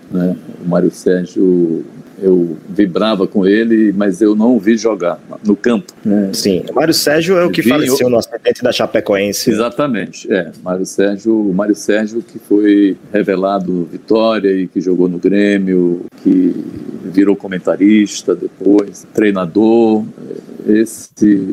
Né? 0.09 0.35
O 0.63 0.67
Mário 0.67 0.89
Sérgio 0.89 1.85
eu 2.21 2.57
vibrava 2.67 3.27
com 3.27 3.45
ele, 3.45 3.93
mas 3.93 4.21
eu 4.21 4.35
não 4.35 4.55
o 4.55 4.59
vi 4.59 4.77
jogar 4.77 5.19
no 5.45 5.55
campo. 5.55 5.93
É. 6.05 6.33
Sim, 6.33 6.63
Mário 6.73 6.93
Sérgio 6.93 7.37
é 7.37 7.45
o 7.45 7.51
que 7.51 7.63
faleceu 7.63 8.09
no 8.09 8.17
acidente 8.17 8.63
da 8.63 8.71
Chapecoense. 8.71 9.49
Exatamente, 9.49 10.31
é. 10.31 10.51
Mário 10.63 10.85
Sérgio, 10.85 11.53
Mário 11.53 11.75
Sérgio 11.75 12.21
que 12.21 12.39
foi 12.39 12.97
revelado 13.11 13.87
Vitória 13.91 14.51
e 14.51 14.67
que 14.67 14.81
jogou 14.81 15.07
no 15.07 15.17
Grêmio, 15.17 16.05
que 16.23 16.55
virou 17.05 17.35
comentarista 17.35 18.35
depois, 18.35 19.05
treinador. 19.13 20.03
Esse, 20.67 21.09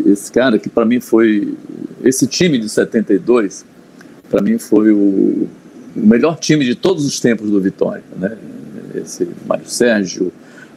esse 0.06 0.30
cara 0.30 0.58
que 0.58 0.68
para 0.68 0.84
mim 0.84 1.00
foi 1.00 1.54
esse 2.04 2.26
time 2.26 2.58
de 2.58 2.68
72, 2.68 3.64
para 4.28 4.42
mim 4.42 4.58
foi 4.58 4.92
o, 4.92 5.48
o 5.96 6.06
melhor 6.06 6.38
time 6.38 6.64
de 6.64 6.74
todos 6.74 7.04
os 7.06 7.18
tempos 7.20 7.50
do 7.50 7.60
Vitória, 7.60 8.04
né? 8.18 8.36
Esse 8.94 9.28
Mário 9.46 9.68
Sérgio, 9.68 10.32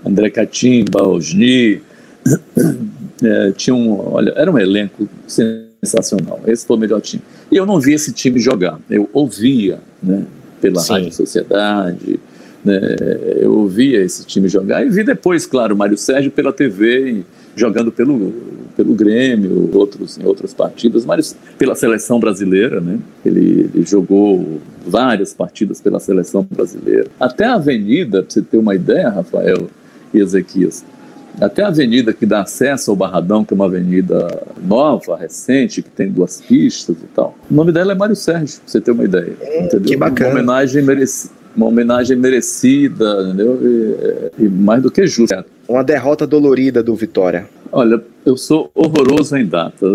André 0.06 0.30
Catimba, 0.30 1.08
Osni, 1.08 1.82
é, 3.24 3.52
tinha 3.52 3.76
um, 3.76 4.14
olha, 4.14 4.32
era 4.36 4.52
um 4.52 4.58
elenco 4.58 5.08
sensacional. 5.28 6.42
Esse 6.48 6.66
foi 6.66 6.78
o 6.78 6.80
melhor 6.80 7.02
time. 7.02 7.22
E 7.52 7.56
eu 7.56 7.66
não 7.66 7.80
vi 7.80 7.94
esse 7.94 8.12
time 8.14 8.40
jogar. 8.40 8.80
Eu 8.90 9.10
ouvia, 9.14 9.80
né, 10.02 10.26
pela 10.62 10.80
Sim. 10.80 10.94
Rádio 10.94 11.14
Sociedade, 11.14 12.20
né, 12.64 12.80
eu 13.38 13.54
ouvia 13.54 14.02
esse 14.02 14.26
time 14.26 14.48
jogar 14.50 14.86
e 14.86 14.90
vi 14.90 15.04
depois, 15.04 15.46
claro, 15.46 15.76
Mário 15.78 15.98
Sérgio 15.98 16.32
pela 16.32 16.52
TV 16.52 17.12
e 17.12 17.26
jogando 17.56 17.92
pelo, 17.92 18.34
pelo 18.76 18.94
Grêmio, 18.94 19.70
outros, 19.74 20.18
em 20.18 20.26
outras 20.26 20.54
partidas, 20.54 21.06
mas 21.06 21.36
pela 21.58 21.76
seleção 21.76 22.20
brasileira, 22.20 22.80
né? 22.80 23.00
Ele, 23.26 23.70
ele 23.74 23.86
jogou 23.86 24.60
várias 24.86 25.34
partidas 25.34 25.82
pela 25.82 26.00
seleção 26.00 26.48
brasileira. 26.50 27.08
Até 27.20 27.46
a 27.46 27.56
Avenida, 27.56 28.24
para 28.24 28.32
você 28.32 28.42
ter 28.42 28.58
uma 28.58 28.76
ideia, 28.76 29.10
Rafael, 29.10 29.70
e 30.14 30.20
Ezequias. 30.20 30.86
Até 31.40 31.64
a 31.64 31.68
avenida 31.68 32.12
que 32.12 32.26
dá 32.26 32.42
acesso 32.42 32.92
ao 32.92 32.98
Barradão, 32.98 33.46
que 33.46 33.54
é 33.54 33.56
uma 33.56 33.66
avenida 33.66 34.44
nova, 34.62 35.16
recente, 35.16 35.82
que 35.82 35.90
tem 35.90 36.10
duas 36.10 36.42
pistas 36.42 36.98
e 36.98 37.08
tal. 37.16 37.38
O 37.50 37.54
nome 37.54 37.72
dela 37.72 37.94
é 37.94 37.96
Mário 37.96 38.16
Sérgio, 38.16 38.60
pra 38.60 38.72
você 38.72 38.82
ter 38.82 38.92
uma 38.92 39.06
ideia. 39.06 39.34
Hum, 39.42 39.66
entendeu? 39.66 39.88
Que 39.88 39.96
bacana. 39.96 40.32
Uma 40.32 40.40
homenagem, 40.40 40.84
mereci, 40.84 41.30
uma 41.56 41.68
homenagem 41.68 42.18
merecida, 42.18 43.24
entendeu? 43.24 43.60
E, 44.38 44.44
e 44.44 44.50
mais 44.50 44.82
do 44.84 44.92
que 44.92 45.08
justa. 45.08 45.46
Uma 45.68 45.84
derrota 45.84 46.28
dolorida 46.28 46.84
do 46.84 46.96
Vitória. 46.96 47.48
Olha, 47.72 48.04
eu 48.26 48.36
sou 48.36 48.70
horroroso 48.74 49.38
em 49.38 49.46
data. 49.46 49.86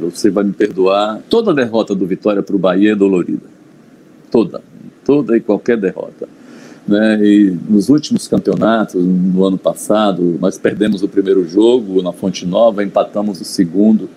Você 0.00 0.28
vai 0.30 0.44
me 0.44 0.52
perdoar. 0.52 1.20
Toda 1.30 1.54
derrota 1.54 1.94
do 1.94 2.06
Vitória 2.06 2.42
para 2.42 2.56
o 2.56 2.58
Bahia 2.58 2.92
é 2.92 2.96
dolorida. 2.96 3.46
Toda. 4.30 4.60
Toda 5.04 5.36
e 5.36 5.40
qualquer 5.40 5.76
derrota. 5.76 6.28
Né? 6.86 7.24
E 7.24 7.58
nos 7.68 7.88
últimos 7.88 8.26
campeonatos, 8.26 9.04
no 9.04 9.44
ano 9.44 9.58
passado, 9.58 10.38
nós 10.40 10.58
perdemos 10.58 11.02
o 11.02 11.08
primeiro 11.08 11.48
jogo 11.48 12.02
na 12.02 12.12
Fonte 12.12 12.46
Nova, 12.46 12.82
empatamos 12.82 13.40
o 13.40 13.44
segundo 13.44 14.08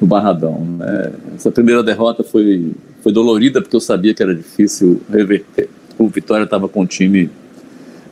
no 0.00 0.06
Barradão. 0.06 0.64
Né? 0.78 1.12
Essa 1.34 1.50
primeira 1.50 1.82
derrota 1.82 2.22
foi, 2.22 2.72
foi 3.02 3.12
dolorida 3.12 3.60
porque 3.60 3.76
eu 3.76 3.80
sabia 3.80 4.14
que 4.14 4.22
era 4.22 4.34
difícil 4.34 5.00
reverter. 5.10 5.68
O 5.98 6.08
Vitória 6.08 6.44
estava 6.44 6.68
com 6.68 6.82
o 6.82 6.86
time 6.86 7.30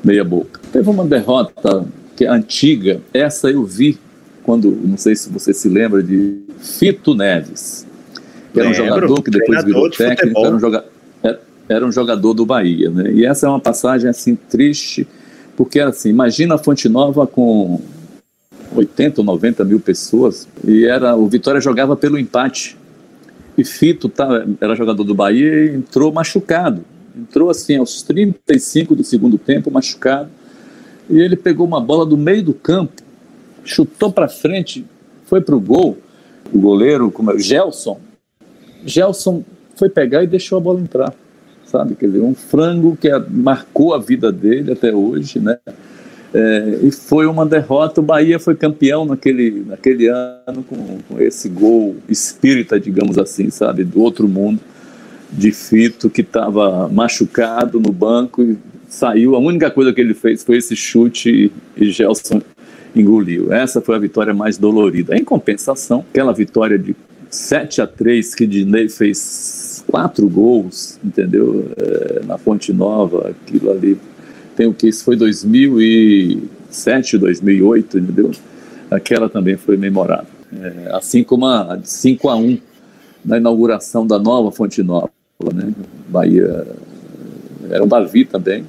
meia 0.03 0.24
boca. 0.24 0.61
Teve 0.72 0.88
uma 0.88 1.05
derrota 1.05 1.86
que 2.16 2.24
é 2.24 2.28
antiga, 2.28 3.01
essa 3.12 3.51
eu 3.51 3.64
vi 3.64 3.98
quando, 4.42 4.70
não 4.70 4.96
sei 4.96 5.14
se 5.14 5.30
você 5.30 5.53
se 5.53 5.68
lembra, 5.68 6.03
de 6.03 6.38
Fito 6.59 7.14
Neves, 7.14 7.86
que 8.53 8.61
era 8.61 8.68
um 8.68 8.74
jogador 8.74 9.22
que 9.22 9.30
depois 9.30 9.64
virou 9.64 9.90
técnico, 9.90 10.44
era 10.44 10.57
um 10.57 10.59
jogador 10.59 10.88
era 11.70 11.86
um 11.86 11.92
jogador 11.92 12.34
do 12.34 12.44
Bahia, 12.44 12.90
né? 12.90 13.12
E 13.12 13.24
essa 13.24 13.46
é 13.46 13.48
uma 13.48 13.60
passagem 13.60 14.10
assim 14.10 14.34
triste, 14.34 15.06
porque 15.56 15.78
assim, 15.78 16.08
imagina 16.08 16.56
a 16.56 16.58
Fonte 16.58 16.88
Nova 16.88 17.28
com 17.28 17.80
80 18.74 19.20
ou 19.20 19.24
90 19.24 19.64
mil 19.64 19.78
pessoas 19.78 20.48
e 20.66 20.84
era 20.84 21.14
o 21.14 21.28
Vitória 21.28 21.60
jogava 21.60 21.96
pelo 21.96 22.18
empate. 22.18 22.76
E 23.56 23.64
Fito 23.64 24.08
tá, 24.08 24.44
era 24.60 24.74
jogador 24.74 25.04
do 25.04 25.14
Bahia 25.14 25.66
e 25.66 25.76
entrou 25.76 26.12
machucado. 26.12 26.84
Entrou 27.16 27.48
assim 27.50 27.76
aos 27.76 28.02
35 28.02 28.96
do 28.96 29.04
segundo 29.04 29.38
tempo, 29.38 29.70
machucado. 29.70 30.28
E 31.08 31.20
ele 31.20 31.36
pegou 31.36 31.64
uma 31.68 31.80
bola 31.80 32.04
do 32.04 32.16
meio 32.16 32.42
do 32.42 32.54
campo, 32.54 33.00
chutou 33.64 34.12
para 34.12 34.28
frente, 34.28 34.84
foi 35.26 35.40
para 35.40 35.54
o 35.54 35.60
gol. 35.60 35.98
O 36.52 36.58
goleiro, 36.58 37.12
como 37.12 37.30
é, 37.30 37.38
Gelson, 37.38 38.00
Gelson 38.84 39.44
foi 39.76 39.88
pegar 39.88 40.24
e 40.24 40.26
deixou 40.26 40.58
a 40.58 40.60
bola 40.60 40.80
entrar 40.80 41.14
sabe? 41.70 41.94
Quer 41.94 42.06
dizer, 42.06 42.20
um 42.20 42.34
frango 42.34 42.96
que 42.96 43.08
marcou 43.30 43.94
a 43.94 43.98
vida 43.98 44.32
dele 44.32 44.72
até 44.72 44.92
hoje, 44.92 45.38
né? 45.38 45.58
É, 46.32 46.78
e 46.82 46.90
foi 46.90 47.26
uma 47.26 47.44
derrota. 47.44 48.00
O 48.00 48.04
Bahia 48.04 48.38
foi 48.38 48.54
campeão 48.54 49.04
naquele, 49.04 49.64
naquele 49.66 50.08
ano 50.08 50.64
com, 50.68 50.98
com, 51.08 51.20
esse 51.20 51.48
gol 51.48 51.96
espírita, 52.08 52.78
digamos 52.78 53.18
assim, 53.18 53.50
sabe, 53.50 53.84
do 53.84 54.00
outro 54.00 54.28
mundo, 54.28 54.60
de 55.32 55.52
Fito, 55.52 56.10
que 56.10 56.20
estava 56.20 56.88
machucado 56.88 57.80
no 57.80 57.92
banco 57.92 58.42
e 58.42 58.58
saiu. 58.88 59.34
A 59.34 59.38
única 59.38 59.70
coisa 59.70 59.92
que 59.92 60.00
ele 60.00 60.14
fez 60.14 60.42
foi 60.42 60.56
esse 60.56 60.74
chute 60.74 61.52
e, 61.76 61.84
e 61.84 61.90
Gelson 61.90 62.40
engoliu. 62.94 63.52
Essa 63.52 63.80
foi 63.80 63.96
a 63.96 63.98
vitória 63.98 64.34
mais 64.34 64.58
dolorida. 64.58 65.16
Em 65.16 65.24
compensação, 65.24 66.04
aquela 66.10 66.32
vitória 66.32 66.78
de 66.78 66.94
7 67.28 67.80
a 67.80 67.86
3 67.86 68.34
que 68.34 68.46
Dinei 68.46 68.88
fez 68.88 69.18
quatro 69.91 70.28
gols, 70.28 70.99
entendeu? 71.05 71.72
É, 71.76 72.24
na 72.24 72.38
Fonte 72.38 72.72
Nova, 72.72 73.30
aquilo 73.30 73.72
ali. 73.72 73.99
Tem 74.57 74.66
o 74.66 74.74
que? 74.74 74.88
Isso 74.88 75.05
foi 75.05 75.16
2007, 75.16 77.18
2008, 77.18 77.99
entendeu? 77.99 78.30
Aquela 78.91 79.28
também 79.28 79.57
foi 79.57 79.76
memorável. 79.76 80.26
É, 80.53 80.91
assim 80.93 81.24
como 81.24 81.47
a 81.47 81.76
de 81.76 81.88
5 81.88 82.28
a 82.28 82.36
1 82.36 82.59
na 83.24 83.36
inauguração 83.36 84.07
da 84.07 84.18
nova 84.18 84.51
Fonte 84.51 84.82
Nova, 84.82 85.11
né? 85.53 85.72
Bahia 86.09 86.66
era 87.70 87.84
um 87.84 87.86
Bavi 87.86 88.24
também, 88.24 88.64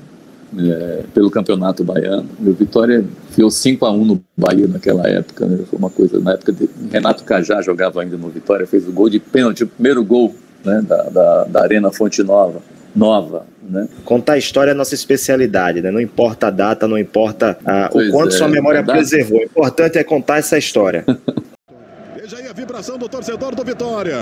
é, 0.57 1.03
pelo 1.13 1.29
campeonato 1.29 1.83
baiano. 1.83 2.27
E 2.39 2.49
o 2.49 2.53
Vitória 2.53 3.05
enfiou 3.29 3.49
5 3.49 3.85
a 3.85 3.91
1 3.91 4.05
no 4.05 4.23
Bahia 4.37 4.67
naquela 4.67 5.07
época. 5.07 5.45
Né? 5.45 5.59
Foi 5.69 5.79
uma 5.79 5.89
coisa, 5.89 6.19
na 6.19 6.33
época 6.33 6.51
de 6.51 6.69
Renato 6.91 7.23
Cajá 7.23 7.61
jogava 7.61 8.01
ainda 8.01 8.17
no 8.17 8.29
Vitória, 8.29 8.67
fez 8.67 8.87
o 8.87 8.91
gol 8.91 9.09
de 9.09 9.19
pênalti, 9.19 9.63
o 9.63 9.67
primeiro 9.67 10.03
gol 10.03 10.35
né, 10.63 10.81
da, 10.87 11.03
da, 11.03 11.43
da 11.45 11.61
Arena 11.61 11.91
Fonte 11.91 12.23
Nova. 12.23 12.61
Nova, 12.95 13.45
né? 13.63 13.87
Contar 14.03 14.33
a 14.33 14.37
história 14.37 14.71
é 14.71 14.73
a 14.73 14.75
nossa 14.75 14.93
especialidade, 14.93 15.81
né? 15.81 15.89
Não 15.91 16.01
importa 16.01 16.47
a 16.47 16.49
data, 16.49 16.87
não 16.87 16.97
importa 16.97 17.57
ah, 17.65 17.89
o 17.93 18.11
quanto 18.11 18.33
é, 18.33 18.37
sua 18.37 18.49
memória 18.49 18.83
preservou. 18.83 19.39
O 19.39 19.43
importante 19.43 19.97
é 19.97 20.03
contar 20.03 20.39
essa 20.39 20.57
história. 20.57 21.05
Veja 22.15 22.37
aí 22.37 22.47
a 22.47 22.53
vibração 22.53 22.97
do 22.97 23.07
torcedor 23.07 23.55
do 23.55 23.63
Vitória. 23.63 24.17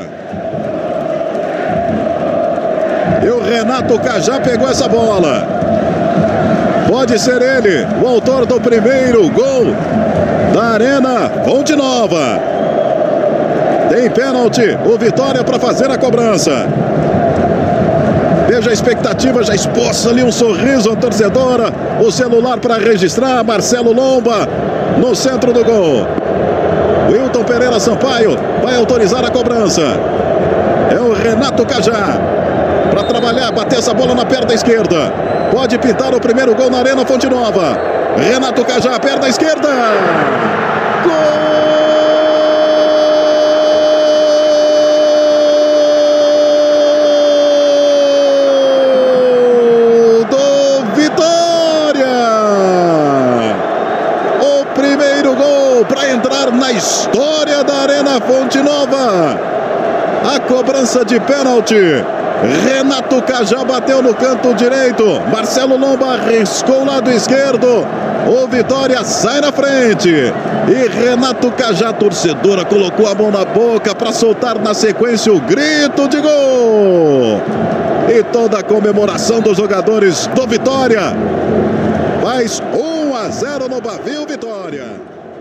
E 3.25 3.27
o 3.27 3.41
Renato 3.41 3.99
Cajá 3.99 4.39
pegou 4.39 4.67
essa 4.69 4.87
bola. 4.87 5.47
Pode 6.87 7.19
ser 7.19 7.41
ele, 7.41 7.85
o 8.03 8.07
autor 8.07 8.45
do 8.45 8.59
primeiro 8.61 9.29
gol 9.29 9.65
da 10.53 10.63
Arena 10.73 11.29
Fonte 11.43 11.75
Nova. 11.75 12.48
Tem 13.99 14.09
pênalti. 14.09 14.77
O 14.85 14.97
Vitória 14.97 15.43
para 15.43 15.59
fazer 15.59 15.91
a 15.91 15.97
cobrança. 15.97 16.65
Veja 18.47 18.69
a 18.69 18.73
expectativa, 18.73 19.43
já 19.43 19.53
exposta 19.53 20.09
ali 20.09 20.23
um 20.23 20.31
sorriso 20.31 20.89
à 20.89 20.95
torcedora. 20.95 21.65
O 21.99 22.09
celular 22.09 22.57
para 22.59 22.75
registrar. 22.77 23.43
Marcelo 23.43 23.91
Lomba 23.91 24.47
no 24.95 25.13
centro 25.13 25.51
do 25.51 25.65
gol. 25.65 26.07
Wilton 27.11 27.43
Pereira 27.43 27.77
Sampaio 27.77 28.37
vai 28.63 28.77
autorizar 28.77 29.25
a 29.25 29.29
cobrança. 29.29 29.81
É 30.89 31.01
o 31.01 31.11
Renato 31.11 31.65
Cajá. 31.65 32.21
Para 32.89 33.03
trabalhar, 33.03 33.51
bater 33.51 33.79
essa 33.79 33.93
bola 33.93 34.15
na 34.15 34.23
perna 34.23 34.53
esquerda. 34.53 35.11
Pode 35.51 35.77
pintar 35.77 36.15
o 36.15 36.21
primeiro 36.21 36.55
gol 36.55 36.69
na 36.69 36.79
Arena 36.79 37.05
Fonte 37.05 37.27
Nova. 37.27 37.77
Renato 38.15 38.63
Cajá, 38.63 38.97
perna 38.97 39.27
esquerda. 39.27 39.67
Pênalti. 61.29 61.75
Renato 62.65 63.21
Cajá 63.21 63.63
bateu 63.63 64.01
no 64.01 64.15
canto 64.15 64.53
direito. 64.55 65.03
Marcelo 65.31 65.77
Lomba 65.77 66.13
arriscou 66.13 66.81
o 66.81 66.85
lado 66.85 67.11
esquerdo. 67.11 67.85
O 68.27 68.47
Vitória 68.47 69.03
sai 69.03 69.39
na 69.41 69.51
frente. 69.51 70.09
E 70.09 70.87
Renato 70.87 71.51
Cajá, 71.51 71.93
torcedora, 71.93 72.65
colocou 72.65 73.07
a 73.07 73.13
mão 73.13 73.29
na 73.29 73.45
boca 73.45 73.93
para 73.93 74.11
soltar 74.11 74.57
na 74.59 74.73
sequência 74.73 75.31
o 75.31 75.39
grito 75.39 76.07
de 76.07 76.19
gol. 76.19 77.41
E 78.09 78.23
toda 78.31 78.59
a 78.59 78.63
comemoração 78.63 79.41
dos 79.41 79.57
jogadores 79.57 80.27
do 80.27 80.47
Vitória. 80.47 81.13
Faz 82.23 82.61
1 82.73 83.15
a 83.15 83.29
0 83.29 83.69
no 83.69 83.81
Bavio 83.81 84.25
Vitória. 84.25 84.85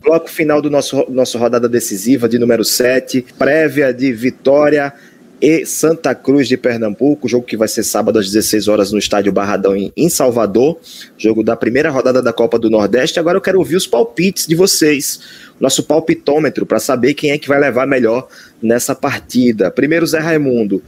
Bloco 0.03 0.28
final 0.28 0.61
do 0.62 0.70
nosso 0.70 1.05
nossa 1.09 1.39
rodada 1.39 1.68
decisiva 1.68 2.28
de 2.28 2.39
número 2.39 2.64
7, 2.64 3.26
prévia 3.36 3.93
de 3.93 4.12
Vitória 4.12 4.93
e 5.41 5.64
Santa 5.64 6.14
Cruz 6.14 6.49
de 6.49 6.57
Pernambuco, 6.57 7.28
jogo 7.28 7.47
que 7.47 7.57
vai 7.57 7.68
ser 7.68 7.84
sábado 7.84 8.18
às 8.18 8.26
16 8.26 8.68
horas 8.68 8.93
no 8.93 8.99
estádio 8.99 9.32
Barradão 9.32 9.74
em, 9.76 10.09
Salvador, 10.09 10.78
jogo 11.16 11.43
da 11.43 11.55
primeira 11.55 11.91
rodada 11.91 12.20
da 12.20 12.32
Copa 12.32 12.59
do 12.59 12.68
Nordeste. 12.68 13.20
Agora 13.20 13.36
eu 13.36 13.41
quero 13.41 13.59
ouvir 13.59 13.76
os 13.76 13.86
palpites 13.86 14.47
de 14.47 14.55
vocês, 14.55 15.20
nosso 15.61 15.82
palpitômetro, 15.84 16.66
para 16.66 16.80
saber 16.80 17.14
quem 17.14 17.30
é 17.30 17.39
que 17.39 17.49
vai 17.49 17.61
levar 17.61 17.86
melhor 17.86 18.28
nessa 18.61 18.95
partida. 18.95 19.70
Primeiro, 19.70 20.07
Zé 20.07 20.18
Raimundo, 20.18 20.82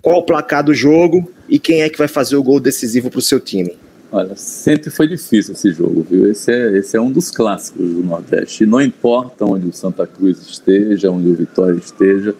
qual 0.00 0.20
o 0.20 0.22
placar 0.22 0.64
do 0.64 0.72
jogo 0.72 1.30
e 1.48 1.58
quem 1.58 1.82
é 1.82 1.88
que 1.88 1.98
vai 1.98 2.08
fazer 2.08 2.36
o 2.36 2.42
gol 2.42 2.58
decisivo 2.58 3.10
para 3.10 3.18
o 3.18 3.22
seu 3.22 3.38
time? 3.38 3.76
Olha, 4.12 4.34
sempre 4.34 4.90
foi 4.90 5.06
difícil 5.06 5.54
esse 5.54 5.72
jogo, 5.72 6.04
viu? 6.08 6.28
Esse 6.28 6.50
é, 6.50 6.78
esse 6.78 6.96
é 6.96 7.00
um 7.00 7.12
dos 7.12 7.30
clássicos 7.30 7.88
do 7.88 8.02
Nordeste. 8.02 8.64
E 8.64 8.66
não 8.66 8.80
importa 8.80 9.44
onde 9.44 9.68
o 9.68 9.72
Santa 9.72 10.04
Cruz 10.04 10.38
esteja, 10.48 11.10
onde 11.10 11.28
o 11.28 11.34
Vitória 11.34 11.78
esteja, 11.78 12.34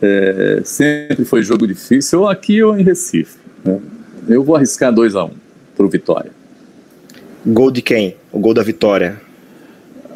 é, 0.00 0.60
sempre 0.64 1.24
foi 1.24 1.42
jogo 1.42 1.66
difícil, 1.66 2.20
ou 2.20 2.28
aqui 2.28 2.62
ou 2.62 2.78
em 2.78 2.82
Recife. 2.82 3.38
Né? 3.64 3.80
Eu 4.28 4.42
vou 4.42 4.56
arriscar 4.56 4.92
2 4.92 5.14
a 5.14 5.24
1 5.24 5.26
um 5.26 5.30
para 5.76 5.86
o 5.86 5.88
Vitória. 5.88 6.30
Gol 7.46 7.70
de 7.70 7.80
quem? 7.80 8.16
O 8.32 8.40
gol 8.40 8.52
da 8.52 8.62
vitória. 8.62 9.20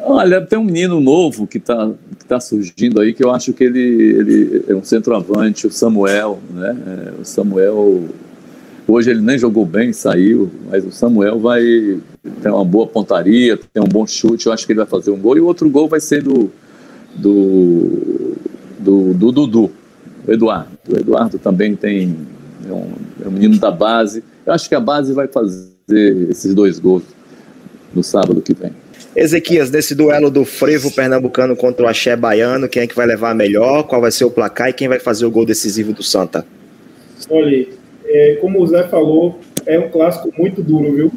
Olha, 0.03 0.41
tem 0.41 0.59
um 0.59 0.65
menino 0.65 0.99
novo 0.99 1.47
que 1.47 1.59
está 1.59 1.91
que 2.19 2.25
tá 2.25 2.41
surgindo 2.41 2.99
aí, 2.99 3.13
que 3.13 3.23
eu 3.23 3.31
acho 3.31 3.53
que 3.53 3.63
ele, 3.63 3.79
ele 3.79 4.65
é 4.67 4.75
um 4.75 4.83
centroavante, 4.83 5.65
o 5.65 5.71
Samuel, 5.71 6.39
né? 6.53 6.75
É, 6.87 7.21
o 7.21 7.23
Samuel, 7.23 8.03
hoje 8.85 9.11
ele 9.11 9.21
nem 9.21 9.37
jogou 9.37 9.65
bem, 9.65 9.93
saiu, 9.93 10.51
mas 10.69 10.85
o 10.85 10.91
Samuel 10.91 11.39
vai 11.39 11.61
ter 12.41 12.49
uma 12.49 12.65
boa 12.65 12.85
pontaria, 12.85 13.57
tem 13.57 13.81
um 13.81 13.87
bom 13.87 14.05
chute, 14.05 14.47
eu 14.47 14.51
acho 14.51 14.65
que 14.65 14.73
ele 14.73 14.79
vai 14.79 14.87
fazer 14.87 15.11
um 15.11 15.17
gol, 15.17 15.37
e 15.37 15.39
o 15.39 15.45
outro 15.45 15.69
gol 15.69 15.87
vai 15.87 16.01
ser 16.01 16.21
do, 16.21 16.51
do 17.15 18.35
do, 18.81 19.13
do 19.13 19.31
Dudu, 19.31 19.71
o 20.27 20.31
Eduardo. 20.31 20.71
O 20.89 20.97
Eduardo 20.97 21.39
também 21.39 21.75
tem 21.75 22.15
é 22.67 22.73
um, 22.73 22.91
é 23.23 23.27
um 23.27 23.31
menino 23.31 23.57
da 23.57 23.71
base. 23.71 24.23
Eu 24.45 24.53
acho 24.53 24.67
que 24.67 24.75
a 24.75 24.79
base 24.79 25.13
vai 25.13 25.27
fazer 25.27 26.29
esses 26.29 26.53
dois 26.53 26.79
gols 26.79 27.03
no 27.93 28.03
sábado 28.03 28.41
que 28.41 28.53
vem. 28.53 28.71
Ezequias, 29.15 29.69
nesse 29.69 29.93
duelo 29.93 30.29
do 30.29 30.45
frevo 30.45 30.89
pernambucano 30.91 31.55
contra 31.55 31.85
o 31.85 31.89
axé 31.89 32.15
baiano, 32.15 32.69
quem 32.69 32.83
é 32.83 32.87
que 32.87 32.95
vai 32.95 33.05
levar 33.05 33.31
a 33.31 33.35
melhor? 33.35 33.83
Qual 33.83 33.99
vai 33.99 34.11
ser 34.11 34.23
o 34.23 34.31
placar 34.31 34.69
e 34.69 34.73
quem 34.73 34.87
vai 34.87 34.99
fazer 34.99 35.25
o 35.25 35.31
gol 35.31 35.45
decisivo 35.45 35.91
do 35.91 36.01
Santa? 36.01 36.45
Olha, 37.29 37.67
é, 38.05 38.37
como 38.39 38.61
o 38.61 38.67
Zé 38.67 38.87
falou, 38.87 39.39
é 39.65 39.77
um 39.77 39.89
clássico 39.89 40.31
muito 40.37 40.63
duro, 40.63 40.93
viu? 40.93 41.11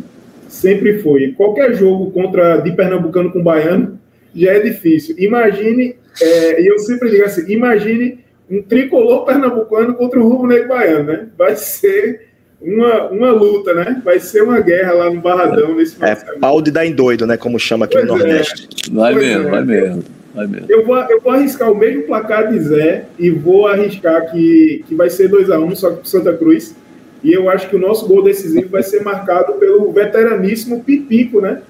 Sempre 0.48 0.98
foi. 0.98 1.32
Qualquer 1.32 1.74
jogo 1.74 2.10
contra 2.10 2.56
de 2.58 2.72
pernambucano 2.72 3.30
com 3.30 3.42
baiano 3.42 3.98
já 4.35 4.53
é 4.53 4.61
difícil. 4.61 5.14
Imagine 5.18 5.97
é, 6.20 6.62
e 6.62 6.66
eu 6.66 6.78
sempre 6.78 7.11
digo 7.11 7.24
assim: 7.24 7.51
imagine 7.53 8.18
um 8.51 8.62
tricolor 8.62 9.24
pernambucano 9.24 9.95
contra 9.95 10.20
o 10.20 10.28
rubro 10.28 10.47
negro 10.47 10.68
baiano, 10.68 11.05
né? 11.05 11.26
Vai 11.37 11.57
ser 11.57 12.28
uma, 12.61 13.09
uma 13.11 13.30
luta, 13.30 13.74
né? 13.74 14.01
Vai 14.05 14.20
ser 14.20 14.43
uma 14.43 14.61
guerra 14.61 14.93
lá 14.93 15.11
no 15.11 15.20
Barradão 15.20 15.74
nesse 15.74 16.03
É 16.03 16.14
pau 16.39 16.61
de 16.62 16.70
dar 16.70 16.87
em 16.87 16.93
doido, 16.93 17.26
né? 17.26 17.37
Como 17.37 17.59
chama 17.59 17.85
aqui 17.85 17.95
pois 17.95 18.07
no 18.07 18.16
Nordeste. 18.16 18.68
É. 18.89 18.95
Vai 18.95 19.12
pois 19.12 19.26
mesmo, 19.26 19.49
é. 19.49 19.51
vai 19.51 19.64
mesmo. 19.64 20.05
Vai 20.35 20.47
mesmo. 20.47 20.66
Eu, 20.68 20.85
vou, 20.85 20.97
eu 20.97 21.20
vou 21.20 21.32
arriscar 21.32 21.70
o 21.70 21.76
mesmo 21.76 22.03
placar 22.03 22.49
de 22.49 22.59
Zé 22.61 23.07
e 23.18 23.30
vou 23.30 23.66
arriscar 23.66 24.30
que, 24.30 24.85
que 24.89 24.95
vai 24.95 25.09
ser 25.09 25.30
2x1, 25.30 25.64
um, 25.64 25.76
só 25.76 25.91
que 25.91 25.97
pro 25.97 26.09
Santa 26.09 26.32
Cruz. 26.35 26.74
E 27.22 27.32
eu 27.32 27.49
acho 27.49 27.70
que 27.70 27.76
o 27.76 27.78
nosso 27.78 28.07
gol 28.07 28.22
decisivo 28.22 28.68
vai 28.68 28.82
ser 28.82 29.03
marcado 29.03 29.55
pelo 29.55 29.91
veteraníssimo 29.93 30.85
Pipico, 30.85 31.41
né? 31.41 31.62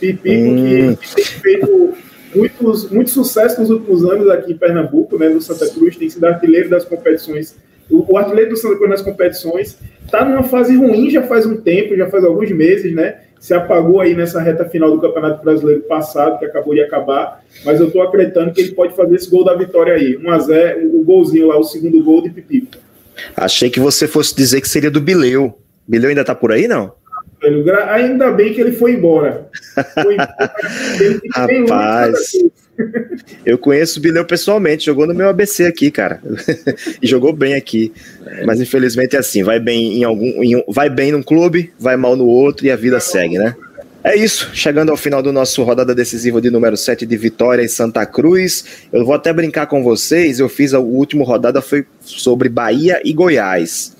Pipico, 0.00 0.50
hum. 0.50 0.96
que, 0.96 1.06
que 1.06 1.14
tem 1.14 1.24
feito 1.24 1.94
muitos, 2.34 2.90
muito 2.90 3.10
sucesso 3.10 3.60
nos 3.60 3.70
últimos 3.70 4.04
anos 4.04 4.28
aqui 4.28 4.52
em 4.52 4.56
Pernambuco, 4.56 5.18
né, 5.18 5.28
no 5.28 5.40
Santa 5.40 5.68
Cruz, 5.68 5.96
tem 5.96 6.08
sido 6.08 6.24
artilheiro 6.24 6.68
das 6.68 6.84
competições. 6.84 7.56
O, 7.90 8.12
o 8.12 8.18
artilheiro 8.18 8.50
do 8.50 8.56
Santa 8.56 8.76
Cruz 8.76 8.90
nas 8.90 9.02
competições 9.02 9.78
está 10.04 10.24
numa 10.24 10.42
fase 10.42 10.76
ruim 10.76 11.10
já 11.10 11.22
faz 11.22 11.46
um 11.46 11.56
tempo, 11.56 11.96
já 11.96 12.08
faz 12.08 12.24
alguns 12.24 12.50
meses, 12.50 12.92
né? 12.94 13.20
Se 13.38 13.54
apagou 13.54 14.00
aí 14.00 14.14
nessa 14.14 14.40
reta 14.40 14.64
final 14.64 14.90
do 14.90 15.00
Campeonato 15.00 15.44
Brasileiro 15.44 15.82
passado, 15.82 16.38
que 16.38 16.46
acabou 16.46 16.74
de 16.74 16.80
acabar, 16.80 17.44
mas 17.64 17.80
eu 17.80 17.86
estou 17.86 18.02
acreditando 18.02 18.52
que 18.52 18.60
ele 18.60 18.72
pode 18.72 18.96
fazer 18.96 19.14
esse 19.14 19.30
gol 19.30 19.44
da 19.44 19.54
vitória 19.54 19.94
aí. 19.94 20.16
1 20.16 20.30
a 20.30 20.38
0 20.38 20.98
o 20.98 21.04
golzinho 21.04 21.48
lá, 21.48 21.58
o 21.58 21.62
segundo 21.62 22.02
gol 22.02 22.22
de 22.22 22.30
Pipico. 22.30 22.78
Achei 23.36 23.70
que 23.70 23.78
você 23.78 24.08
fosse 24.08 24.34
dizer 24.34 24.60
que 24.60 24.68
seria 24.68 24.90
do 24.90 25.00
Bileu. 25.00 25.56
Bileu 25.86 26.08
ainda 26.08 26.22
está 26.22 26.34
por 26.34 26.50
aí, 26.50 26.66
não? 26.66 26.92
Ainda 27.90 28.30
bem 28.30 28.52
que 28.52 28.60
ele 28.60 28.72
foi 28.72 28.92
embora. 28.92 29.48
Foi 29.94 30.14
embora 30.14 30.50
Rapaz, 31.34 32.32
eu 33.44 33.56
conheço 33.58 33.98
o 33.98 34.02
Bileu 34.02 34.24
pessoalmente, 34.24 34.86
jogou 34.86 35.06
no 35.06 35.14
meu 35.14 35.28
ABC 35.28 35.64
aqui, 35.64 35.90
cara. 35.90 36.20
e 37.00 37.06
jogou 37.06 37.32
bem 37.32 37.54
aqui. 37.54 37.92
Mas 38.44 38.60
infelizmente 38.60 39.16
é 39.16 39.18
assim, 39.18 39.42
vai 39.42 39.58
bem 39.58 39.98
em 39.98 40.04
algum. 40.04 40.42
Em, 40.42 40.62
vai 40.68 40.90
bem 40.90 41.12
num 41.12 41.22
clube, 41.22 41.72
vai 41.78 41.96
mal 41.96 42.16
no 42.16 42.26
outro 42.26 42.66
e 42.66 42.70
a 42.70 42.76
vida 42.76 43.00
segue, 43.00 43.38
né? 43.38 43.54
É 44.04 44.14
isso, 44.14 44.50
chegando 44.54 44.90
ao 44.90 44.96
final 44.96 45.20
do 45.20 45.32
nosso 45.32 45.64
rodada 45.64 45.92
decisiva 45.92 46.40
de 46.40 46.48
número 46.48 46.76
7 46.76 47.04
de 47.04 47.16
Vitória 47.16 47.64
em 47.64 47.68
Santa 47.68 48.06
Cruz. 48.06 48.64
Eu 48.92 49.04
vou 49.04 49.12
até 49.12 49.32
brincar 49.32 49.66
com 49.66 49.82
vocês, 49.82 50.38
eu 50.38 50.48
fiz 50.48 50.72
a 50.72 50.78
última 50.78 51.24
rodada 51.24 51.60
foi 51.60 51.84
sobre 52.00 52.48
Bahia 52.48 53.00
e 53.04 53.12
Goiás. 53.12 53.95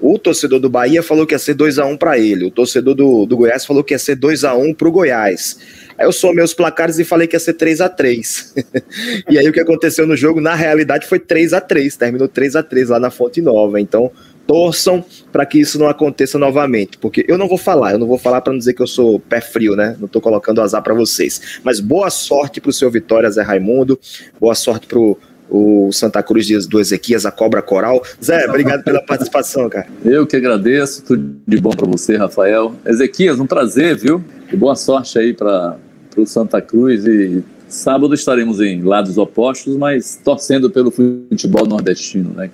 O 0.00 0.18
torcedor 0.18 0.60
do 0.60 0.70
Bahia 0.70 1.02
falou 1.02 1.26
que 1.26 1.34
ia 1.34 1.38
ser 1.38 1.54
2 1.54 1.78
a 1.78 1.86
1 1.86 1.96
para 1.96 2.18
ele. 2.18 2.46
O 2.46 2.50
torcedor 2.50 2.94
do, 2.94 3.26
do 3.26 3.36
Goiás 3.36 3.66
falou 3.66 3.82
que 3.82 3.94
ia 3.94 3.98
ser 3.98 4.14
2 4.14 4.44
a 4.44 4.54
1 4.54 4.74
para 4.74 4.88
o 4.88 4.92
Goiás. 4.92 5.58
Aí 5.96 6.06
eu 6.06 6.12
somei 6.12 6.44
os 6.44 6.54
placares 6.54 6.98
e 6.98 7.04
falei 7.04 7.26
que 7.26 7.34
ia 7.34 7.40
ser 7.40 7.54
3 7.54 7.80
a 7.80 7.88
3 7.88 8.54
E 9.28 9.38
aí 9.38 9.48
o 9.48 9.52
que 9.52 9.58
aconteceu 9.58 10.06
no 10.06 10.16
jogo, 10.16 10.40
na 10.40 10.54
realidade, 10.54 11.06
foi 11.06 11.18
3 11.18 11.52
a 11.52 11.60
3 11.60 11.96
Terminou 11.96 12.28
3 12.28 12.54
a 12.56 12.62
3 12.62 12.90
lá 12.90 13.00
na 13.00 13.10
Fonte 13.10 13.42
Nova. 13.42 13.80
Então, 13.80 14.12
torçam 14.48 15.04
para 15.30 15.44
que 15.44 15.60
isso 15.60 15.78
não 15.78 15.88
aconteça 15.88 16.38
novamente, 16.38 16.96
porque 16.96 17.22
eu 17.28 17.36
não 17.36 17.46
vou 17.46 17.58
falar, 17.58 17.92
eu 17.92 17.98
não 17.98 18.06
vou 18.06 18.16
falar 18.16 18.40
para 18.40 18.50
não 18.50 18.58
dizer 18.58 18.72
que 18.72 18.80
eu 18.80 18.86
sou 18.86 19.20
pé 19.20 19.42
frio, 19.42 19.76
né? 19.76 19.94
Não 19.98 20.06
estou 20.06 20.22
colocando 20.22 20.62
azar 20.62 20.82
para 20.82 20.94
vocês. 20.94 21.60
Mas 21.62 21.80
boa 21.80 22.08
sorte 22.08 22.58
para 22.58 22.70
o 22.70 22.72
seu 22.72 22.90
Vitória, 22.90 23.30
Zé 23.30 23.42
Raimundo. 23.42 24.00
Boa 24.40 24.54
sorte 24.54 24.86
para 24.86 24.98
o 24.98 25.18
o 25.50 25.90
Santa 25.92 26.22
Cruz 26.22 26.66
do 26.66 26.80
Ezequias, 26.80 27.24
a 27.24 27.30
Cobra 27.30 27.62
Coral. 27.62 28.02
Zé, 28.22 28.46
obrigado 28.48 28.82
pela 28.82 29.02
participação, 29.02 29.68
cara. 29.68 29.86
Eu 30.04 30.26
que 30.26 30.36
agradeço, 30.36 31.02
tudo 31.04 31.36
de 31.46 31.60
bom 31.60 31.70
para 31.70 31.86
você, 31.86 32.16
Rafael. 32.16 32.74
Ezequias, 32.84 33.40
um 33.40 33.46
prazer, 33.46 33.96
viu? 33.96 34.22
E 34.52 34.56
boa 34.56 34.76
sorte 34.76 35.18
aí 35.18 35.32
para 35.32 35.76
o 36.16 36.26
Santa 36.26 36.60
Cruz. 36.60 37.06
E 37.06 37.42
sábado 37.68 38.14
estaremos 38.14 38.60
em 38.60 38.82
lados 38.82 39.16
opostos, 39.18 39.76
mas 39.76 40.20
torcendo 40.22 40.70
pelo 40.70 40.90
futebol 40.90 41.66
nordestino, 41.66 42.30
né? 42.34 42.50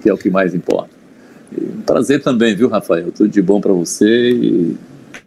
Que 0.00 0.08
é 0.08 0.12
o 0.12 0.18
que 0.18 0.30
mais 0.30 0.54
importa. 0.54 0.90
E 1.50 1.64
um 1.64 1.80
prazer 1.82 2.22
também, 2.22 2.54
viu, 2.54 2.68
Rafael? 2.68 3.10
Tudo 3.10 3.28
de 3.28 3.42
bom 3.42 3.60
para 3.60 3.72
você 3.72 4.30
e 4.30 4.76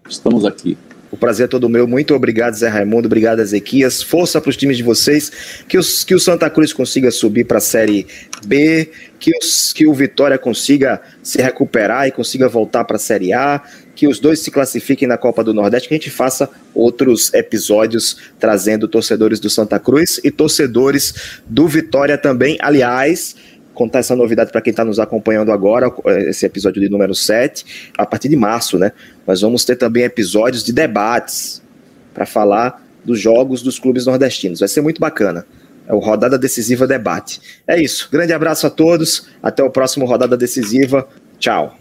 estamos 0.07 0.45
aqui. 0.45 0.77
O 1.11 1.17
prazer 1.17 1.43
é 1.43 1.47
todo 1.47 1.67
meu. 1.67 1.85
Muito 1.85 2.15
obrigado, 2.15 2.53
Zé 2.53 2.69
Raimundo. 2.69 3.05
Obrigado, 3.05 3.41
Ezequias. 3.41 4.01
Força 4.01 4.39
para 4.39 4.49
os 4.49 4.55
times 4.55 4.77
de 4.77 4.83
vocês. 4.83 5.29
Que, 5.67 5.77
os, 5.77 6.05
que 6.05 6.15
o 6.15 6.19
Santa 6.19 6.49
Cruz 6.49 6.71
consiga 6.71 7.11
subir 7.11 7.43
para 7.43 7.57
a 7.57 7.61
Série 7.61 8.07
B. 8.45 8.89
Que, 9.19 9.31
os, 9.37 9.73
que 9.73 9.85
o 9.85 9.93
Vitória 9.93 10.37
consiga 10.37 11.01
se 11.21 11.41
recuperar 11.41 12.07
e 12.07 12.11
consiga 12.11 12.47
voltar 12.47 12.85
para 12.85 12.95
a 12.95 12.99
Série 12.99 13.33
A. 13.33 13.61
Que 13.93 14.07
os 14.07 14.19
dois 14.19 14.39
se 14.39 14.49
classifiquem 14.49 15.05
na 15.05 15.17
Copa 15.17 15.43
do 15.43 15.53
Nordeste. 15.53 15.89
Que 15.89 15.95
a 15.95 15.97
gente 15.97 16.09
faça 16.09 16.49
outros 16.73 17.33
episódios 17.33 18.15
trazendo 18.39 18.87
torcedores 18.87 19.39
do 19.41 19.49
Santa 19.49 19.77
Cruz 19.77 20.17
e 20.23 20.31
torcedores 20.31 21.13
do 21.45 21.67
Vitória 21.67 22.17
também. 22.17 22.57
Aliás 22.61 23.35
contar 23.81 23.97
essa 23.97 24.15
novidade 24.15 24.51
para 24.51 24.61
quem 24.61 24.69
está 24.69 24.85
nos 24.85 24.99
acompanhando 24.99 25.51
agora, 25.51 25.91
esse 26.27 26.45
episódio 26.45 26.79
de 26.79 26.87
número 26.87 27.15
7, 27.15 27.91
a 27.97 28.05
partir 28.05 28.29
de 28.29 28.35
março, 28.35 28.77
né? 28.77 28.91
Nós 29.25 29.41
vamos 29.41 29.65
ter 29.65 29.75
também 29.75 30.03
episódios 30.03 30.63
de 30.63 30.71
debates. 30.71 31.63
para 32.13 32.25
falar 32.25 32.85
dos 33.03 33.19
jogos 33.19 33.63
dos 33.63 33.79
clubes 33.79 34.05
nordestinos. 34.05 34.59
Vai 34.59 34.67
ser 34.67 34.81
muito 34.81 34.99
bacana. 34.99 35.45
É 35.87 35.93
o 35.93 35.97
Rodada 35.97 36.37
Decisiva 36.37 36.85
Debate. 36.85 37.41
É 37.65 37.81
isso. 37.81 38.09
Grande 38.11 38.33
abraço 38.33 38.67
a 38.67 38.69
todos. 38.69 39.27
Até 39.41 39.63
o 39.63 39.71
próximo 39.71 40.05
Rodada 40.05 40.37
Decisiva. 40.37 41.07
Tchau. 41.39 41.75